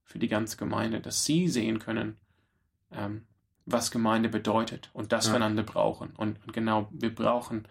für 0.03 0.17
die 0.19 0.27
ganze 0.27 0.57
Gemeinde, 0.57 0.99
dass 1.01 1.23
sie 1.25 1.47
sehen 1.47 1.79
können, 1.79 2.17
ähm, 2.95 3.23
was 3.65 3.91
Gemeinde 3.91 4.29
bedeutet 4.29 4.89
und 4.93 5.11
das 5.11 5.25
Ja. 5.27 5.33
wir 5.33 5.35
einander 5.37 5.63
brauchen. 5.63 6.11
Und, 6.17 6.39
und 6.45 6.53
genau, 6.53 6.87
wir 6.91 7.13
brauchen, 7.13 7.67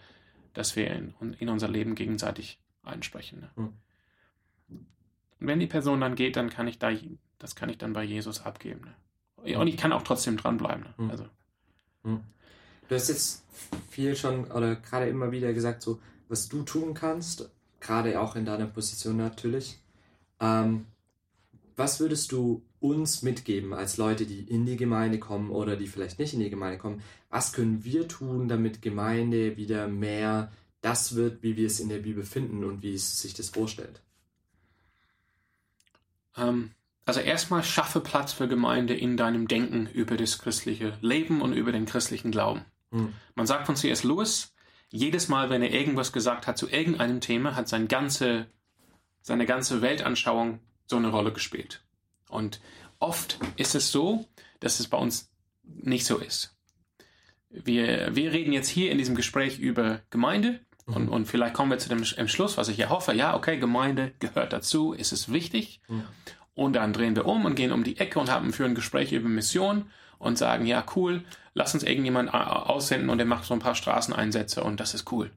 dass 0.53 0.77
wir 0.77 0.91
in, 0.91 1.15
in 1.39 1.49
unser 1.49 1.69
Leben 1.69 1.95
gegenseitig 1.95 2.59
einsprechen. 2.83 3.41
Ne? 3.41 3.51
Mhm. 3.57 3.73
Und 5.41 5.47
wenn 5.49 5.61
die 5.61 5.67
Person 5.67 6.01
dann 6.01 6.15
geht, 6.15 6.37
dann 6.37 6.51
kann 6.51 6.67
ich 6.69 6.79
da, 6.79 6.91
das 7.39 7.55
kann 7.55 7.69
ich 7.69 7.79
dann 7.79 7.93
bei 7.93 8.03
Jesus 8.03 8.45
abgeben. 8.45 8.93
Ne? 9.45 9.59
Und 9.59 9.69
ich 9.69 9.77
kann 9.77 9.93
auch 9.93 10.03
trotzdem 10.03 10.37
dranbleiben. 10.37 10.85
Ne? 10.85 10.95
Mhm. 11.05 11.11
Also, 11.11 11.27
Du 12.89 12.95
hast 12.95 13.09
jetzt 13.09 13.45
viel 13.91 14.15
schon 14.15 14.51
oder 14.51 14.77
gerade 14.77 15.09
immer 15.09 15.33
wieder 15.33 15.53
gesagt, 15.55 15.83
so 15.83 16.01
was 16.29 16.49
du 16.49 16.63
tun 16.63 16.93
kannst, 16.95 17.51
gerade 17.81 18.21
auch 18.21 18.37
in 18.37 18.45
deiner 18.45 18.67
Position 18.67 19.17
natürlich. 19.17 19.79
Ähm, 20.41 20.87
was 21.77 22.01
würdest 22.01 22.33
du 22.33 22.63
uns 22.85 23.23
mitgeben 23.23 23.73
als 23.73 23.97
Leute, 23.97 24.27
die 24.27 24.41
in 24.41 24.67
die 24.67 24.77
Gemeinde 24.77 25.19
kommen 25.19 25.51
oder 25.51 25.77
die 25.77 25.87
vielleicht 25.87 26.19
nicht 26.19 26.35
in 26.35 26.41
die 26.41 26.51
Gemeinde 26.51 26.79
kommen? 26.79 27.03
Was 27.31 27.53
können 27.53 27.85
wir 27.85 28.07
tun, 28.09 28.49
damit 28.49 28.83
Gemeinde 28.83 29.57
wieder 29.57 29.89
mehr 29.89 30.53
das 30.83 31.17
wird, 31.17 31.43
wie 31.43 31.57
wir 31.57 31.67
es 31.67 31.81
in 31.81 31.89
der 31.89 31.99
Bibel 31.99 32.25
finden 32.25 32.63
und 32.63 32.83
wie 32.83 32.95
es 32.95 33.21
sich 33.21 33.35
das 33.35 33.49
vorstellt? 33.49 34.03
ähm, 36.37 36.71
also 37.05 37.21
erstmal 37.21 37.63
schaffe 37.63 38.01
Platz 38.01 38.33
für 38.33 38.49
Gemeinde 38.49 38.95
in 38.95 39.17
deinem 39.17 39.47
Denken 39.47 39.87
über 39.87 40.17
das 40.17 40.39
christliche 40.39 40.97
Leben 41.01 41.43
und 41.43 41.53
über 41.53 41.73
den 41.73 41.87
christlichen 41.87 42.31
Glauben. 42.31 42.65
Hm. 42.93 43.13
Man 43.35 43.47
sagt 43.47 43.67
von 43.67 43.77
C.S. 43.77 44.05
Lewis, 44.05 44.55
jedes 44.91 45.29
Mal, 45.29 45.51
wenn 45.51 45.63
er 45.63 45.73
irgendwas 45.73 46.13
gesagt 46.13 46.47
hat 46.47 46.57
zu 46.57 46.69
irgendeinem 46.69 47.21
Thema, 47.21 47.57
hat 47.57 47.69
sein 47.69 47.89
ganze, 47.89 48.47
seine 49.23 49.45
ganze 49.45 49.83
Weltanschauung 49.83 50.61
so 50.87 50.97
eine 50.97 51.09
Rolle 51.09 51.33
gespielt. 51.33 51.84
Und 52.29 52.61
oft 52.99 53.39
ist 53.57 53.75
es 53.75 53.91
so, 53.93 54.27
dass 54.61 54.81
es 54.81 54.89
bei 54.89 54.99
uns 54.99 55.31
nicht 55.65 56.07
so 56.07 56.19
ist. 56.19 56.57
Wir, 57.51 58.15
wir 58.17 58.33
reden 58.33 58.53
jetzt 58.53 58.69
hier 58.69 58.91
in 58.91 58.99
diesem 58.99 59.15
Gespräch 59.15 59.59
über 59.59 60.01
Gemeinde 60.11 60.61
und, 60.87 61.05
Mhm. 61.05 61.09
und 61.09 61.27
vielleicht 61.27 61.55
kommen 61.55 61.71
wir 61.71 61.79
zu 61.79 61.89
dem 61.89 62.03
Entschluss, 62.17 62.57
was 62.57 62.69
ich 62.69 62.77
ja 62.77 62.89
hoffe. 62.91 63.13
Ja, 63.15 63.35
okay, 63.37 63.59
Gemeinde 63.59 64.13
gehört 64.19 64.53
dazu, 64.53 64.93
ist 64.93 65.13
es 65.13 65.33
wichtig. 65.33 65.81
Mhm. 65.89 66.05
Und 66.55 66.75
dann 66.75 66.93
drehen 66.93 67.17
wir 67.17 67.27
um 67.27 67.45
und 67.47 67.55
gehen 67.55 67.73
um 67.73 67.85
die 67.85 67.97
Ecke 67.99 68.19
und 68.19 68.31
haben 68.31 68.53
für 68.53 68.65
ein 68.65 68.75
Gespräch 68.75 69.13
über 69.13 69.29
Mission 69.29 69.91
und 70.19 70.37
sagen, 70.39 70.67
ja, 70.67 70.85
cool, 70.95 71.25
lass 71.55 71.75
uns 71.75 71.83
irgendjemand 71.85 72.33
aussenden 72.35 73.09
und 73.11 73.19
der 73.19 73.27
macht 73.27 73.45
so 73.45 73.55
ein 73.55 73.61
paar 73.61 73.75
Straßeneinsätze 73.75 74.63
und 74.63 74.79
das 74.81 74.95
ist 74.95 75.11
cool. 75.13 75.31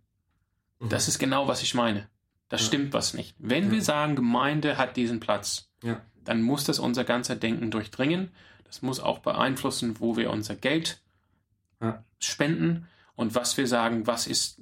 Mhm. 0.80 0.90
Das 0.90 1.08
ist 1.08 1.20
genau, 1.20 1.48
was 1.48 1.62
ich 1.64 1.74
meine. 1.76 2.08
Das 2.50 2.62
Ja. 2.62 2.68
stimmt 2.68 2.94
was 2.94 3.14
nicht. 3.14 3.36
Wenn 3.40 3.66
Ja. 3.66 3.72
wir 3.72 3.82
sagen, 3.82 4.16
Gemeinde 4.16 4.78
hat 4.78 4.96
diesen 4.98 5.20
Platz, 5.20 5.70
Ja. 5.84 6.02
Dann 6.28 6.42
muss 6.42 6.64
das 6.66 6.80
unser 6.80 7.04
ganzer 7.04 7.36
Denken 7.36 7.72
durchdringen. 7.72 8.32
Das 8.66 8.82
muss 8.82 9.00
auch 9.00 9.20
beeinflussen, 9.20 10.00
wo 10.00 10.18
wir 10.18 10.30
unser 10.30 10.56
Geld 10.56 11.02
Ja. 11.82 12.04
spenden 12.20 12.88
und 13.16 13.36
was 13.36 13.58
wir 13.58 13.68
sagen, 13.68 14.08
was 14.08 14.28
ist, 14.28 14.62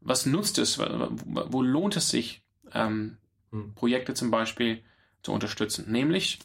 was 0.00 0.26
nutzt 0.26 0.58
es, 0.58 0.78
wo, 0.78 1.62
lohnt 1.62 1.96
es 1.96 2.08
sich, 2.10 2.42
ähm, 2.72 3.16
Hm. 3.52 3.74
Projekte 3.74 4.14
zum 4.14 4.30
Beispiel 4.30 4.82
zu 5.22 5.32
unterstützen. 5.32 5.90
Nämlich, 5.90 6.38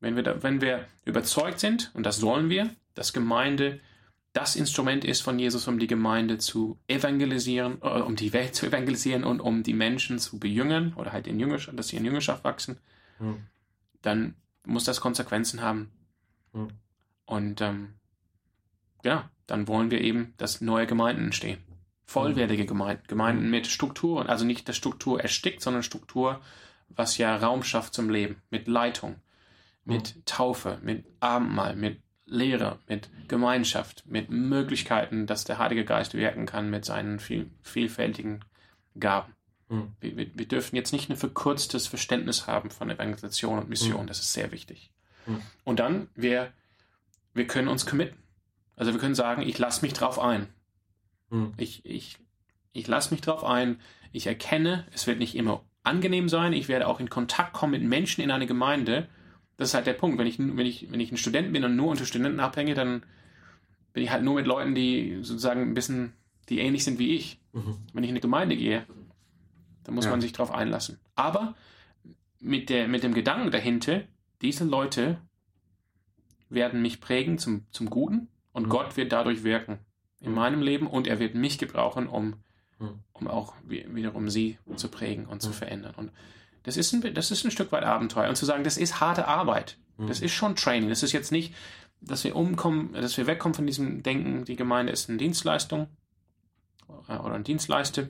wenn 0.00 0.16
wir, 0.16 0.22
da, 0.22 0.42
wenn 0.42 0.60
wir 0.60 0.86
überzeugt 1.04 1.58
sind, 1.60 1.90
und 1.94 2.04
das 2.04 2.18
sollen 2.18 2.48
wir, 2.50 2.70
dass 2.94 3.12
Gemeinde 3.12 3.80
das 4.34 4.56
Instrument 4.56 5.04
ist 5.04 5.20
von 5.20 5.38
Jesus, 5.38 5.68
um 5.68 5.78
die 5.78 5.86
Gemeinde 5.86 6.38
zu 6.38 6.78
evangelisieren, 6.88 7.78
äh, 7.82 8.00
um 8.00 8.16
die 8.16 8.32
Welt 8.32 8.54
zu 8.54 8.66
evangelisieren 8.66 9.24
und 9.24 9.40
um 9.40 9.62
die 9.62 9.74
Menschen 9.74 10.18
zu 10.18 10.38
bejüngern 10.38 10.94
oder 10.96 11.12
halt 11.12 11.26
in 11.26 11.38
Jüngerschaft, 11.38 11.78
dass 11.78 11.88
sie 11.88 11.96
in 11.96 12.04
Jüngerschaft 12.04 12.44
wachsen, 12.44 12.78
Hm. 13.22 13.46
dann 14.02 14.34
muss 14.66 14.84
das 14.84 15.00
Konsequenzen 15.00 15.60
haben. 15.62 15.92
Hm. 16.52 16.68
Und 17.24 17.60
ähm, 17.60 17.94
ja, 19.04 19.30
dann 19.46 19.68
wollen 19.68 19.90
wir 19.90 20.00
eben, 20.00 20.34
dass 20.38 20.60
neue 20.60 20.86
Gemeinden 20.86 21.26
entstehen. 21.26 21.62
Vollwertige 22.04 22.66
Gemeinden, 22.66 23.04
Gemeinden 23.06 23.48
mit 23.48 23.68
Strukturen, 23.68 24.26
also 24.26 24.44
nicht 24.44 24.66
der 24.66 24.72
Struktur 24.72 25.20
erstickt, 25.20 25.62
sondern 25.62 25.82
Struktur, 25.82 26.40
was 26.88 27.16
ja 27.16 27.36
Raum 27.36 27.62
schafft 27.62 27.94
zum 27.94 28.10
Leben, 28.10 28.42
mit 28.50 28.66
Leitung, 28.66 29.16
mit 29.84 30.26
Taufe, 30.26 30.78
mit 30.82 31.06
Abendmahl, 31.20 31.76
mit 31.76 32.02
Lehre, 32.26 32.80
mit 32.88 33.08
Gemeinschaft, 33.28 34.04
mit 34.06 34.30
Möglichkeiten, 34.30 35.26
dass 35.26 35.44
der 35.44 35.58
Heilige 35.58 35.84
Geist 35.84 36.14
wirken 36.14 36.46
kann 36.46 36.70
mit 36.70 36.84
seinen 36.84 37.18
viel, 37.18 37.50
vielfältigen 37.62 38.44
Gaben. 38.98 39.34
Hm. 39.72 39.92
Wir, 40.00 40.16
wir, 40.18 40.26
wir 40.34 40.46
dürfen 40.46 40.76
jetzt 40.76 40.92
nicht 40.92 41.08
ein 41.08 41.16
verkürztes 41.16 41.86
Verständnis 41.86 42.46
haben 42.46 42.70
von 42.70 42.90
Evangelisation 42.90 43.58
und 43.58 43.70
Mission. 43.70 44.02
Mhm. 44.02 44.06
Das 44.06 44.20
ist 44.20 44.34
sehr 44.34 44.52
wichtig. 44.52 44.90
Mhm. 45.24 45.40
Und 45.64 45.80
dann, 45.80 46.08
wir, 46.14 46.52
wir 47.32 47.46
können 47.46 47.68
uns 47.68 47.86
committen. 47.86 48.18
Also 48.76 48.92
wir 48.92 49.00
können 49.00 49.14
sagen, 49.14 49.40
ich 49.40 49.58
lasse 49.58 49.80
mich 49.80 49.94
drauf 49.94 50.18
ein. 50.18 50.48
Hm. 51.30 51.54
Ich, 51.56 51.86
ich, 51.86 52.18
ich 52.74 52.86
lasse 52.86 53.14
mich 53.14 53.22
drauf 53.22 53.44
ein. 53.44 53.80
Ich 54.12 54.26
erkenne, 54.26 54.86
es 54.92 55.06
wird 55.06 55.18
nicht 55.18 55.34
immer 55.34 55.64
angenehm 55.84 56.28
sein. 56.28 56.52
Ich 56.52 56.68
werde 56.68 56.86
auch 56.86 57.00
in 57.00 57.08
Kontakt 57.08 57.54
kommen 57.54 57.72
mit 57.72 57.82
Menschen 57.82 58.22
in 58.22 58.30
einer 58.30 58.46
Gemeinde. 58.46 59.08
Das 59.56 59.70
ist 59.70 59.74
halt 59.74 59.86
der 59.86 59.94
Punkt. 59.94 60.18
Wenn 60.18 60.26
ich, 60.26 60.38
wenn 60.38 60.58
ich, 60.58 60.92
wenn 60.92 61.00
ich 61.00 61.10
ein 61.10 61.16
Student 61.16 61.50
bin 61.54 61.64
und 61.64 61.76
nur 61.76 61.88
unter 61.88 62.04
Studenten 62.04 62.40
abhänge, 62.40 62.74
dann 62.74 63.04
bin 63.94 64.04
ich 64.04 64.10
halt 64.10 64.22
nur 64.22 64.34
mit 64.34 64.46
Leuten, 64.46 64.74
die 64.74 65.20
sozusagen 65.22 65.62
ein 65.62 65.74
bisschen 65.74 66.12
die 66.50 66.58
ähnlich 66.58 66.84
sind 66.84 66.98
wie 66.98 67.14
ich. 67.14 67.40
Mhm. 67.54 67.78
Wenn 67.94 68.04
ich 68.04 68.10
in 68.10 68.14
eine 68.14 68.20
Gemeinde 68.20 68.56
gehe, 68.56 68.84
dann 69.84 69.94
muss 69.94 70.04
Ja. 70.06 70.10
man 70.10 70.20
sich 70.20 70.32
darauf 70.32 70.50
einlassen. 70.52 70.98
Aber 71.14 71.54
mit, 72.40 72.68
der, 72.70 72.88
mit 72.88 73.02
dem 73.02 73.14
Gedanken 73.14 73.50
dahinter, 73.50 74.02
diese 74.40 74.64
Leute 74.64 75.18
werden 76.48 76.82
mich 76.82 77.00
prägen 77.00 77.38
zum, 77.38 77.66
zum 77.70 77.88
Guten 77.90 78.28
und 78.52 78.64
Mhm. 78.66 78.70
Gott 78.70 78.96
wird 78.96 79.12
dadurch 79.12 79.42
wirken 79.44 79.78
in 80.20 80.30
Mhm. 80.30 80.34
meinem 80.36 80.62
Leben 80.62 80.86
und 80.86 81.06
er 81.06 81.18
wird 81.18 81.34
mich 81.34 81.58
gebrauchen, 81.58 82.06
um, 82.06 82.34
Mhm. 82.78 83.00
um 83.12 83.28
auch 83.28 83.54
wi- 83.66 83.86
wiederum 83.90 84.28
sie 84.28 84.58
zu 84.76 84.88
prägen 84.88 85.26
und 85.26 85.40
zu 85.40 85.48
Mhm. 85.50 85.54
verändern. 85.54 85.94
Und 85.96 86.12
das 86.64 86.76
ist, 86.76 86.92
ein, 86.92 87.14
das 87.14 87.30
ist 87.30 87.44
ein 87.44 87.50
Stück 87.50 87.72
weit 87.72 87.84
Abenteuer. 87.84 88.28
Und 88.28 88.36
zu 88.36 88.44
sagen, 88.44 88.64
das 88.64 88.76
ist 88.76 89.00
harte 89.00 89.26
Arbeit. 89.26 89.78
Mhm. 89.96 90.06
Das 90.08 90.20
ist 90.20 90.32
schon 90.32 90.56
Training. 90.56 90.88
Das 90.90 91.02
ist 91.02 91.12
jetzt 91.12 91.32
nicht, 91.32 91.54
dass 92.00 92.24
wir 92.24 92.36
umkommen, 92.36 92.92
dass 92.92 93.16
wir 93.16 93.26
wegkommen 93.26 93.54
von 93.54 93.66
diesem 93.66 94.02
Denken, 94.02 94.44
die 94.44 94.56
Gemeinde 94.56 94.92
ist 94.92 95.08
eine 95.08 95.18
Dienstleistung 95.18 95.86
äh, 97.08 97.16
oder 97.16 97.34
ein 97.34 97.44
Dienstleister 97.44 98.08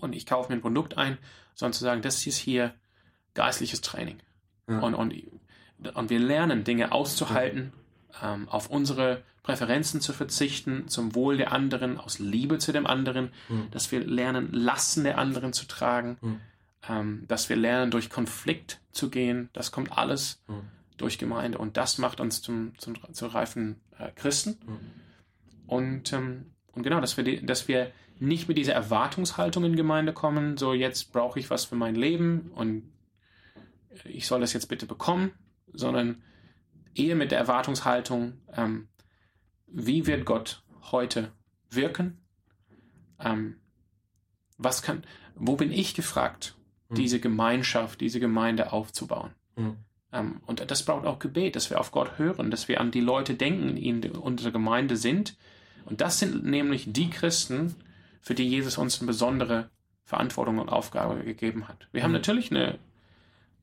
und 0.00 0.14
ich 0.14 0.26
kaufe 0.26 0.50
mir 0.50 0.58
ein 0.58 0.62
Produkt 0.62 0.96
ein, 0.98 1.18
sondern 1.54 1.72
zu 1.72 1.84
sagen, 1.84 2.02
das 2.02 2.26
ist 2.26 2.36
hier 2.36 2.74
geistliches 3.34 3.80
Training. 3.80 4.18
Ja. 4.68 4.80
Und, 4.80 4.94
und, 4.94 5.14
und 5.94 6.10
wir 6.10 6.18
lernen, 6.18 6.64
Dinge 6.64 6.92
auszuhalten, 6.92 7.72
ähm, 8.22 8.48
auf 8.48 8.70
unsere 8.70 9.22
Präferenzen 9.42 10.00
zu 10.00 10.12
verzichten, 10.12 10.88
zum 10.88 11.14
Wohl 11.14 11.36
der 11.36 11.52
anderen, 11.52 11.98
aus 11.98 12.18
Liebe 12.18 12.58
zu 12.58 12.72
dem 12.72 12.86
anderen, 12.86 13.30
Mhm. 13.48 13.70
dass 13.70 13.92
wir 13.92 14.00
lernen, 14.04 14.52
Lasten 14.52 15.04
der 15.04 15.18
anderen 15.18 15.52
zu 15.52 15.66
tragen, 15.66 16.40
ähm, 16.88 17.24
dass 17.28 17.48
wir 17.48 17.56
lernen, 17.56 17.90
durch 17.90 18.08
Konflikt 18.08 18.80
zu 18.92 19.10
gehen. 19.10 19.50
Das 19.52 19.70
kommt 19.70 19.96
alles 19.98 20.42
durch 20.96 21.18
Gemeinde 21.18 21.58
und 21.58 21.76
das 21.76 21.98
macht 21.98 22.20
uns 22.20 22.40
zum, 22.40 22.78
zum, 22.78 22.94
zu 23.12 23.26
reifen 23.26 23.80
äh, 23.98 24.10
Christen. 24.12 24.56
Und, 25.66 26.12
ähm, 26.12 26.52
und 26.72 26.82
genau, 26.82 27.00
dass 27.00 27.16
wir, 27.16 27.24
die, 27.24 27.44
dass 27.44 27.68
wir 27.68 27.90
nicht 28.18 28.48
mit 28.48 28.56
dieser 28.56 28.74
Erwartungshaltung 28.74 29.64
in 29.64 29.76
Gemeinde 29.76 30.12
kommen, 30.12 30.56
so 30.56 30.72
jetzt 30.72 31.12
brauche 31.12 31.38
ich 31.38 31.50
was 31.50 31.64
für 31.64 31.76
mein 31.76 31.94
Leben 31.94 32.50
und 32.54 32.92
ich 34.04 34.26
soll 34.26 34.40
das 34.40 34.52
jetzt 34.52 34.68
bitte 34.68 34.86
bekommen, 34.86 35.32
sondern 35.72 36.22
eher 36.94 37.16
mit 37.16 37.30
der 37.30 37.38
Erwartungshaltung, 37.38 38.34
ähm, 38.52 38.88
wie 39.66 40.06
wird 40.06 40.24
Gott 40.24 40.62
heute 40.92 41.32
wirken? 41.70 42.18
Ähm, 43.18 43.56
was 44.58 44.82
kann, 44.82 45.04
wo 45.34 45.56
bin 45.56 45.72
ich 45.72 45.94
gefragt, 45.94 46.56
Mhm. 46.88 46.94
diese 46.96 47.20
Gemeinschaft, 47.20 48.00
diese 48.00 48.20
Gemeinde 48.20 48.72
aufzubauen? 48.72 49.32
Mhm. 49.56 49.76
Ähm, 50.12 50.40
und 50.46 50.70
das 50.70 50.84
braucht 50.84 51.06
auch 51.06 51.18
Gebet, 51.18 51.56
dass 51.56 51.70
wir 51.70 51.80
auf 51.80 51.90
Gott 51.90 52.18
hören, 52.18 52.50
dass 52.50 52.68
wir 52.68 52.80
an 52.80 52.90
die 52.90 53.00
Leute 53.00 53.34
denken, 53.34 53.76
die 53.76 53.88
in 53.88 54.04
unserer 54.12 54.52
Gemeinde 54.52 54.96
sind. 54.96 55.36
Und 55.84 56.00
das 56.00 56.18
sind 56.18 56.44
nämlich 56.44 56.92
die 56.92 57.10
Christen, 57.10 57.74
für 58.24 58.34
die 58.34 58.48
Jesus 58.48 58.78
uns 58.78 58.98
eine 59.00 59.06
besondere 59.06 59.70
Verantwortung 60.04 60.58
und 60.58 60.68
Aufgabe 60.70 61.22
gegeben 61.22 61.68
hat. 61.68 61.88
Wir 61.92 62.02
haben 62.02 62.10
Mhm. 62.10 62.16
natürlich 62.16 62.50
eine 62.50 62.78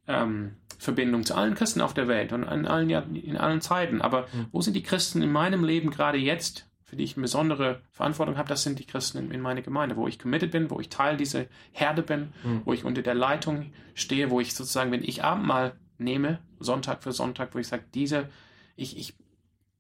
ähm, 0.08 0.56
Verbindung 0.78 1.24
zu 1.26 1.36
allen 1.36 1.54
Christen 1.56 1.82
auf 1.82 1.94
der 1.94 2.08
Welt 2.08 2.34
und 2.34 2.44
in 2.44 2.66
allen, 2.68 2.90
in 3.16 3.38
allen 3.38 3.62
Zeiten. 3.62 4.02
Aber 4.02 4.24
Mhm. 4.34 4.48
wo 4.52 4.62
sind 4.62 4.74
die 4.76 4.82
Christen 4.84 5.22
in 5.22 5.32
meinem 5.32 5.64
Leben 5.64 5.92
gerade 5.92 6.18
jetzt, 6.18 6.68
für 6.84 6.96
die 6.96 7.04
ich 7.04 7.16
eine 7.16 7.22
besondere 7.22 7.82
Verantwortung 7.92 8.38
habe? 8.38 8.50
Das 8.50 8.64
sind 8.64 8.80
die 8.80 8.86
Christen 8.86 9.18
in, 9.20 9.32
in 9.32 9.42
meiner 9.42 9.62
Gemeinde, 9.62 9.96
wo 9.96 10.08
ich 10.08 10.18
committed 10.20 10.52
bin, 10.52 10.70
wo 10.72 10.80
ich 10.80 10.90
Teil 10.90 11.18
dieser 11.18 11.46
Herde 11.72 12.02
bin, 12.02 12.34
Mhm. 12.44 12.62
wo 12.66 12.74
ich 12.74 12.84
unter 12.84 13.02
der 13.04 13.16
Leitung 13.16 13.72
stehe, 13.94 14.30
wo 14.32 14.40
ich 14.40 14.54
sozusagen, 14.56 14.92
wenn 14.92 15.04
ich 15.04 15.24
Abendmahl 15.24 15.74
nehme, 15.98 16.40
Sonntag 16.60 17.04
für 17.04 17.12
Sonntag, 17.12 17.54
wo 17.54 17.60
ich 17.60 17.68
sage, 17.68 17.84
diese, 17.94 18.28
ich, 18.76 18.98
ich 18.98 19.16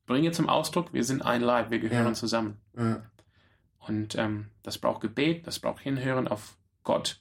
bringe 0.05 0.31
zum 0.31 0.49
Ausdruck, 0.49 0.93
wir 0.93 1.03
sind 1.03 1.23
ein 1.23 1.41
Leib, 1.41 1.71
wir 1.71 1.79
gehören 1.79 2.07
Ja. 2.07 2.13
zusammen. 2.13 2.57
Ja. 2.77 3.01
Und 3.87 4.15
ähm, 4.15 4.47
das 4.63 4.77
braucht 4.77 5.01
Gebet, 5.01 5.47
das 5.47 5.59
braucht 5.59 5.81
Hinhören 5.81 6.27
auf 6.27 6.57
Gott, 6.83 7.19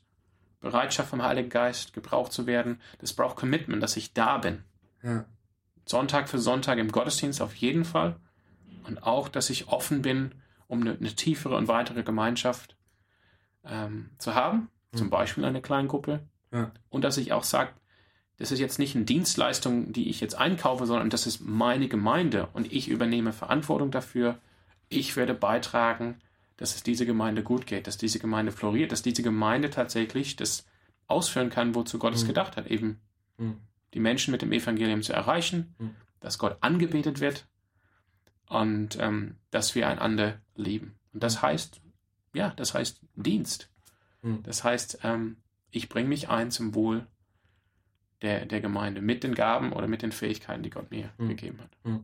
Bereitschaft 0.60 1.08
vom 1.08 1.22
Heiligen 1.22 1.48
Geist, 1.48 1.94
gebraucht 1.94 2.32
zu 2.32 2.46
werden. 2.46 2.80
Das 2.98 3.14
braucht 3.14 3.36
Commitment, 3.36 3.82
dass 3.82 3.96
ich 3.96 4.12
da 4.12 4.38
bin. 4.38 4.62
Ja. 5.02 5.24
Sonntag 5.86 6.28
für 6.28 6.38
Sonntag 6.38 6.78
im 6.78 6.92
Gottesdienst 6.92 7.40
auf 7.40 7.54
jeden 7.54 7.84
Fall. 7.84 8.16
Und 8.86 9.02
auch, 9.02 9.28
dass 9.28 9.50
ich 9.50 9.68
offen 9.68 10.02
bin, 10.02 10.34
um 10.68 10.82
eine, 10.82 10.92
eine 10.92 11.14
tiefere 11.14 11.56
und 11.56 11.68
weitere 11.68 12.02
Gemeinschaft 12.02 12.76
ähm, 13.64 14.10
zu 14.18 14.34
haben. 14.34 14.68
Zum 14.94 15.06
Mhm. 15.06 15.10
Beispiel 15.10 15.44
eine 15.44 15.62
Kleingruppe. 15.62 16.20
Ja. 16.52 16.72
Und 16.90 17.04
dass 17.04 17.16
ich 17.16 17.32
auch 17.32 17.44
sage, 17.44 17.70
das 18.38 18.50
ist 18.52 18.58
jetzt 18.58 18.78
nicht 18.78 18.96
eine 18.96 19.04
Dienstleistung, 19.04 19.92
die 19.92 20.08
ich 20.08 20.20
jetzt 20.20 20.34
einkaufe, 20.34 20.86
sondern 20.86 21.10
das 21.10 21.26
ist 21.26 21.40
meine 21.40 21.88
Gemeinde 21.88 22.48
und 22.52 22.72
ich 22.72 22.88
übernehme 22.88 23.32
Verantwortung 23.32 23.90
dafür. 23.90 24.38
Ich 24.88 25.16
werde 25.16 25.34
beitragen, 25.34 26.20
dass 26.60 26.74
es 26.76 26.82
dieser 26.82 27.06
Gemeinde 27.06 27.42
gut 27.42 27.66
geht, 27.66 27.86
dass 27.86 27.96
diese 27.96 28.18
Gemeinde 28.18 28.52
floriert, 28.52 28.92
dass 28.92 29.00
diese 29.02 29.22
Gemeinde 29.22 29.70
tatsächlich 29.70 30.36
das 30.36 30.66
ausführen 31.06 31.48
kann, 31.50 31.74
wozu 31.74 31.98
Gott 31.98 32.14
es 32.14 32.24
Mhm. 32.24 32.28
gedacht 32.28 32.56
hat, 32.56 32.66
eben 32.66 33.00
Mhm. 33.38 33.56
die 33.94 34.00
Menschen 34.00 34.30
mit 34.30 34.42
dem 34.42 34.52
Evangelium 34.52 35.00
zu 35.02 35.14
erreichen, 35.14 35.74
Mhm. 35.78 35.96
dass 36.20 36.38
Gott 36.38 36.58
angebetet 36.60 37.20
wird 37.20 37.46
und 38.48 38.98
ähm, 39.00 39.36
dass 39.50 39.74
wir 39.74 39.88
einander 39.88 40.40
lieben. 40.54 40.94
Und 41.12 41.22
das 41.22 41.40
heißt, 41.42 41.80
ja, 42.34 42.50
das 42.56 42.74
heißt 42.74 43.00
Dienst. 43.16 43.70
Mhm. 44.22 44.42
Das 44.42 44.62
heißt, 44.62 44.98
ähm, 45.02 45.38
ich 45.70 45.88
bringe 45.88 46.08
mich 46.08 46.28
ein 46.28 46.50
zum 46.50 46.74
Wohl 46.74 47.06
der, 48.22 48.44
der 48.44 48.60
Gemeinde 48.60 49.00
mit 49.00 49.24
den 49.24 49.34
Gaben 49.34 49.72
oder 49.72 49.86
mit 49.88 50.02
den 50.02 50.12
Fähigkeiten, 50.12 50.62
die 50.62 50.70
Gott 50.70 50.90
mir 50.90 51.10
Mhm. 51.16 51.28
gegeben 51.28 51.58
hat. 51.60 52.00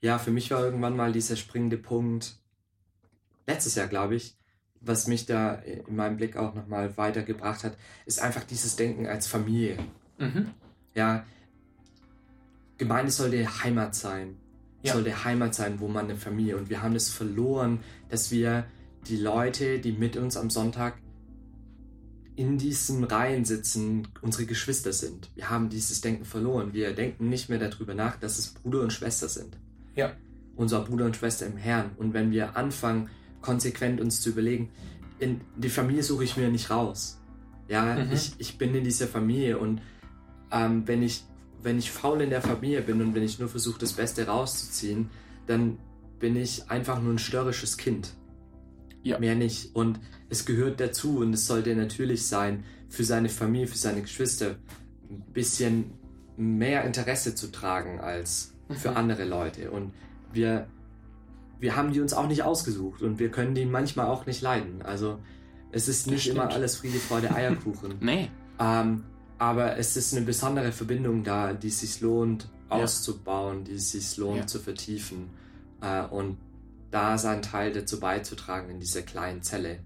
Ja, 0.00 0.18
für 0.18 0.32
mich 0.32 0.50
war 0.50 0.60
irgendwann 0.64 0.96
mal 0.96 1.12
dieser 1.12 1.36
springende 1.36 1.78
Punkt, 1.78 2.34
letztes 3.46 3.74
Jahr, 3.74 3.88
glaube 3.88 4.14
ich, 4.14 4.36
was 4.80 5.06
mich 5.06 5.26
da 5.26 5.54
in 5.54 5.94
meinem 5.94 6.16
Blick 6.16 6.36
auch 6.36 6.54
nochmal 6.54 6.96
weitergebracht 6.96 7.64
hat, 7.64 7.76
ist 8.04 8.20
einfach 8.20 8.44
dieses 8.44 8.76
Denken 8.76 9.06
als 9.06 9.26
Familie. 9.26 9.78
Mhm. 10.18 10.50
Ja, 10.94 11.24
Gemeinde 12.78 13.12
sollte 13.12 13.62
Heimat 13.62 13.94
sein. 13.94 14.36
Ja. 14.82 14.94
Sollte 14.94 15.24
Heimat 15.24 15.54
sein, 15.54 15.78
wo 15.78 15.86
man 15.86 16.06
eine 16.06 16.16
Familie. 16.16 16.56
Und 16.56 16.68
wir 16.68 16.82
haben 16.82 16.94
das 16.94 17.08
verloren, 17.08 17.78
dass 18.08 18.32
wir 18.32 18.66
die 19.06 19.16
Leute, 19.16 19.78
die 19.78 19.92
mit 19.92 20.16
uns 20.16 20.36
am 20.36 20.50
Sonntag 20.50 20.94
in 22.34 22.58
diesen 22.58 23.04
Reihen 23.04 23.44
sitzen, 23.44 24.08
unsere 24.22 24.46
Geschwister 24.46 24.92
sind. 24.92 25.30
Wir 25.36 25.50
haben 25.50 25.68
dieses 25.68 26.00
Denken 26.00 26.24
verloren. 26.24 26.72
Wir 26.72 26.92
denken 26.92 27.28
nicht 27.28 27.48
mehr 27.48 27.58
darüber 27.58 27.94
nach, 27.94 28.16
dass 28.16 28.38
es 28.38 28.48
Bruder 28.48 28.80
und 28.80 28.92
Schwester 28.92 29.28
sind. 29.28 29.56
Ja. 29.94 30.16
Unser 30.56 30.80
Bruder 30.80 31.04
und 31.04 31.16
Schwester 31.16 31.46
im 31.46 31.56
Herrn. 31.56 31.92
Und 31.96 32.14
wenn 32.14 32.32
wir 32.32 32.56
anfangen, 32.56 33.10
konsequent 33.42 34.00
uns 34.00 34.20
zu 34.20 34.30
überlegen, 34.30 34.70
in 35.18 35.40
die 35.56 35.68
Familie 35.68 36.02
suche 36.02 36.24
ich 36.24 36.36
mir 36.36 36.48
nicht 36.48 36.70
raus. 36.70 37.20
Ja, 37.68 37.94
Mhm. 37.96 38.12
ich, 38.12 38.32
ich 38.38 38.58
bin 38.58 38.74
in 38.74 38.84
dieser 38.84 39.06
Familie 39.06 39.58
und 39.58 39.80
ähm, 40.50 40.82
wenn, 40.86 41.02
ich, 41.02 41.24
wenn 41.62 41.78
ich 41.78 41.90
faul 41.90 42.20
in 42.22 42.30
der 42.30 42.42
Familie 42.42 42.82
bin 42.82 43.00
und 43.00 43.14
wenn 43.14 43.22
ich 43.22 43.38
nur 43.38 43.48
versuche, 43.48 43.78
das 43.78 43.92
Beste 43.92 44.26
rauszuziehen, 44.26 45.10
dann 45.46 45.78
bin 46.18 46.36
ich 46.36 46.70
einfach 46.70 47.00
nur 47.00 47.12
ein 47.14 47.18
störrisches 47.18 47.76
Kind. 47.76 48.10
Ja. 49.02 49.18
Mehr 49.18 49.34
nicht. 49.34 49.74
Und 49.74 49.98
es 50.28 50.44
gehört 50.44 50.78
dazu 50.80 51.18
und 51.18 51.32
es 51.34 51.46
sollte 51.46 51.74
natürlich 51.74 52.26
sein, 52.26 52.64
für 52.88 53.04
seine 53.04 53.28
Familie, 53.28 53.66
für 53.66 53.78
seine 53.78 54.02
Geschwister 54.02 54.56
ein 55.10 55.22
bisschen 55.32 55.94
mehr 56.36 56.84
Interesse 56.84 57.34
zu 57.34 57.50
tragen 57.50 58.00
als 58.00 58.54
für 58.70 58.90
Mhm. 58.90 58.96
andere 58.96 59.24
Leute. 59.24 59.70
Und 59.70 59.92
wir, 60.32 60.66
wir 61.62 61.76
haben 61.76 61.92
die 61.92 62.00
uns 62.00 62.12
auch 62.12 62.26
nicht 62.26 62.42
ausgesucht 62.42 63.00
und 63.02 63.18
wir 63.18 63.30
können 63.30 63.54
die 63.54 63.64
manchmal 63.64 64.06
auch 64.06 64.26
nicht 64.26 64.42
leiden. 64.42 64.82
Also 64.82 65.18
es 65.70 65.88
ist 65.88 66.06
nicht 66.08 66.26
immer 66.28 66.50
alles 66.50 66.76
Friede, 66.76 66.98
Freude, 66.98 67.34
Eierkuchen. 67.34 67.94
Nee. 68.00 68.30
ähm, 68.60 69.04
aber 69.38 69.76
es 69.78 69.96
ist 69.96 70.14
eine 70.14 70.26
besondere 70.26 70.70
Verbindung 70.72 71.24
da, 71.24 71.52
die 71.54 71.68
es 71.68 71.80
sich 71.80 72.00
lohnt 72.00 72.48
Ja. 72.70 72.76
auszubauen, 72.76 73.64
die 73.64 73.74
es 73.74 73.92
sich 73.92 74.16
lohnt 74.18 74.38
Ja. 74.38 74.46
zu 74.46 74.58
vertiefen 74.58 75.30
äh, 75.80 76.02
und 76.04 76.36
da 76.90 77.16
seinen 77.16 77.42
Teil 77.42 77.72
dazu 77.72 77.98
beizutragen 78.00 78.68
in 78.70 78.78
dieser 78.80 79.02
kleinen 79.02 79.42
Zelle. 79.42 79.78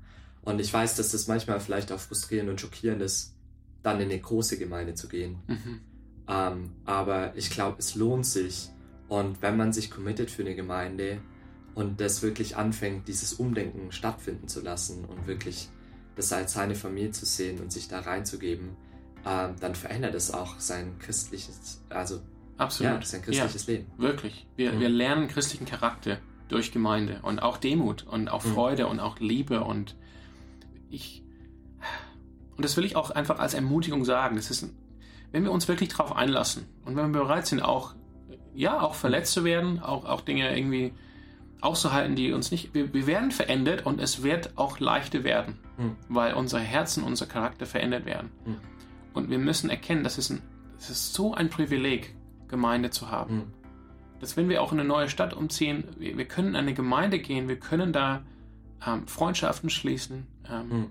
Und 0.42 0.60
ich 0.60 0.72
weiß, 0.72 0.96
dass 0.96 1.12
das 1.12 1.26
manchmal 1.28 1.60
vielleicht 1.60 1.92
auch 1.92 2.00
frustrierend 2.00 2.50
und 2.50 2.60
schockierend 2.60 3.00
ist, 3.02 3.34
dann 3.82 4.00
in 4.00 4.10
eine 4.10 4.18
große 4.20 4.58
Gemeinde 4.58 4.94
zu 4.94 5.08
gehen. 5.08 5.38
Mhm. 5.46 5.80
Ähm, 6.28 6.70
aber 6.84 7.36
ich 7.36 7.50
glaube, 7.50 7.76
es 7.78 7.94
lohnt 7.94 8.26
sich. 8.26 8.70
Und 9.08 9.40
wenn 9.42 9.56
man 9.56 9.72
sich 9.72 9.90
committet 9.90 10.30
für 10.30 10.42
eine 10.42 10.56
Gemeinde 10.56 11.20
und 11.76 12.00
das 12.00 12.22
wirklich 12.22 12.56
anfängt, 12.56 13.06
dieses 13.06 13.34
Umdenken 13.34 13.92
stattfinden 13.92 14.48
zu 14.48 14.60
lassen 14.60 15.04
und 15.04 15.28
wirklich 15.28 15.68
das 16.16 16.32
als 16.32 16.54
seine 16.54 16.74
Familie 16.74 17.12
zu 17.12 17.24
sehen 17.26 17.60
und 17.60 17.70
sich 17.70 17.86
da 17.86 18.00
reinzugeben, 18.00 18.70
ähm, 19.24 19.54
dann 19.60 19.74
verändert 19.76 20.14
es 20.14 20.32
auch 20.34 20.58
sein 20.58 20.98
christliches, 20.98 21.82
also 21.90 22.20
Absolut. 22.56 22.92
ja, 22.94 23.02
sein 23.02 23.22
christliches 23.22 23.66
Leben. 23.68 23.86
Wirklich. 23.98 24.46
Wir, 24.56 24.72
Mhm. 24.72 24.80
wir 24.80 24.88
lernen 24.88 25.28
christlichen 25.28 25.66
Charakter 25.66 26.18
durch 26.48 26.72
Gemeinde 26.72 27.20
und 27.22 27.40
auch 27.40 27.58
Demut 27.58 28.04
und 28.06 28.28
auch 28.28 28.44
Mhm. 28.44 28.54
Freude 28.54 28.86
und 28.86 28.98
auch 28.98 29.18
Liebe 29.20 29.62
und 29.62 29.94
ich 30.90 31.22
und 32.56 32.64
das 32.64 32.76
will 32.78 32.86
ich 32.86 32.96
auch 32.96 33.10
einfach 33.10 33.38
als 33.38 33.52
Ermutigung 33.52 34.06
sagen. 34.06 34.36
Das 34.36 34.50
ist, 34.50 34.62
ein- 34.62 34.74
wenn 35.32 35.44
wir 35.44 35.52
uns 35.52 35.68
wirklich 35.68 35.90
darauf 35.90 36.16
einlassen 36.16 36.64
und 36.86 36.96
wenn 36.96 37.10
wir 37.12 37.20
bereit 37.20 37.46
sind, 37.46 37.60
auch 37.60 37.94
ja 38.54 38.80
auch 38.80 38.94
verletzt 38.94 39.32
zu 39.32 39.44
werden, 39.44 39.80
auch 39.80 40.06
auch 40.06 40.22
Dinge 40.22 40.56
irgendwie 40.56 40.94
auszuhalten, 41.60 42.16
die 42.16 42.32
uns 42.32 42.50
nicht. 42.50 42.74
Wir, 42.74 42.92
wir 42.92 43.06
werden 43.06 43.30
verändert 43.30 43.86
und 43.86 44.00
es 44.00 44.22
wird 44.22 44.56
auch 44.56 44.78
leichter 44.78 45.24
werden, 45.24 45.58
Hm. 45.76 45.96
weil 46.08 46.34
unser 46.34 46.58
Herzen, 46.58 47.02
unser 47.02 47.26
Charakter 47.26 47.66
verändert 47.66 48.06
werden. 48.06 48.30
Hm. 48.44 48.56
Und 49.14 49.30
wir 49.30 49.38
müssen 49.38 49.70
erkennen, 49.70 50.04
dass 50.04 50.18
es, 50.18 50.30
ein, 50.30 50.42
es 50.78 50.90
ist 50.90 51.14
so 51.14 51.34
ein 51.34 51.50
Privileg, 51.50 52.14
Gemeinde 52.48 52.90
zu 52.90 53.10
haben. 53.10 53.30
Hm. 53.30 53.52
Dass 54.20 54.36
wenn 54.36 54.48
wir 54.48 54.62
auch 54.62 54.72
in 54.72 54.80
eine 54.80 54.88
neue 54.88 55.08
Stadt 55.08 55.34
umziehen, 55.34 55.84
wir, 55.98 56.16
wir 56.16 56.26
können 56.26 56.48
in 56.48 56.56
eine 56.56 56.74
Gemeinde 56.74 57.18
gehen, 57.18 57.48
wir 57.48 57.58
können 57.58 57.92
da 57.92 58.22
ähm, 58.86 59.06
Freundschaften 59.06 59.70
schließen, 59.70 60.26
ähm, 60.50 60.70
Hm. 60.70 60.86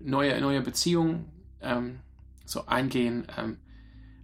neue, 0.00 0.40
neue 0.40 0.60
Beziehungen 0.62 1.26
ähm, 1.60 2.00
so 2.44 2.66
eingehen, 2.66 3.26
ähm, 3.38 3.58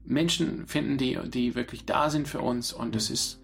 Menschen 0.05 0.67
finden, 0.67 0.99
die, 0.99 1.19
die 1.29 1.55
wirklich 1.55 1.85
da 1.85 2.11
sind 2.11 2.29
für 2.29 2.41
uns 2.41 2.73
und 2.73 2.95
das 2.95 3.11
ist 3.11 3.41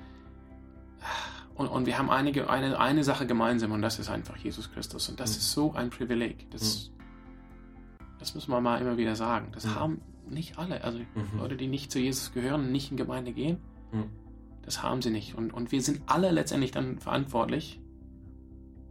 und, 1.62 1.68
und 1.68 1.86
wir 1.86 1.98
haben 1.98 2.10
einige, 2.10 2.48
eine, 2.50 2.78
eine 2.78 3.04
Sache 3.04 3.26
gemeinsam 3.26 3.72
und 3.72 3.82
das 3.82 3.98
ist 3.98 4.08
einfach 4.10 4.36
Jesus 4.36 4.70
Christus 4.72 5.08
und 5.08 5.18
das 5.20 5.30
Mhm. 5.32 5.36
ist 5.38 5.52
so 5.52 5.72
ein 5.74 5.90
Privileg. 5.90 6.50
Das, 6.50 6.90
das 8.18 8.34
muss 8.34 8.48
man 8.48 8.62
mal 8.62 8.80
immer 8.80 8.96
wieder 8.96 9.16
sagen. 9.16 9.48
Das 9.52 9.64
Mhm. 9.66 9.74
haben 9.74 10.00
nicht 10.28 10.58
alle. 10.58 10.82
Also 10.84 10.98
Mhm. 10.98 11.38
Leute, 11.38 11.56
die 11.56 11.66
nicht 11.68 11.90
zu 11.92 11.98
Jesus 11.98 12.32
gehören, 12.32 12.72
nicht 12.72 12.90
in 12.90 12.96
Gemeinde 12.96 13.32
gehen, 13.32 13.58
Mhm. 13.92 14.04
das 14.62 14.82
haben 14.82 15.02
sie 15.02 15.10
nicht. 15.10 15.34
Und, 15.36 15.52
und 15.52 15.72
wir 15.72 15.82
sind 15.82 16.02
alle 16.06 16.30
letztendlich 16.30 16.70
dann 16.72 16.98
verantwortlich, 16.98 17.80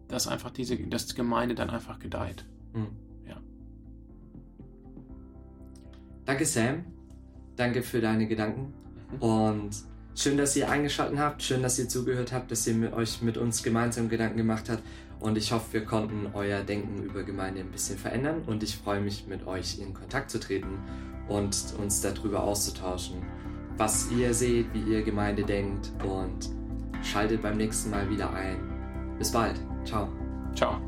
dass 0.08 0.28
einfach 0.28 0.52
diese, 0.52 0.78
dass 0.78 1.06
die 1.08 1.16
Gemeinde 1.16 1.56
dann 1.56 1.70
einfach 1.70 1.98
gedeiht. 2.00 2.46
Hm. 2.74 2.88
Ja. 3.28 3.38
Danke, 6.26 6.46
Sam. 6.46 6.84
Danke 7.56 7.82
für 7.84 8.02
deine 8.02 8.28
Gedanken. 8.28 8.74
Mhm. 9.14 9.18
Und 9.22 9.70
schön, 10.16 10.38
dass 10.38 10.56
ihr 10.56 10.70
eingeschaltet 10.70 11.20
habt. 11.20 11.44
Schön, 11.44 11.62
dass 11.64 11.80
ihr 11.80 11.90
zugehört 11.90 12.32
habt, 12.32 12.52
dass 12.52 12.66
ihr 12.68 12.74
mit 12.74 12.94
euch 12.94 13.22
mit 13.22 13.38
uns 13.38 13.64
gemeinsam 13.64 14.10
Gedanken 14.10 14.38
gemacht 14.38 14.70
habt. 14.70 14.84
Und 15.20 15.38
ich 15.38 15.52
hoffe, 15.52 15.74
wir 15.74 15.86
konnten 15.86 16.28
euer 16.34 16.62
Denken 16.62 17.04
über 17.04 17.24
Gemeinde 17.24 17.62
ein 17.62 17.72
bisschen 17.72 17.98
verändern. 17.98 18.42
Und 18.48 18.64
ich 18.64 18.76
freue 18.76 19.02
mich, 19.02 19.28
mit 19.28 19.46
euch 19.46 19.80
in 19.80 19.94
Kontakt 19.94 20.32
zu 20.32 20.40
treten 20.40 20.80
und 21.28 21.56
uns 21.78 22.02
darüber 22.02 22.44
auszutauschen, 22.44 23.22
was 23.78 24.10
ihr 24.12 24.34
seht, 24.34 24.74
wie 24.74 24.82
ihr 24.92 25.04
Gemeinde 25.04 25.44
denkt. 25.44 25.92
Und 26.04 26.50
schaltet 27.04 27.42
beim 27.42 27.58
nächsten 27.58 27.92
Mal 27.92 28.10
wieder 28.10 28.34
ein. 28.34 28.58
Bis 29.18 29.32
bald. 29.32 29.60
Ciao. 29.86 30.10
Ciao. 30.56 30.82